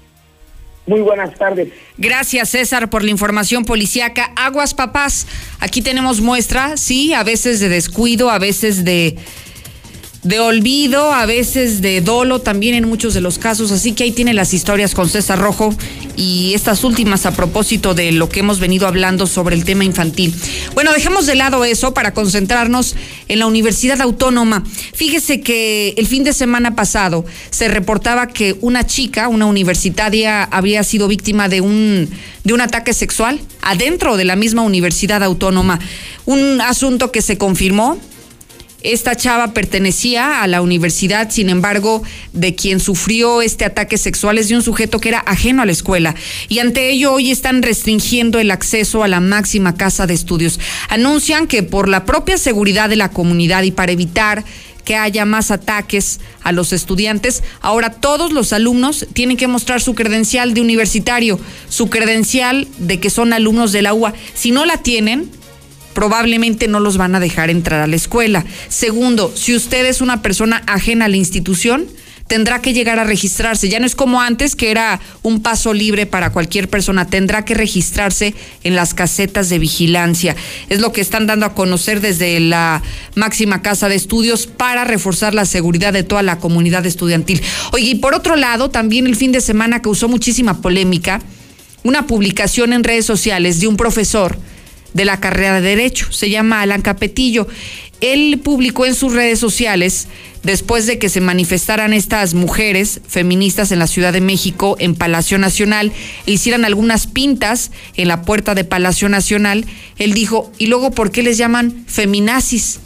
Muy 0.86 1.02
buenas 1.02 1.38
tardes. 1.38 1.70
Gracias, 1.98 2.50
César, 2.50 2.90
por 2.90 3.04
la 3.04 3.12
información 3.12 3.64
policíaca. 3.64 4.34
Aguas, 4.36 4.74
papás. 4.74 5.28
Aquí 5.60 5.82
tenemos 5.82 6.20
muestra, 6.20 6.76
sí, 6.76 7.14
a 7.14 7.24
veces 7.24 7.60
de 7.60 7.70
descuido, 7.70 8.30
a 8.30 8.40
veces 8.40 8.84
de 8.84 9.16
de 10.24 10.40
olvido, 10.40 11.14
a 11.14 11.26
veces 11.26 11.82
de 11.82 12.00
dolo 12.02 12.40
también 12.40 12.76
en 12.76 12.88
muchos 12.88 13.14
de 13.14 13.22
los 13.22 13.38
casos. 13.38 13.72
Así 13.72 13.92
que 13.92 14.06
ahí 14.06 14.12
tiene 14.12 14.34
las 14.34 14.54
historias 14.54 14.96
con 14.96 15.10
César 15.10 15.40
Rojo 15.40 15.76
y 16.16 16.54
estas 16.54 16.84
últimas 16.84 17.26
a 17.26 17.32
propósito 17.32 17.94
de 17.94 18.12
lo 18.12 18.30
que 18.30 18.40
hemos 18.40 18.60
venido 18.60 18.88
hablando 18.88 19.28
sobre 19.28 19.56
el 19.56 19.66
tema 19.66 19.84
infantil. 19.84 20.34
Bueno, 20.74 20.94
dejemos 20.94 21.26
de 21.26 21.36
lado 21.36 21.66
eso 21.66 21.94
para 21.94 22.14
concentrarnos 22.14 22.96
en 23.28 23.40
la 23.40 23.48
Universidad 23.48 24.00
Autónoma. 24.02 24.64
Fíjese 24.94 25.42
que 25.42 25.94
el 25.98 26.08
fin 26.08 26.24
de 26.24 26.34
semana 26.34 26.76
pasado 26.76 27.26
se 27.50 27.68
reportaba 27.68 28.28
que 28.28 28.56
una 28.62 28.86
chica, 28.86 29.28
una 29.28 29.46
universitaria, 29.46 30.44
había 30.44 30.84
sido 30.84 31.08
víctima 31.08 31.50
de 31.50 31.60
un, 31.60 32.10
de 32.44 32.54
un 32.54 32.62
ataque 32.62 32.94
sexual 32.94 33.42
adentro 33.62 34.16
de 34.16 34.24
la 34.24 34.38
misma 34.38 34.62
Universidad 34.62 35.22
Autónoma. 35.22 35.80
Un 36.26 36.62
asunto 36.62 37.12
que 37.12 37.22
se 37.22 37.38
confirmó 37.38 37.98
esta 38.84 39.16
chava 39.16 39.54
pertenecía 39.54 40.44
a 40.44 40.48
la 40.48 40.62
universidad, 40.62 41.30
sin 41.32 41.50
embargo, 41.50 42.04
de 42.34 42.54
quien 42.54 42.80
sufrió 42.80 43.42
este 43.42 43.66
ataque 43.66 43.98
sexual 43.98 44.38
es 44.38 44.50
de 44.50 44.56
un 44.56 44.62
sujeto 44.62 45.00
que 45.00 45.10
era 45.10 45.20
ajeno 45.20 45.62
a 45.62 45.66
la 45.66 45.72
escuela. 45.72 46.16
Y 46.50 46.60
ante 46.60 46.90
ello 46.90 47.14
hoy 47.14 47.32
están 47.32 47.62
restringiendo 47.62 48.40
el 48.40 48.52
acceso 48.52 49.04
a 49.04 49.08
la 49.08 49.22
máxima 49.22 49.76
casa 49.76 50.06
de 50.06 50.14
estudios. 50.14 50.60
Anuncian 50.90 51.48
que 51.48 51.64
por 51.64 51.88
la 51.88 52.06
propia 52.06 52.38
seguridad 52.38 52.90
de 52.90 52.98
la 52.98 53.10
comunidad 53.10 53.64
y 53.64 53.72
para 53.72 53.94
evitar 53.94 54.44
que 54.84 54.98
haya 54.98 55.24
más 55.24 55.50
ataques 55.50 56.20
a 56.42 56.52
los 56.52 56.74
estudiantes. 56.74 57.42
Ahora 57.62 57.90
todos 57.90 58.34
los 58.34 58.52
alumnos 58.54 59.08
tienen 59.14 59.38
que 59.38 59.48
mostrar 59.48 59.82
su 59.82 59.96
credencial 59.96 60.54
de 60.54 60.60
universitario, 60.60 61.40
su 61.70 61.90
credencial 61.90 62.68
de 62.78 63.00
que 63.00 63.10
son 63.10 63.32
alumnos 63.32 63.72
de 63.72 63.82
la 63.82 63.94
UA. 63.94 64.14
Si 64.34 64.52
no 64.52 64.66
la 64.66 64.78
tienen, 64.78 65.30
probablemente 65.94 66.68
no 66.68 66.80
los 66.80 66.98
van 66.98 67.16
a 67.16 67.20
dejar 67.20 67.50
entrar 67.50 67.82
a 67.82 67.88
la 67.88 67.96
escuela. 67.96 68.46
Segundo, 68.70 69.32
si 69.36 69.56
usted 69.56 69.86
es 69.86 70.02
una 70.02 70.22
persona 70.22 70.64
ajena 70.68 71.06
a 71.06 71.10
la 71.10 71.18
institución, 71.18 71.88
tendrá 72.28 72.62
que 72.62 72.74
llegar 72.74 73.00
a 73.00 73.04
registrarse. 73.04 73.70
Ya 73.70 73.80
no 73.80 73.86
es 73.86 73.96
como 73.96 74.22
antes, 74.22 74.56
que 74.56 74.72
era 74.72 75.00
un 75.22 75.42
paso 75.42 75.74
libre 75.74 76.06
para 76.06 76.32
cualquier 76.32 76.70
persona. 76.70 77.08
Tendrá 77.08 77.46
que 77.46 77.54
registrarse 77.54 78.34
en 78.64 78.76
las 78.76 78.94
casetas 78.94 79.50
de 79.50 79.60
vigilancia. 79.60 80.36
Es 80.70 80.82
lo 80.82 80.92
que 80.92 81.02
están 81.02 81.28
dando 81.28 81.46
a 81.46 81.54
conocer 81.54 82.02
desde 82.02 82.40
la 82.40 82.82
máxima 83.16 83.62
casa 83.62 83.90
de 83.90 83.96
estudios 83.96 84.48
para 84.48 84.84
reforzar 84.84 85.34
la 85.34 85.46
seguridad 85.46 85.94
de 85.94 86.04
toda 86.04 86.24
la 86.24 86.40
comunidad 86.40 86.86
estudiantil. 86.86 87.42
Oye, 87.72 87.90
y 87.92 87.96
por 87.96 88.14
otro 88.14 88.36
lado, 88.36 88.70
también 88.70 89.06
el 89.08 89.16
fin 89.16 89.32
de 89.32 89.42
semana 89.42 89.82
causó 89.82 90.08
muchísima 90.08 90.62
polémica 90.62 91.22
una 91.84 92.08
publicación 92.08 92.72
en 92.72 92.84
redes 92.84 93.06
sociales 93.06 93.60
de 93.60 93.68
un 93.68 93.76
profesor 93.76 94.38
de 94.94 95.06
la 95.06 95.20
carrera 95.20 95.62
de 95.62 95.70
Derecho. 95.70 96.12
Se 96.12 96.30
llama 96.30 96.62
Alan 96.62 96.82
Capetillo. 96.82 97.48
Él 98.02 98.42
publicó 98.44 98.86
en 98.86 98.96
sus 98.96 99.14
redes 99.14 99.40
sociales, 99.40 100.08
después 100.44 100.86
de 100.88 101.00
que 101.00 101.08
se 101.08 101.22
manifestaran 101.22 101.94
estas 101.94 102.34
mujeres 102.34 103.00
feministas 103.08 103.72
en 103.72 103.80
la 103.80 103.88
Ciudad 103.88 104.12
de 104.12 104.20
México, 104.20 104.76
en 104.80 104.94
Palacio 104.94 105.38
Nacional, 105.38 105.94
e 106.26 106.32
hicieran 106.34 106.66
algunas 106.66 107.08
pintas 107.08 107.72
en 107.96 108.10
la 108.10 108.24
puerta 108.24 108.56
de 108.56 108.66
Palacio 108.66 109.08
Nacional, 109.08 109.66
él 109.98 110.14
dijo, 110.14 110.52
¿y 110.58 110.68
luego 110.68 110.92
por 110.92 111.12
qué 111.12 111.24
les 111.24 111.38
llaman 111.38 111.86
feminazis? 111.88 112.80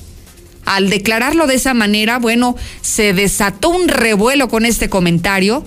Al 0.65 0.89
declararlo 0.89 1.47
de 1.47 1.55
esa 1.55 1.73
manera, 1.73 2.19
bueno, 2.19 2.55
se 2.81 3.13
desató 3.13 3.69
un 3.69 3.87
revuelo 3.87 4.49
con 4.49 4.65
este 4.65 4.89
comentario 4.89 5.63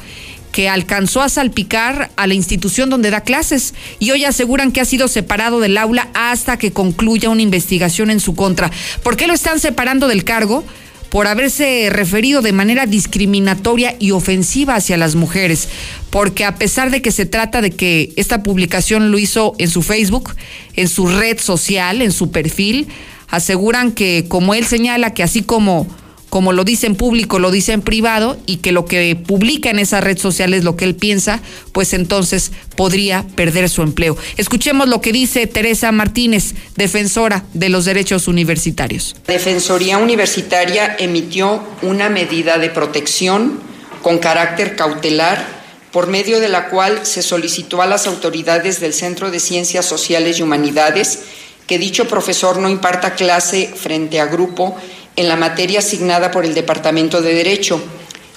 que 0.53 0.68
alcanzó 0.68 1.22
a 1.22 1.28
salpicar 1.28 2.11
a 2.16 2.26
la 2.26 2.34
institución 2.34 2.90
donde 2.90 3.11
da 3.11 3.22
clases 3.22 3.74
y 3.98 4.11
hoy 4.11 4.24
aseguran 4.24 4.72
que 4.72 4.80
ha 4.80 4.84
sido 4.84 5.09
separado 5.09 5.61
del 5.61 5.78
aula 5.78 6.09
hasta 6.14 6.57
que 6.57 6.72
concluya 6.72 7.30
una 7.30 7.42
investigación 7.42 8.11
en 8.11 8.20
su 8.20 8.34
contra. 8.34 8.70
¿Por 9.03 9.16
qué 9.16 9.26
lo 9.26 9.34
están 9.34 9.61
separando 9.61 10.09
del 10.09 10.24
cargo? 10.24 10.64
por 11.11 11.26
haberse 11.26 11.88
referido 11.90 12.40
de 12.40 12.53
manera 12.53 12.86
discriminatoria 12.86 13.96
y 13.98 14.12
ofensiva 14.12 14.76
hacia 14.76 14.96
las 14.96 15.16
mujeres, 15.16 15.68
porque 16.09 16.44
a 16.44 16.55
pesar 16.55 16.90
de 16.90 17.03
que 17.03 17.11
se 17.11 17.26
trata 17.26 17.61
de 17.61 17.72
que 17.72 18.12
esta 18.16 18.42
publicación 18.42 19.11
lo 19.11 19.18
hizo 19.18 19.55
en 19.59 19.68
su 19.68 19.82
Facebook, 19.82 20.36
en 20.76 20.88
su 20.88 21.09
red 21.09 21.38
social, 21.38 22.01
en 22.01 22.12
su 22.12 22.30
perfil, 22.30 22.86
aseguran 23.28 23.92
que 23.92 24.26
como 24.28 24.55
él 24.55 24.64
señala 24.64 25.12
que 25.12 25.24
así 25.24 25.42
como 25.42 25.88
como 26.31 26.53
lo 26.53 26.64
dice 26.64 26.87
en 26.87 26.95
público, 26.95 27.39
lo 27.39 27.51
dice 27.51 27.72
en 27.72 27.83
privado 27.83 28.39
y 28.47 28.59
que 28.59 28.72
lo 28.72 28.87
que 28.87 29.16
publica 29.16 29.68
en 29.68 29.81
esa 29.81 30.01
red 30.01 30.16
social 30.16 30.55
es 30.55 30.64
lo 30.64 30.76
que 30.76 30.85
él 30.85 30.95
piensa, 30.95 31.41
pues 31.72 31.93
entonces 31.93 32.53
podría 32.76 33.26
perder 33.35 33.68
su 33.68 33.83
empleo. 33.83 34.16
Escuchemos 34.37 34.89
lo 34.89 35.01
que 35.01 35.12
dice 35.12 35.47
Teresa 35.49 35.91
Martínez, 35.93 36.55
defensora 36.76 37.45
de 37.53 37.68
los 37.68 37.85
derechos 37.85 38.28
universitarios. 38.28 39.16
La 39.26 39.35
Defensoría 39.35 39.99
Universitaria 39.99 40.97
emitió 40.99 41.62
una 41.83 42.09
medida 42.09 42.59
de 42.59 42.70
protección 42.70 43.61
con 44.03 44.18
carácter 44.18 44.76
cautelar 44.76 45.61
por 45.91 46.07
medio 46.07 46.39
de 46.39 46.49
la 46.49 46.68
cual 46.68 47.05
se 47.05 47.22
solicitó 47.22 47.83
a 47.83 47.87
las 47.87 48.07
autoridades 48.07 48.78
del 48.78 48.95
Centro 48.95 49.33
de 49.33 49.41
Ciencias 49.41 49.85
Sociales 49.85 50.39
y 50.39 50.43
Humanidades 50.43 51.18
que 51.66 51.78
dicho 51.78 52.09
profesor 52.09 52.59
no 52.59 52.68
imparta 52.68 53.14
clase 53.14 53.72
frente 53.72 54.18
a 54.18 54.26
grupo 54.26 54.76
en 55.21 55.29
la 55.29 55.37
materia 55.37 55.81
asignada 55.81 56.31
por 56.31 56.47
el 56.47 56.55
Departamento 56.55 57.21
de 57.21 57.35
Derecho, 57.35 57.81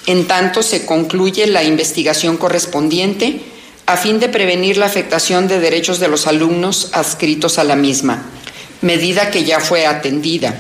en 0.06 0.28
tanto 0.28 0.62
se 0.62 0.86
concluye 0.86 1.48
la 1.48 1.64
investigación 1.64 2.36
correspondiente 2.36 3.40
a 3.86 3.96
fin 3.96 4.20
de 4.20 4.28
prevenir 4.28 4.78
la 4.78 4.86
afectación 4.86 5.48
de 5.48 5.60
derechos 5.60 6.00
de 6.00 6.10
los 6.10 6.28
alumnos 6.28 6.90
adscritos 6.92 7.58
a 7.58 7.64
la 7.64 7.78
misma, 7.78 8.26
medida 8.82 9.32
que 9.32 9.46
ya 9.46 9.62
fue 9.62 9.86
atendida. 9.86 10.58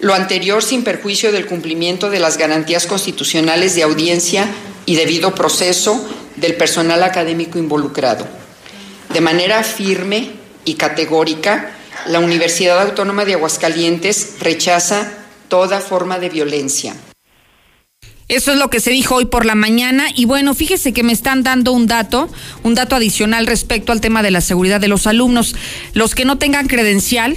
Lo 0.00 0.14
anterior 0.14 0.64
sin 0.64 0.82
perjuicio 0.82 1.30
del 1.30 1.46
cumplimiento 1.46 2.10
de 2.10 2.18
las 2.18 2.38
garantías 2.38 2.86
constitucionales 2.86 3.76
de 3.76 3.84
audiencia 3.84 4.48
y 4.84 4.96
debido 4.96 5.32
proceso 5.32 6.04
del 6.34 6.56
personal 6.56 7.04
académico 7.04 7.58
involucrado. 7.58 8.26
De 9.12 9.20
manera 9.20 9.62
firme 9.62 10.30
y 10.64 10.74
categórica, 10.74 11.76
la 12.06 12.18
Universidad 12.18 12.80
Autónoma 12.80 13.24
de 13.24 13.34
Aguascalientes 13.34 14.34
rechaza 14.40 15.21
toda 15.52 15.82
forma 15.82 16.18
de 16.18 16.30
violencia. 16.30 16.96
Eso 18.26 18.52
es 18.52 18.58
lo 18.58 18.70
que 18.70 18.80
se 18.80 18.90
dijo 18.90 19.16
hoy 19.16 19.26
por 19.26 19.44
la 19.44 19.54
mañana. 19.54 20.06
Y 20.16 20.24
bueno, 20.24 20.54
fíjese 20.54 20.94
que 20.94 21.02
me 21.02 21.12
están 21.12 21.42
dando 21.42 21.72
un 21.72 21.86
dato, 21.86 22.30
un 22.62 22.74
dato 22.74 22.96
adicional 22.96 23.46
respecto 23.46 23.92
al 23.92 24.00
tema 24.00 24.22
de 24.22 24.30
la 24.30 24.40
seguridad 24.40 24.80
de 24.80 24.88
los 24.88 25.06
alumnos. 25.06 25.54
Los 25.92 26.14
que 26.14 26.24
no 26.24 26.38
tengan 26.38 26.68
credencial, 26.68 27.36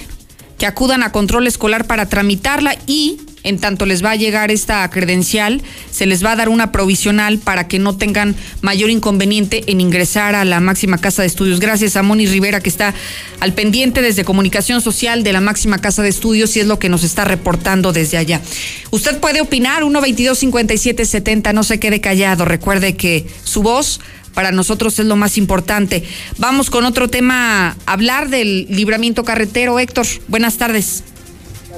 que 0.58 0.66
acudan 0.66 1.04
a 1.04 1.12
control 1.12 1.46
escolar 1.46 1.88
para 1.88 2.08
tramitarla 2.08 2.78
y 2.88 3.20
en 3.46 3.60
tanto 3.60 3.86
les 3.86 4.04
va 4.04 4.12
a 4.12 4.16
llegar 4.16 4.52
esta 4.52 4.90
credencial, 4.90 5.62
se 5.92 6.06
les 6.06 6.26
va 6.26 6.34
a 6.34 6.36
dar 6.36 6.50
una 6.50 6.72
provisional 6.72 7.38
para 7.38 7.68
que 7.68 7.80
no 7.80 7.96
tengan 7.96 8.36
mayor 8.62 8.90
inconveniente 8.90 9.64
en 9.68 9.80
ingresar 9.80 10.36
a 10.36 10.44
la 10.44 10.60
máxima 10.60 10.98
casa 10.98 11.22
de 11.22 11.28
estudios. 11.28 11.60
Gracias 11.60 11.96
a 11.96 12.04
Moni 12.04 12.26
Rivera 12.26 12.60
que 12.60 12.70
está 12.70 12.94
al 13.40 13.54
pendiente 13.54 14.02
desde 14.02 14.26
comunicación 14.26 14.82
social 14.82 15.24
de 15.24 15.32
la 15.32 15.42
máxima 15.42 15.78
casa 15.78 16.02
de 16.02 16.10
estudios 16.10 16.58
y 16.58 16.60
es 16.60 16.68
lo 16.68 16.80
que 16.80 16.90
nos 16.90 17.04
está 17.04 17.24
reportando 17.24 17.94
desde 17.94 18.18
allá. 18.18 18.42
Usted 18.90 19.20
puede 19.20 19.42
opinar, 19.42 19.84
122 19.84 20.40
5770 20.40 21.54
no 21.54 21.64
se 21.64 21.80
quede 21.80 22.02
callado. 22.02 22.46
Recuerde 22.46 22.96
que 22.96 23.28
su 23.44 23.62
voz 23.62 24.00
para 24.34 24.52
nosotros 24.52 24.98
es 25.00 25.06
lo 25.06 25.16
más 25.16 25.38
importante. 25.38 26.04
Vamos 26.40 26.72
con 26.72 26.84
otro 26.84 27.10
tema, 27.10 27.78
hablar 27.86 28.30
del 28.30 28.66
libramiento 28.70 29.24
carretero. 29.24 29.80
Héctor, 29.80 30.08
buenas 30.28 30.58
tardes. 30.58 31.04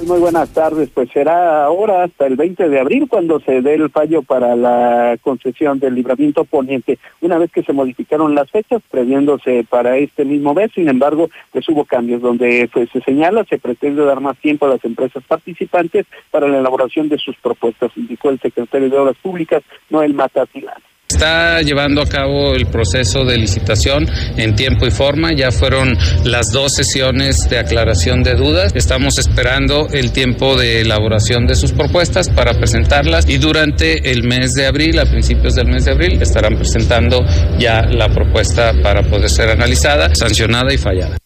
Muy 0.06 0.20
buenas 0.20 0.48
tardes. 0.50 0.90
Pues 0.94 1.10
será 1.10 1.64
ahora 1.64 2.04
hasta 2.04 2.26
el 2.26 2.36
20 2.36 2.68
de 2.68 2.80
abril 2.80 3.08
cuando 3.08 3.40
se 3.40 3.60
dé 3.62 3.74
el 3.74 3.90
fallo 3.90 4.22
para 4.22 4.54
la 4.54 5.18
concesión 5.20 5.78
del 5.80 5.94
libramiento 5.94 6.44
poniente. 6.44 6.98
Una 7.20 7.36
vez 7.36 7.50
que 7.50 7.62
se 7.62 7.72
modificaron 7.72 8.34
las 8.34 8.50
fechas, 8.50 8.80
previéndose 8.90 9.66
para 9.68 9.96
este 9.98 10.24
mismo 10.24 10.54
mes, 10.54 10.70
sin 10.74 10.88
embargo, 10.88 11.28
pues 11.52 11.68
hubo 11.68 11.84
cambios 11.84 12.22
donde 12.22 12.70
pues, 12.72 12.88
se 12.90 13.00
señala 13.00 13.44
se 13.44 13.58
pretende 13.58 14.04
dar 14.04 14.20
más 14.20 14.38
tiempo 14.38 14.66
a 14.66 14.70
las 14.70 14.84
empresas 14.84 15.22
participantes 15.26 16.06
para 16.30 16.48
la 16.48 16.58
elaboración 16.58 17.08
de 17.08 17.18
sus 17.18 17.36
propuestas, 17.36 17.90
indicó 17.96 18.30
el 18.30 18.40
secretario 18.40 18.88
de 18.88 18.98
Obras 18.98 19.16
Públicas, 19.20 19.62
Noel 19.90 20.14
Matatilán. 20.14 20.87
Está 21.10 21.62
llevando 21.62 22.02
a 22.02 22.06
cabo 22.06 22.54
el 22.54 22.66
proceso 22.66 23.24
de 23.24 23.38
licitación 23.38 24.06
en 24.36 24.54
tiempo 24.54 24.86
y 24.86 24.90
forma. 24.90 25.32
Ya 25.32 25.50
fueron 25.50 25.96
las 26.24 26.52
dos 26.52 26.74
sesiones 26.74 27.48
de 27.48 27.58
aclaración 27.58 28.22
de 28.22 28.34
dudas. 28.34 28.72
Estamos 28.74 29.18
esperando 29.18 29.88
el 29.90 30.12
tiempo 30.12 30.56
de 30.56 30.82
elaboración 30.82 31.46
de 31.46 31.56
sus 31.56 31.72
propuestas 31.72 32.28
para 32.28 32.52
presentarlas 32.58 33.28
y 33.28 33.38
durante 33.38 34.12
el 34.12 34.22
mes 34.22 34.52
de 34.52 34.66
abril, 34.66 34.98
a 35.00 35.06
principios 35.06 35.54
del 35.54 35.68
mes 35.68 35.86
de 35.86 35.92
abril, 35.92 36.22
estarán 36.22 36.56
presentando 36.56 37.24
ya 37.58 37.82
la 37.82 38.08
propuesta 38.10 38.74
para 38.82 39.02
poder 39.02 39.30
ser 39.30 39.48
analizada, 39.48 40.14
sancionada 40.14 40.72
y 40.72 40.78
fallada 40.78 41.16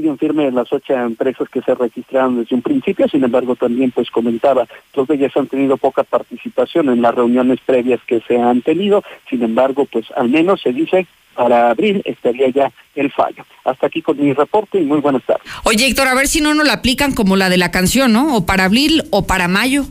siguen 0.00 0.18
firmes 0.18 0.54
las 0.54 0.72
ocho 0.72 0.94
empresas 0.94 1.46
que 1.50 1.60
se 1.60 1.74
registraron 1.74 2.40
desde 2.40 2.54
un 2.56 2.62
principio, 2.62 3.06
sin 3.08 3.22
embargo 3.22 3.54
también 3.54 3.90
pues 3.90 4.10
comentaba, 4.10 4.66
todos 4.92 5.10
ellas 5.10 5.30
han 5.36 5.46
tenido 5.46 5.76
poca 5.76 6.04
participación 6.04 6.88
en 6.88 7.02
las 7.02 7.14
reuniones 7.14 7.58
previas 7.66 8.00
que 8.06 8.20
se 8.26 8.38
han 8.38 8.62
tenido, 8.62 9.04
sin 9.28 9.42
embargo 9.42 9.86
pues 9.92 10.06
al 10.16 10.30
menos 10.30 10.62
se 10.62 10.72
dice 10.72 11.06
para 11.34 11.70
abril 11.70 12.02
estaría 12.06 12.48
ya 12.48 12.72
el 12.94 13.10
fallo. 13.12 13.44
Hasta 13.64 13.86
aquí 13.86 14.00
con 14.00 14.18
mi 14.18 14.32
reporte 14.32 14.80
y 14.80 14.84
muy 14.84 15.00
buenas 15.00 15.22
tardes. 15.22 15.46
Oye 15.64 15.86
Héctor, 15.86 16.08
a 16.08 16.14
ver 16.14 16.28
si 16.28 16.40
no 16.40 16.54
nos 16.54 16.66
la 16.66 16.74
aplican 16.74 17.14
como 17.14 17.36
la 17.36 17.50
de 17.50 17.58
la 17.58 17.70
canción, 17.70 18.12
¿no? 18.12 18.36
O 18.36 18.46
para 18.46 18.64
abril 18.64 19.04
o 19.10 19.26
para 19.26 19.48
mayo 19.48 19.84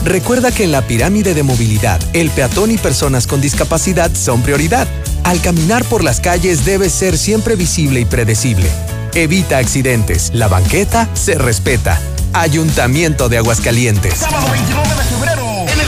Recuerda 0.09 0.51
que 0.51 0.65
en 0.65 0.73
la 0.73 0.87
pirámide 0.87 1.35
de 1.35 1.43
movilidad, 1.43 2.01
el 2.15 2.31
peatón 2.31 2.71
y 2.71 2.79
personas 2.79 3.27
con 3.27 3.43
discapacidad 3.43 4.11
son 4.15 4.41
prioridad. 4.41 4.89
Al 5.23 5.43
caminar 5.43 5.85
por 5.85 6.03
las 6.03 6.19
calles 6.19 6.65
debe 6.65 6.89
ser 6.89 7.19
siempre 7.19 7.57
visible 7.57 8.01
y 8.01 8.05
predecible. 8.07 8.71
Evita 9.13 9.59
accidentes. 9.59 10.31
La 10.33 10.49
banqueta 10.49 11.11
se 11.13 11.35
respeta. 11.35 12.01
Ayuntamiento 12.33 13.29
de 13.29 13.37
Aguascalientes. 13.37 14.15
Sábado 14.15 14.51
29 14.51 14.89
de 14.89 15.05
febrero, 15.05 15.47
en 15.75 15.81
el 15.81 15.87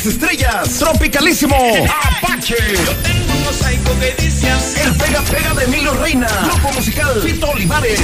las 0.00 0.14
Estrellas, 0.14 0.78
Tropicalísimo, 0.78 1.56
Apache. 1.56 2.54
El 4.82 4.94
pega 4.96 5.20
pega 5.22 5.54
de 5.54 5.64
Emilio 5.64 5.92
Reina. 5.94 6.26
Grupo 6.44 6.72
musical 6.72 7.20
Fito 7.22 7.50
Olivares. 7.50 8.00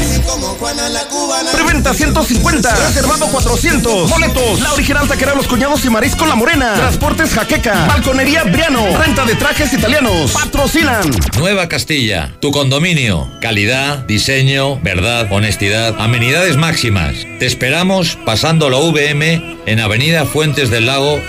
Preventa 1.53 1.95
150. 1.95 2.77
Reservado 2.77 3.27
400. 3.27 4.11
Boletos. 4.11 4.61
La 4.61 4.75
original 4.75 5.09
taquera 5.09 5.35
Los 5.35 5.47
Cuñados 5.47 5.85
y 5.85 5.91
Marisco 5.91 6.27
La 6.27 6.35
Morena. 6.35 6.75
Transportes 6.75 7.31
Jaqueca. 7.31 7.87
Balconería 7.87 8.45
Briano. 8.45 8.85
Renta 8.99 9.25
de 9.25 9.35
trajes 9.37 9.73
italianos. 9.73 10.33
Patrocinan. 10.33 11.11
Nueva 11.39 11.69
Castilla. 11.69 12.33
Tu 12.41 12.51
condominio. 12.51 13.31
Calidad, 13.41 13.99
diseño, 14.01 14.79
verdad, 14.81 15.29
honestidad, 15.31 15.95
amenidades 15.99 16.57
máximas. 16.57 17.15
Te 17.39 17.47
esperamos 17.47 18.19
pasando 18.25 18.69
la 18.69 18.79
VM 18.79 19.57
en 19.67 19.81
Avenida 19.81 20.25
Fuentes 20.27 20.71
del 20.71 20.87
Lago 20.87 21.21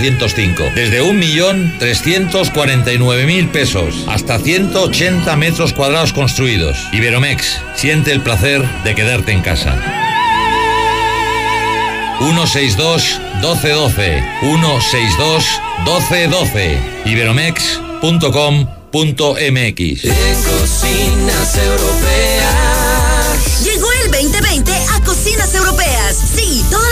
1405. 0.00 0.70
Desde 0.74 1.02
1.349.000 1.02 3.50
pesos 3.50 4.04
hasta 4.08 4.38
180 4.38 5.36
metros 5.36 5.72
cuadrados 5.72 6.12
construidos. 6.12 6.76
Iberomex, 6.92 7.60
siente 7.74 8.12
el 8.12 8.20
placer 8.20 8.62
de 8.84 8.94
quedarte 8.94 9.32
en 9.32 9.40
casa. 9.42 9.76
162 12.18 13.20
1212 13.42 14.22
162 14.40 15.44
1212 15.84 16.78
iberomex.com.mx 17.06 20.02
Cocinas 20.44 21.56
Europeas. 21.56 23.64
Llegó 23.64 23.90
el 24.04 24.10
2020 24.12 24.72
a 24.72 25.00
Cocinas 25.04 25.52
Europeas. 25.54 26.16
Sí, 26.36 26.64
todas 26.70 26.91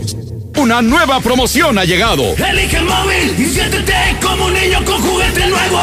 Una 0.57 0.81
nueva 0.81 1.19
promoción 1.21 1.77
ha 1.77 1.85
llegado. 1.85 2.35
Elige 2.35 2.77
el 2.77 2.85
móvil 2.85 3.35
y 3.37 3.45
siéntete 3.49 3.93
como 4.21 4.45
un 4.45 4.53
niño 4.53 4.83
con 4.85 5.01
juguete 5.01 5.47
nuevo. 5.47 5.79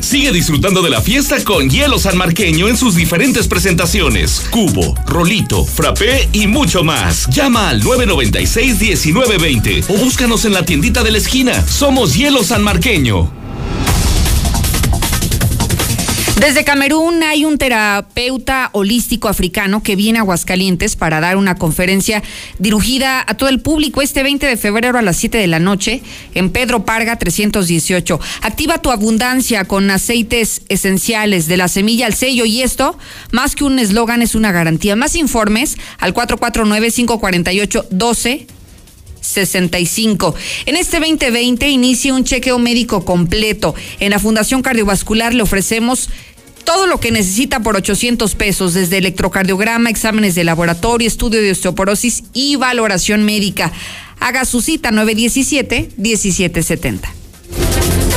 Sigue 0.00 0.32
disfrutando 0.32 0.82
de 0.82 0.90
la 0.90 1.00
fiesta 1.00 1.36
con 1.44 1.70
hielo 1.70 2.00
sanmarqueño 2.00 2.66
en 2.66 2.76
sus 2.76 2.96
diferentes 2.96 3.46
presentaciones. 3.46 4.48
Cubo, 4.50 4.96
rolito, 5.06 5.64
frappé 5.64 6.28
y 6.32 6.48
mucho 6.48 6.82
más. 6.82 7.28
Llama 7.28 7.68
al 7.68 7.80
996-1920 7.82 9.84
o 9.88 9.96
búscanos 9.96 10.44
en 10.44 10.54
la 10.54 10.64
tiendita 10.64 11.04
de 11.04 11.12
la 11.12 11.18
esquina. 11.18 11.64
Somos 11.68 12.14
hielo 12.14 12.42
sanmarqueño. 12.42 13.37
Desde 16.40 16.62
Camerún 16.62 17.24
hay 17.24 17.44
un 17.44 17.58
terapeuta 17.58 18.70
holístico 18.72 19.28
africano 19.28 19.82
que 19.82 19.96
viene 19.96 20.20
a 20.20 20.22
Aguascalientes 20.22 20.94
para 20.94 21.18
dar 21.18 21.36
una 21.36 21.56
conferencia 21.56 22.22
dirigida 22.60 23.24
a 23.26 23.36
todo 23.36 23.48
el 23.48 23.60
público 23.60 24.02
este 24.02 24.22
20 24.22 24.46
de 24.46 24.56
febrero 24.56 24.98
a 24.98 25.02
las 25.02 25.16
7 25.16 25.36
de 25.36 25.48
la 25.48 25.58
noche 25.58 26.00
en 26.34 26.50
Pedro 26.50 26.84
Parga 26.84 27.16
318. 27.16 28.20
Activa 28.42 28.78
tu 28.78 28.92
abundancia 28.92 29.64
con 29.64 29.90
aceites 29.90 30.62
esenciales 30.68 31.48
de 31.48 31.56
la 31.56 31.66
semilla 31.66 32.06
al 32.06 32.14
sello 32.14 32.44
y 32.44 32.62
esto, 32.62 32.96
más 33.32 33.56
que 33.56 33.64
un 33.64 33.80
eslogan, 33.80 34.22
es 34.22 34.36
una 34.36 34.52
garantía. 34.52 34.94
Más 34.94 35.16
informes 35.16 35.76
al 35.98 36.14
449-548-12. 36.14 38.57
65. 39.28 40.34
En 40.66 40.76
este 40.76 40.98
2020 40.98 41.68
inicia 41.68 42.14
un 42.14 42.24
chequeo 42.24 42.58
médico 42.58 43.04
completo. 43.04 43.74
En 44.00 44.10
la 44.10 44.18
Fundación 44.18 44.62
Cardiovascular 44.62 45.34
le 45.34 45.42
ofrecemos 45.42 46.08
todo 46.64 46.86
lo 46.86 47.00
que 47.00 47.10
necesita 47.10 47.60
por 47.60 47.76
800 47.76 48.34
pesos, 48.34 48.74
desde 48.74 48.98
electrocardiograma, 48.98 49.88
exámenes 49.88 50.34
de 50.34 50.44
laboratorio, 50.44 51.08
estudio 51.08 51.40
de 51.40 51.52
osteoporosis 51.52 52.24
y 52.34 52.56
valoración 52.56 53.24
médica. 53.24 53.72
Haga 54.20 54.44
su 54.44 54.60
cita 54.60 54.90
917-1770. 54.90 57.17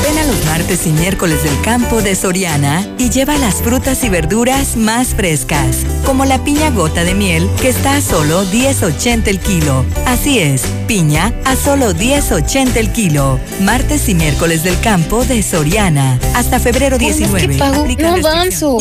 Ven 0.04 0.18
a 0.18 0.24
los 0.26 0.46
martes 0.46 0.88
y 0.88 0.92
miércoles 0.92 1.44
del 1.44 1.60
campo 1.62 2.02
de 2.02 2.16
Soriana 2.16 2.86
y 2.98 3.10
lleva 3.10 3.38
las 3.38 3.56
frutas 3.56 4.04
y 4.04 4.10
verduras 4.10 4.76
más 4.76 5.10
frescas, 5.10 5.78
como 6.06 6.26
la 6.26 6.44
piña 6.44 6.72
gota 6.72 7.04
de 7.04 7.14
miel 7.14 7.50
que 7.62 7.70
está 7.70 7.96
a 7.96 8.02
solo 8.02 8.44
10.80 8.46 9.28
el 9.28 9.40
kilo. 9.40 9.86
Así 10.06 10.40
es, 10.40 10.64
piña 10.88 11.34
a 11.46 11.56
solo 11.56 11.94
10.80 11.94 12.76
el 12.78 12.92
kilo. 12.92 13.40
Martes 13.62 14.10
y 14.10 14.16
miércoles 14.16 14.64
del 14.64 14.80
campo 14.80 15.24
de 15.24 15.44
Soriana. 15.44 16.20
Hasta 16.34 16.60
febrero 16.60 16.98
19. 16.98 17.48
¿Qué 17.48 17.60
pago? 17.60 17.86
No 18.00 18.16
avanzo. 18.16 18.78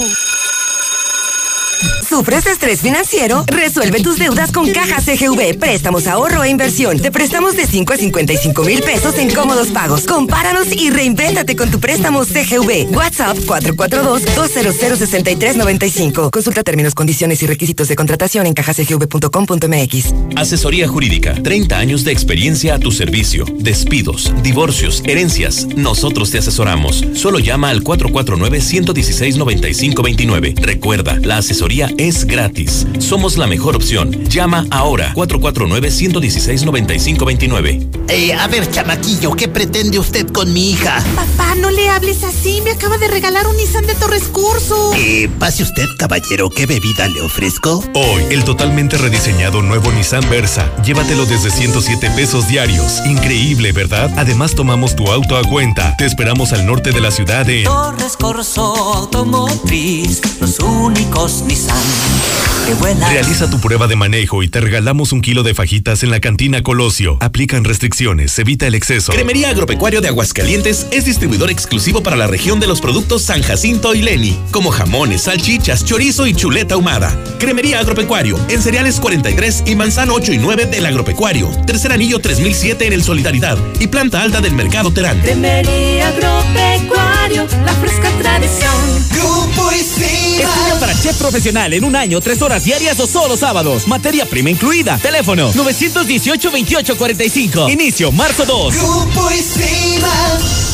¿Sufres 2.11 2.43
de 2.43 2.51
estrés 2.51 2.81
financiero? 2.81 3.45
Resuelve 3.47 4.03
tus 4.03 4.19
deudas 4.19 4.51
con 4.51 4.69
Caja 4.73 5.01
CGV. 5.01 5.57
Préstamos, 5.61 6.09
ahorro 6.09 6.43
e 6.43 6.51
inversión. 6.51 6.99
Te 6.99 7.13
prestamos 7.13 7.55
de 7.55 7.69
5 7.69 7.93
a 7.93 7.97
55 7.97 8.65
mil 8.65 8.83
pesos 8.83 9.17
en 9.17 9.33
cómodos 9.33 9.69
pagos. 9.69 10.07
Compáranos 10.07 10.73
y 10.73 10.91
reinvéntate 10.91 11.55
con 11.55 11.71
tu 11.71 11.79
préstamo 11.79 12.25
CGV. 12.25 12.93
WhatsApp 12.93 13.37
442-200-6395. 13.37 16.33
Consulta 16.33 16.65
términos, 16.65 16.97
condiciones 16.97 17.45
y 17.45 17.47
requisitos 17.47 17.87
de 17.87 17.95
contratación 17.95 18.45
en 18.47 18.55
cajacgv.com.mx. 18.55 20.13
Asesoría 20.35 20.89
jurídica, 20.89 21.41
30 21.41 21.79
años 21.79 22.03
de 22.03 22.11
experiencia 22.11 22.75
a 22.75 22.81
tu 22.81 22.91
servicio. 22.91 23.45
Despidos, 23.55 24.35
divorcios, 24.43 25.05
herencias. 25.07 25.69
Nosotros 25.77 26.33
te 26.33 26.39
asesoramos. 26.39 27.05
Solo 27.15 27.39
llama 27.39 27.71
al 27.71 27.85
449-116-9529. 27.85 30.61
Recuerda, 30.61 31.17
la 31.23 31.37
asesoría 31.37 31.89
es 32.09 32.25
gratis. 32.25 32.87
Somos 32.99 33.37
la 33.37 33.47
mejor 33.47 33.77
opción. 33.77 34.11
Llama 34.25 34.67
ahora 34.71 35.13
449-116-9529. 35.15 37.89
Eh, 38.09 38.33
a 38.33 38.47
ver, 38.49 38.71
chamaquillo, 38.71 39.33
¿qué 39.33 39.49
pretende 39.49 39.99
usted 39.99 40.27
con 40.31 40.51
mi 40.53 40.71
hija? 40.71 41.03
Papá, 41.15 41.55
no 41.57 41.71
le 41.71 41.89
hables 41.91 42.25
así. 42.25 42.63
Me 42.65 42.71
acaba 42.71 42.97
de 42.99 43.09
regalar 43.09 43.47
un 43.47 43.57
Nissan 43.57 43.87
de 43.87 43.95
Torres 43.95 44.25
Curso. 44.25 44.93
Eh, 44.97 45.29
pase 45.39 45.63
usted, 45.63 45.85
caballero. 45.99 46.49
¿Qué 46.49 46.65
bebida 46.67 47.07
le 47.09 47.21
ofrezco? 47.21 47.85
Hoy, 47.95 48.23
el 48.31 48.45
totalmente 48.45 48.97
rediseñado 48.97 49.61
nuevo 49.63 49.93
Nissan 49.93 50.29
Versa. 50.31 50.71
Llévatelo 50.83 51.27
desde 51.27 51.51
107 51.51 52.11
pesos 52.17 52.49
diarios. 52.49 53.01
Increíble, 53.07 53.73
¿verdad? 53.73 54.11
Además, 54.17 54.55
tomamos 54.55 54.97
tu 54.97 55.09
auto 55.09 55.37
a 55.37 55.45
cuenta. 55.45 55.97
Te 55.97 56.07
esperamos 56.07 56.53
al 56.53 56.65
norte 56.67 56.93
de 56.93 57.01
la 57.01 57.11
ciudad 57.11 57.45
de 57.45 57.65
Torres 57.65 58.17
Corso 58.17 58.63
Automotriz, 58.95 60.21
los 60.41 60.59
únicos 60.61 61.43
Nissan 61.43 61.90
Thank 61.93 62.55
you. 62.55 62.60
Que. 62.77 63.11
Realiza 63.11 63.51
tu 63.51 63.61
prueba 63.61 63.87
de 63.87 63.97
manejo 63.97 64.43
y 64.43 64.49
te 64.49 64.61
regalamos 64.61 65.13
un 65.13 65.21
kilo 65.21 65.43
de 65.43 65.55
fajitas 65.55 66.03
en 66.03 66.11
la 66.11 66.21
cantina 66.21 66.63
Colosio. 66.63 67.19
Aplican 67.21 67.65
restricciones, 67.65 68.39
evita 68.39 68.67
el 68.67 68.75
exceso. 68.75 69.13
Cremería 69.13 69.51
Agropecuario 69.51 70.01
de 70.01 70.09
Aguascalientes 70.09 70.87
es 70.93 71.05
distribuidor 71.05 71.51
exclusivo 71.51 72.03
para 72.03 72.17
la 72.17 72.27
región 72.27 72.61
de 72.61 72.67
los 72.67 72.81
productos 72.81 73.23
San 73.23 73.43
Jacinto 73.43 73.95
y 73.95 74.03
Leni, 74.03 74.39
como 74.53 74.71
jamones, 74.71 75.23
salchichas, 75.23 75.85
chorizo 75.85 76.27
y 76.27 76.35
chuleta 76.35 76.75
ahumada. 76.75 77.17
Cremería 77.39 77.81
Agropecuario, 77.81 78.39
en 78.49 78.63
cereales 78.63 79.01
43 79.01 79.65
y 79.67 79.75
manzano 79.75 80.15
8 80.15 80.33
y 80.33 80.39
9 80.39 80.67
del 80.67 80.87
Agropecuario. 80.87 81.49
Tercer 81.67 81.93
anillo 81.93 82.21
3007 82.21 82.87
en 82.87 82.93
el 82.93 83.03
Solidaridad 83.03 83.59
y 83.81 83.89
planta 83.89 84.23
alta 84.23 84.41
del 84.41 84.55
Mercado 84.55 84.93
Terán. 84.93 85.21
Cremería 85.21 86.09
Agropecuario, 86.09 87.47
la 87.65 87.73
fresca 87.75 88.11
tradición. 88.21 88.75
Grupo 89.11 89.71
Estudia 89.71 90.49
para 90.79 90.99
chef 90.99 91.17
profesional 91.17 91.73
en 91.75 91.85
un 91.85 91.95
año, 91.95 92.21
tres 92.21 92.41
horas 92.43 92.60
diarias 92.65 92.99
o 93.01 93.07
solo 93.07 93.37
sábados. 93.37 93.87
Materia 93.87 94.27
prima 94.27 94.51
incluida. 94.51 94.99
Teléfono 94.99 95.53
918-2845. 95.53 97.71
Inicio 97.71 98.11
marzo 98.13 98.45
2. 98.45 98.77
Grupo 98.77 99.29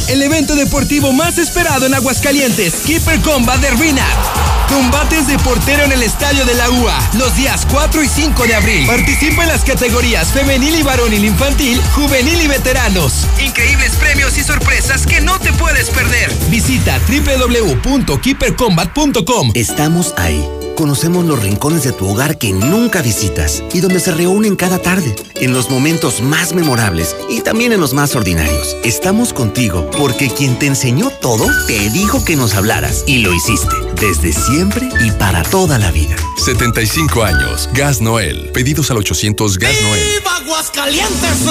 El 0.08 0.22
evento 0.22 0.54
deportivo 0.54 1.12
más 1.12 1.38
esperado 1.38 1.86
en 1.86 1.94
Aguascalientes. 1.94 2.74
Keeper 2.86 3.20
Combat 3.20 3.60
de 3.60 3.70
Rinat. 3.70 4.46
Combates 4.68 5.26
de 5.28 5.38
portero 5.38 5.84
en 5.84 5.92
el 5.92 6.02
estadio 6.02 6.44
de 6.44 6.54
la 6.54 6.68
UA. 6.70 7.10
Los 7.14 7.34
días 7.36 7.66
4 7.70 8.02
y 8.02 8.08
5 8.08 8.44
de 8.44 8.54
abril. 8.54 8.86
Participa 8.86 9.42
en 9.42 9.48
las 9.48 9.64
categorías 9.64 10.32
femenil 10.32 10.74
y 10.74 10.82
varonil 10.82 11.24
infantil, 11.24 11.80
juvenil 11.94 12.42
y 12.42 12.48
veteranos. 12.48 13.26
Increíbles 13.40 13.92
premios 13.92 14.36
y 14.38 14.42
sorpresas 14.42 15.06
que 15.06 15.20
no 15.20 15.38
te 15.38 15.52
puedes 15.52 15.90
perder. 15.90 16.34
Visita 16.50 17.00
www.keepercombat.com. 17.08 19.52
Estamos 19.54 20.14
ahí. 20.16 20.65
Conocemos 20.76 21.24
los 21.24 21.42
rincones 21.42 21.84
de 21.84 21.92
tu 21.92 22.06
hogar 22.06 22.36
que 22.36 22.52
nunca 22.52 23.00
visitas 23.00 23.64
y 23.72 23.80
donde 23.80 23.98
se 23.98 24.12
reúnen 24.12 24.56
cada 24.56 24.78
tarde, 24.78 25.16
en 25.36 25.54
los 25.54 25.70
momentos 25.70 26.20
más 26.20 26.52
memorables 26.52 27.16
y 27.30 27.40
también 27.40 27.72
en 27.72 27.80
los 27.80 27.94
más 27.94 28.14
ordinarios. 28.14 28.76
Estamos 28.84 29.32
contigo 29.32 29.90
porque 29.96 30.28
quien 30.28 30.58
te 30.58 30.66
enseñó 30.66 31.08
todo 31.08 31.46
te 31.66 31.88
dijo 31.90 32.22
que 32.26 32.36
nos 32.36 32.54
hablaras 32.54 33.04
y 33.06 33.18
lo 33.18 33.32
hiciste, 33.32 33.74
desde 34.00 34.32
siempre 34.32 34.88
y 35.00 35.10
para 35.12 35.42
toda 35.42 35.78
la 35.78 35.90
vida. 35.90 36.16
75 36.44 37.24
años. 37.24 37.68
Gas 37.72 38.00
Noel. 38.00 38.50
Pedidos 38.52 38.90
al 38.90 38.98
800 38.98 39.58
Gas 39.58 39.74
Noel. 39.82 40.02
¡Viva 40.18 40.36
Aguascalientes! 40.36 41.46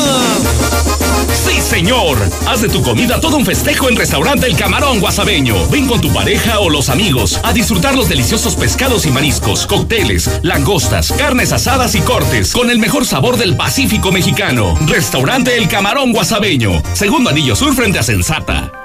Sí, 1.46 1.62
señor. 1.62 2.18
Haz 2.48 2.62
de 2.62 2.70
tu 2.70 2.82
comida 2.82 3.20
todo 3.20 3.38
un 3.38 3.46
festejo 3.46 3.90
en 3.90 3.96
Restaurante 3.96 4.46
El 4.48 4.56
Camarón 4.56 5.00
Guasabeño. 5.00 5.68
Ven 5.70 5.88
con 5.88 6.02
tu 6.02 6.14
pareja 6.14 6.60
o 6.60 6.70
los 6.70 6.90
amigos 6.90 7.40
a 7.44 7.54
disfrutar 7.54 7.96
los 7.96 8.10
deliciosos 8.10 8.56
pescados 8.56 9.06
y 9.06 9.12
mariscos, 9.12 9.66
cócteles, 9.68 10.30
langostas, 10.44 11.12
carnes 11.18 11.52
asadas 11.52 11.96
y 11.96 12.02
cortes 12.02 12.52
con 12.54 12.70
el 12.70 12.80
mejor 12.80 13.06
sabor 13.06 13.38
del 13.38 13.56
Pacífico 13.56 14.12
mexicano. 14.12 14.78
Restaurante 14.88 15.58
El 15.58 15.68
Camarón 15.68 16.14
Guasabeño. 16.14 16.82
Segundo 16.94 17.30
anillo 17.30 17.56
sur 17.56 17.74
frente 17.74 18.00
a 18.00 18.04
Sensata. 18.04 18.85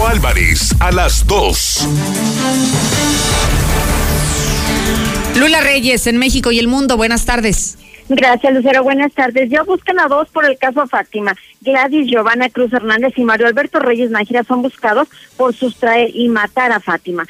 Álvarez, 0.07 0.75
a 0.79 0.91
las 0.91 1.25
2. 1.27 1.87
Lula 5.37 5.61
Reyes, 5.61 6.07
en 6.07 6.17
México 6.17 6.51
y 6.51 6.59
el 6.59 6.67
mundo, 6.67 6.97
buenas 6.97 7.25
tardes. 7.25 7.77
Gracias, 8.09 8.53
Lucero. 8.53 8.83
Buenas 8.83 9.13
tardes. 9.13 9.49
Ya 9.49 9.63
buscan 9.63 9.99
a 9.99 10.07
dos 10.07 10.27
por 10.29 10.43
el 10.45 10.57
caso 10.57 10.85
Fátima. 10.85 11.33
Gladys 11.61 12.09
Giovanna 12.09 12.49
Cruz 12.49 12.73
Hernández 12.73 13.13
y 13.15 13.23
Mario 13.23 13.47
Alberto 13.47 13.79
Reyes 13.79 14.09
Nájera 14.11 14.43
son 14.43 14.61
buscados 14.61 15.07
por 15.37 15.53
sustraer 15.53 16.09
y 16.13 16.27
matar 16.27 16.73
a 16.73 16.81
Fátima. 16.81 17.25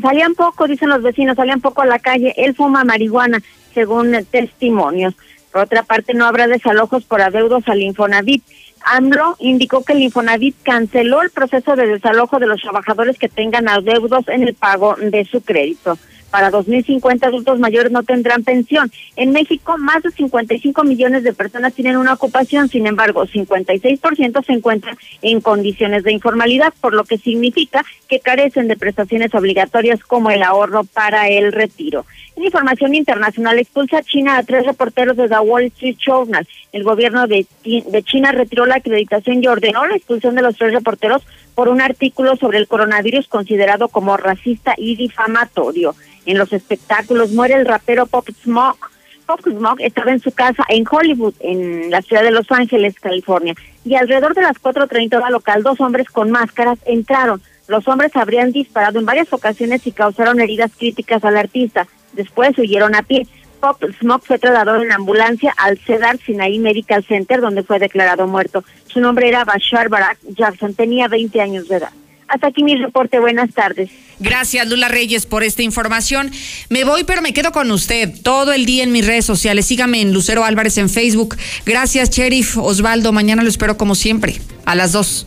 salían 0.00 0.34
poco, 0.34 0.66
dicen 0.66 0.88
los 0.88 1.02
vecinos, 1.02 1.36
salían 1.36 1.60
poco 1.60 1.82
a 1.82 1.86
la 1.86 1.98
calle. 1.98 2.32
Él 2.38 2.54
fuma 2.54 2.84
marihuana, 2.84 3.42
según 3.74 4.16
testimonios. 4.30 5.14
Por 5.52 5.62
otra 5.62 5.82
parte, 5.82 6.14
no 6.14 6.26
habrá 6.26 6.46
desalojos 6.46 7.04
por 7.04 7.20
adeudos 7.20 7.64
al 7.68 7.82
Infonavit. 7.82 8.42
AMLO 8.84 9.36
indicó 9.38 9.82
que 9.84 9.94
el 9.94 10.02
Infonavit 10.02 10.56
canceló 10.62 11.22
el 11.22 11.30
proceso 11.30 11.76
de 11.76 11.86
desalojo 11.86 12.38
de 12.38 12.46
los 12.46 12.60
trabajadores 12.60 13.18
que 13.18 13.28
tengan 13.28 13.68
adeudos 13.68 14.28
en 14.28 14.42
el 14.42 14.54
pago 14.54 14.96
de 14.96 15.24
su 15.24 15.40
crédito. 15.40 15.98
Para 16.34 16.50
2050 16.50 17.28
adultos 17.28 17.60
mayores 17.60 17.92
no 17.92 18.02
tendrán 18.02 18.42
pensión. 18.42 18.90
En 19.14 19.30
México, 19.30 19.78
más 19.78 20.02
de 20.02 20.10
55 20.10 20.82
millones 20.82 21.22
de 21.22 21.32
personas 21.32 21.74
tienen 21.74 21.96
una 21.96 22.14
ocupación, 22.14 22.68
sin 22.68 22.88
embargo, 22.88 23.24
56% 23.24 24.44
se 24.44 24.52
encuentran 24.52 24.96
en 25.22 25.40
condiciones 25.40 26.02
de 26.02 26.10
informalidad, 26.10 26.74
por 26.80 26.92
lo 26.92 27.04
que 27.04 27.18
significa 27.18 27.84
que 28.08 28.18
carecen 28.18 28.66
de 28.66 28.76
prestaciones 28.76 29.32
obligatorias 29.32 30.00
como 30.02 30.32
el 30.32 30.42
ahorro 30.42 30.82
para 30.82 31.28
el 31.28 31.52
retiro. 31.52 32.04
En 32.34 32.42
información 32.42 32.96
internacional, 32.96 33.60
expulsa 33.60 34.02
China 34.02 34.36
a 34.36 34.42
tres 34.42 34.66
reporteros 34.66 35.16
de 35.16 35.28
The 35.28 35.38
Wall 35.38 35.66
Street 35.66 35.98
Journal. 36.04 36.48
El 36.72 36.82
gobierno 36.82 37.28
de, 37.28 37.46
de 37.64 38.02
China 38.02 38.32
retiró 38.32 38.66
la 38.66 38.74
acreditación 38.74 39.40
y 39.40 39.46
ordenó 39.46 39.86
la 39.86 39.94
expulsión 39.94 40.34
de 40.34 40.42
los 40.42 40.56
tres 40.56 40.72
reporteros 40.72 41.22
por 41.54 41.68
un 41.68 41.80
artículo 41.80 42.34
sobre 42.34 42.58
el 42.58 42.66
coronavirus 42.66 43.28
considerado 43.28 43.86
como 43.86 44.16
racista 44.16 44.74
y 44.76 44.96
difamatorio. 44.96 45.94
En 46.26 46.38
los 46.38 46.52
espectáculos 46.52 47.32
muere 47.32 47.54
el 47.54 47.66
rapero 47.66 48.06
Pop 48.06 48.28
Smoke. 48.42 48.90
Pop 49.26 49.40
Smoke 49.42 49.80
estaba 49.80 50.12
en 50.12 50.20
su 50.20 50.32
casa 50.32 50.64
en 50.68 50.84
Hollywood, 50.90 51.34
en 51.40 51.90
la 51.90 52.02
ciudad 52.02 52.22
de 52.22 52.30
Los 52.30 52.50
Ángeles, 52.50 52.98
California, 53.00 53.54
y 53.84 53.94
alrededor 53.94 54.34
de 54.34 54.42
las 54.42 54.60
4.30 54.60 55.16
hora 55.16 55.30
local, 55.30 55.62
dos 55.62 55.80
hombres 55.80 56.08
con 56.08 56.30
máscaras 56.30 56.78
entraron. 56.86 57.42
Los 57.68 57.88
hombres 57.88 58.14
habrían 58.16 58.52
disparado 58.52 58.98
en 58.98 59.06
varias 59.06 59.32
ocasiones 59.32 59.86
y 59.86 59.92
causaron 59.92 60.40
heridas 60.40 60.72
críticas 60.76 61.24
al 61.24 61.36
artista. 61.36 61.86
Después 62.12 62.56
huyeron 62.58 62.94
a 62.94 63.02
pie. 63.02 63.26
Pop 63.60 63.82
Smoke 63.98 64.26
fue 64.26 64.38
trasladado 64.38 64.82
en 64.82 64.92
ambulancia 64.92 65.54
al 65.56 65.78
Cedar 65.78 66.18
Sinai 66.18 66.58
Medical 66.58 67.02
Center, 67.04 67.40
donde 67.40 67.62
fue 67.62 67.78
declarado 67.78 68.26
muerto. 68.26 68.62
Su 68.86 69.00
nombre 69.00 69.28
era 69.28 69.44
Bashar 69.44 69.88
Barak 69.88 70.18
Jackson, 70.22 70.74
tenía 70.74 71.08
20 71.08 71.40
años 71.40 71.68
de 71.68 71.76
edad. 71.76 71.92
Hasta 72.28 72.48
aquí 72.48 72.62
mi 72.64 72.76
reporte. 72.76 73.18
Buenas 73.18 73.52
tardes. 73.52 73.90
Gracias, 74.20 74.68
Lula 74.68 74.88
Reyes, 74.88 75.26
por 75.26 75.42
esta 75.42 75.62
información. 75.62 76.30
Me 76.68 76.84
voy, 76.84 77.04
pero 77.04 77.20
me 77.22 77.32
quedo 77.32 77.52
con 77.52 77.70
usted 77.70 78.10
todo 78.22 78.52
el 78.52 78.64
día 78.64 78.84
en 78.84 78.92
mis 78.92 79.06
redes 79.06 79.24
sociales. 79.24 79.66
Sígame 79.66 80.00
en 80.00 80.12
Lucero 80.12 80.44
Álvarez 80.44 80.78
en 80.78 80.88
Facebook. 80.88 81.36
Gracias, 81.66 82.10
Sheriff 82.10 82.56
Osvaldo. 82.56 83.12
Mañana 83.12 83.42
lo 83.42 83.48
espero 83.48 83.76
como 83.76 83.94
siempre, 83.94 84.40
a 84.64 84.74
las 84.74 84.92
dos. 84.92 85.26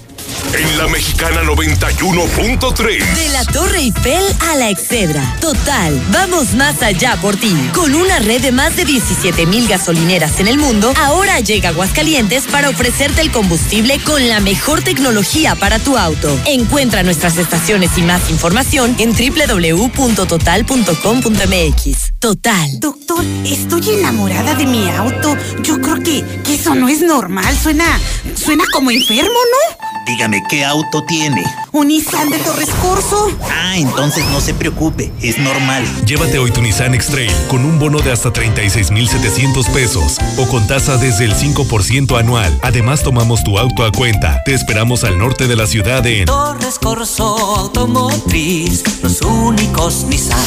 En 0.54 0.78
la 0.78 0.88
mexicana 0.88 1.42
91.3. 1.44 3.16
De 3.16 3.30
la 3.30 3.46
Torre 3.46 3.80
Eiffel 3.80 4.24
a 4.50 4.56
la 4.56 4.70
Excedra. 4.70 5.36
Total, 5.40 6.02
vamos 6.12 6.54
más 6.54 6.82
allá 6.82 7.18
por 7.22 7.36
ti. 7.36 7.54
Con 7.74 7.94
una 7.94 8.20
red 8.20 8.42
de 8.42 8.52
más 8.52 8.76
de 8.76 8.86
17 8.86 9.46
mil 9.46 9.68
gasolineras 9.68 10.40
en 10.40 10.48
el 10.48 10.58
mundo, 10.58 10.94
ahora 10.98 11.40
llega 11.40 11.70
Aguascalientes 11.70 12.46
para 12.48 12.70
ofrecerte 12.70 13.22
el 13.22 13.32
combustible 13.32 14.00
con 14.04 14.28
la 14.30 14.40
mejor 14.40 14.82
tecnología 14.82 15.56
para 15.56 15.80
tu 15.80 15.98
auto. 15.98 16.40
Encuentra 16.46 17.04
nuestras 17.04 17.38
estaciones 17.38 17.98
y 17.98 18.02
más 18.02 18.30
información 18.30 18.96
en 19.00 19.14
www.total.com.mx. 19.14 22.14
Total. 22.20 22.80
Doctor, 22.80 23.24
estoy 23.46 23.90
enamorada 23.92 24.56
de 24.56 24.66
mi 24.66 24.90
auto. 24.90 25.38
Yo 25.62 25.80
creo 25.82 26.02
que, 26.02 26.24
que 26.44 26.56
eso 26.56 26.74
no 26.74 26.88
es 26.88 27.02
normal. 27.02 27.56
Suena, 27.58 28.00
suena 28.36 28.64
como 28.74 28.92
enfermo, 28.92 29.30
¿no? 29.30 29.97
Dígame, 30.08 30.42
¿qué 30.50 30.64
auto 30.64 31.04
tiene? 31.04 31.44
Un 31.74 31.90
Nissan 31.90 32.30
de 32.30 32.38
Torres 32.40 32.70
Corso. 32.82 33.30
Ah, 33.52 33.78
entonces 33.78 34.24
no 34.32 34.40
se 34.40 34.54
preocupe, 34.54 35.12
es 35.22 35.38
normal. 35.38 35.84
Llévate 36.06 36.40
hoy 36.40 36.50
tu 36.50 36.62
Nissan 36.62 36.96
X-Trail 36.96 37.32
con 37.50 37.66
un 37.66 37.78
bono 37.78 38.00
de 38.00 38.14
hasta 38.14 38.32
36,700 38.32 39.68
pesos 39.68 40.18
o 40.38 40.48
con 40.48 40.66
tasa 40.66 40.96
desde 40.96 41.26
el 41.26 41.34
5% 41.34 42.18
anual. 42.18 42.58
Además, 42.62 43.04
tomamos 43.04 43.44
tu 43.44 43.60
auto 43.60 43.84
a 43.84 43.92
cuenta. 43.92 44.42
Te 44.46 44.54
esperamos 44.54 45.04
al 45.04 45.18
norte 45.18 45.46
de 45.46 45.58
la 45.58 45.68
ciudad 45.68 46.06
en 46.08 46.26
Torres 46.26 46.80
Corso 46.80 47.58
Automotriz, 47.58 48.84
los 49.04 49.22
únicos 49.22 50.06
Nissan 50.06 50.40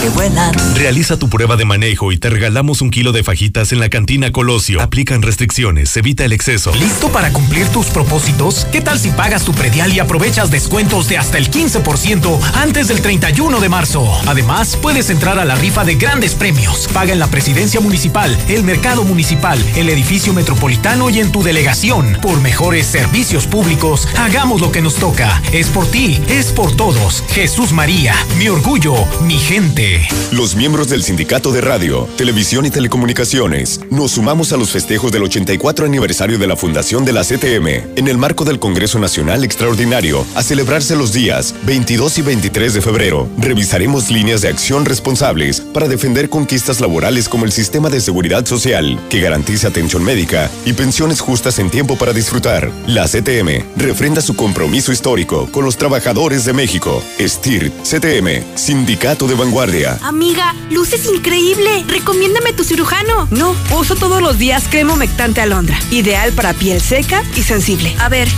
que 0.00 0.08
vuelan. 0.08 0.54
Realiza 0.76 1.18
tu 1.18 1.28
prueba 1.28 1.56
de 1.56 1.64
manejo 1.64 2.10
y 2.10 2.16
te 2.16 2.30
regalamos 2.30 2.80
un 2.80 2.90
kilo 2.90 3.12
de 3.12 3.22
fajitas 3.22 3.72
en 3.72 3.80
la 3.80 3.90
cantina 3.90 4.32
Colosio. 4.32 4.80
Aplican 4.80 5.20
restricciones, 5.20 5.94
evita 5.96 6.24
el 6.24 6.32
exceso. 6.32 6.72
¿Listo 6.74 7.10
para 7.10 7.32
cumplir 7.32 7.66
tus 7.68 7.86
propósitos? 7.88 8.66
¿Qué 8.72 8.80
tal 8.80 9.00
si 9.00 9.10
pagas 9.10 9.44
tu 9.44 9.52
predial 9.52 9.92
y 9.92 9.98
aprovechas 9.98 10.48
descuentos 10.48 11.08
de 11.08 11.18
hasta 11.18 11.38
el 11.38 11.50
15% 11.50 12.38
antes 12.54 12.86
del 12.86 13.02
31 13.02 13.58
de 13.58 13.68
marzo? 13.68 14.08
Además, 14.28 14.78
puedes 14.80 15.10
entrar 15.10 15.40
a 15.40 15.44
la 15.44 15.56
rifa 15.56 15.84
de 15.84 15.96
grandes 15.96 16.36
premios. 16.36 16.86
Paga 16.92 17.12
en 17.12 17.18
la 17.18 17.26
presidencia 17.26 17.80
municipal, 17.80 18.36
el 18.48 18.62
mercado 18.62 19.02
municipal, 19.02 19.58
el 19.74 19.88
edificio 19.88 20.32
metropolitano 20.32 21.10
y 21.10 21.18
en 21.18 21.32
tu 21.32 21.42
delegación. 21.42 22.16
Por 22.22 22.40
mejores 22.40 22.86
servicios 22.86 23.48
públicos, 23.48 24.06
hagamos 24.16 24.60
lo 24.60 24.70
que 24.70 24.82
nos 24.82 24.94
toca. 24.94 25.42
Es 25.52 25.66
por 25.66 25.88
ti, 25.88 26.20
es 26.28 26.52
por 26.52 26.76
todos. 26.76 27.24
Jesús 27.30 27.72
María, 27.72 28.14
mi 28.38 28.48
orgullo, 28.48 28.94
mi 29.22 29.36
gente. 29.36 30.06
Los 30.30 30.54
miembros 30.54 30.88
del 30.88 31.02
Sindicato 31.02 31.50
de 31.50 31.60
Radio, 31.60 32.08
Televisión 32.16 32.66
y 32.66 32.70
Telecomunicaciones 32.70 33.80
nos 33.90 34.12
sumamos 34.12 34.52
a 34.52 34.56
los 34.56 34.70
festejos 34.70 35.10
del 35.10 35.24
84 35.24 35.86
aniversario 35.86 36.38
de 36.38 36.46
la 36.46 36.56
fundación 36.56 37.04
de 37.04 37.12
la 37.12 37.24
CTM 37.24 37.96
en 37.96 38.06
el 38.06 38.16
marco 38.16 38.44
del 38.44 38.59
Congreso 38.60 38.98
Nacional 38.98 39.42
Extraordinario 39.42 40.24
a 40.36 40.42
celebrarse 40.42 40.94
los 40.94 41.12
días 41.12 41.54
22 41.64 42.18
y 42.18 42.22
23 42.22 42.74
de 42.74 42.80
febrero. 42.80 43.28
Revisaremos 43.38 44.10
líneas 44.10 44.42
de 44.42 44.48
acción 44.48 44.84
responsables 44.84 45.60
para 45.60 45.88
defender 45.88 46.28
conquistas 46.28 46.80
laborales 46.80 47.28
como 47.28 47.44
el 47.44 47.52
sistema 47.52 47.90
de 47.90 48.00
seguridad 48.00 48.46
social 48.46 49.00
que 49.08 49.20
garantice 49.20 49.66
atención 49.66 50.04
médica 50.04 50.50
y 50.64 50.74
pensiones 50.74 51.20
justas 51.20 51.58
en 51.58 51.70
tiempo 51.70 51.96
para 51.96 52.12
disfrutar. 52.12 52.70
La 52.86 53.08
CTM 53.08 53.64
refrenda 53.76 54.20
su 54.20 54.36
compromiso 54.36 54.92
histórico 54.92 55.50
con 55.50 55.64
los 55.64 55.76
trabajadores 55.76 56.44
de 56.44 56.52
México. 56.52 57.02
STIR, 57.18 57.72
CTM, 57.82 58.56
Sindicato 58.56 59.26
de 59.26 59.34
Vanguardia. 59.34 59.98
Amiga, 60.02 60.54
luces 60.70 61.06
increíble. 61.06 61.84
Recomiéndame 61.88 62.52
tu 62.52 62.64
cirujano. 62.64 63.26
No, 63.30 63.54
uso 63.76 63.96
todos 63.96 64.20
los 64.22 64.38
días 64.38 64.64
crema 64.70 64.92
humectante 64.92 65.40
alondra. 65.40 65.78
Ideal 65.90 66.32
para 66.32 66.52
piel 66.52 66.80
seca 66.80 67.22
y 67.34 67.42
sensible. 67.42 67.94
A 67.98 68.08
ver. 68.08 68.28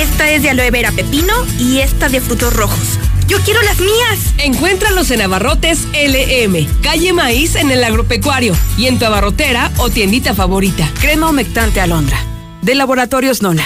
Esta 0.00 0.30
es 0.30 0.42
de 0.42 0.50
aloe 0.50 0.70
vera 0.70 0.92
pepino 0.92 1.32
y 1.58 1.78
esta 1.78 2.08
de 2.08 2.20
frutos 2.20 2.52
rojos. 2.54 2.98
¡Yo 3.26 3.38
quiero 3.40 3.62
las 3.62 3.80
mías! 3.80 4.34
Encuéntralos 4.38 5.10
en 5.10 5.22
Abarrotes 5.22 5.86
LM, 5.92 6.66
calle 6.82 7.12
Maíz 7.12 7.56
en 7.56 7.70
el 7.70 7.82
Agropecuario 7.82 8.54
y 8.76 8.86
en 8.86 8.98
tu 8.98 9.06
abarrotera 9.06 9.72
o 9.78 9.88
tiendita 9.90 10.34
favorita. 10.34 10.88
Crema 11.00 11.30
humectante 11.30 11.80
alondra. 11.80 12.18
De 12.62 12.74
Laboratorios 12.74 13.42
Nona. 13.42 13.64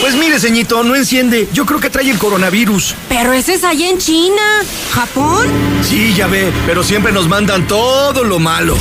Pues 0.00 0.14
mire, 0.16 0.40
ceñito, 0.40 0.82
no 0.82 0.96
enciende. 0.96 1.48
Yo 1.52 1.64
creo 1.66 1.80
que 1.80 1.90
trae 1.90 2.10
el 2.10 2.18
coronavirus. 2.18 2.94
Pero 3.08 3.32
ese 3.32 3.54
es 3.54 3.64
allá 3.64 3.88
en 3.88 3.98
China. 3.98 4.42
¿Japón? 4.90 5.46
Sí, 5.82 6.14
ya 6.14 6.26
ve, 6.26 6.52
pero 6.66 6.82
siempre 6.82 7.12
nos 7.12 7.28
mandan 7.28 7.66
todo 7.66 8.24
lo 8.24 8.38
malo. 8.38 8.76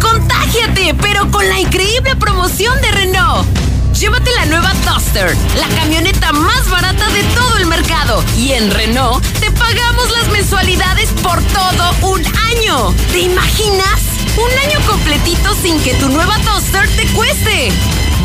¡Contágiate! 0.00 0.94
Pero 1.00 1.30
con 1.30 1.48
la 1.48 1.60
increíble 1.60 2.16
promoción 2.16 2.80
de 2.82 2.90
Renault. 2.90 3.69
Llévate 4.00 4.30
la 4.32 4.46
nueva 4.46 4.72
Duster, 4.86 5.36
la 5.58 5.68
camioneta 5.76 6.32
más 6.32 6.70
barata 6.70 7.06
de 7.10 7.22
todo 7.34 7.58
el 7.58 7.66
mercado. 7.66 8.24
Y 8.34 8.52
en 8.52 8.70
Renault 8.70 9.22
te 9.40 9.50
pagamos 9.50 10.10
las 10.12 10.26
mensualidades 10.30 11.10
por 11.22 11.42
todo 11.42 12.10
un 12.10 12.24
año. 12.24 12.94
¿Te 13.12 13.18
imaginas? 13.18 14.00
Un 14.38 14.70
año 14.70 14.80
completito 14.86 15.54
sin 15.54 15.78
que 15.80 15.92
tu 15.96 16.08
nueva 16.08 16.38
Duster 16.38 16.88
te 16.96 17.06
cueste. 17.08 17.72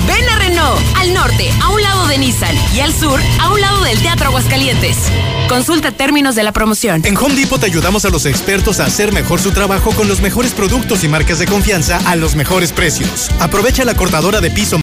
Ven 0.07 0.29
a 0.29 0.35
Renault, 0.37 0.79
al 0.97 1.13
norte, 1.13 1.51
a 1.61 1.69
un 1.69 1.81
lado 1.81 2.07
de 2.07 2.19
Nissan 2.19 2.55
y 2.75 2.79
al 2.79 2.93
sur, 2.93 3.19
a 3.39 3.49
un 3.49 3.59
lado 3.59 3.83
del 3.83 3.99
Teatro 3.99 4.27
Aguascalientes. 4.27 4.97
Consulta 5.49 5.91
términos 5.91 6.35
de 6.35 6.43
la 6.43 6.51
promoción. 6.51 7.01
En 7.05 7.17
Home 7.17 7.35
Depot 7.35 7.59
te 7.59 7.65
ayudamos 7.67 8.05
a 8.05 8.09
los 8.09 8.25
expertos 8.25 8.79
a 8.79 8.85
hacer 8.85 9.13
mejor 9.13 9.39
su 9.39 9.51
trabajo 9.51 9.91
con 9.91 10.07
los 10.07 10.21
mejores 10.21 10.53
productos 10.53 11.03
y 11.03 11.07
marcas 11.07 11.39
de 11.39 11.47
confianza 11.47 11.99
a 12.05 12.15
los 12.15 12.35
mejores 12.35 12.71
precios. 12.71 13.29
Aprovecha 13.39 13.83
la 13.83 13.95
cortadora 13.95 14.41
de 14.41 14.51
piso 14.51 14.73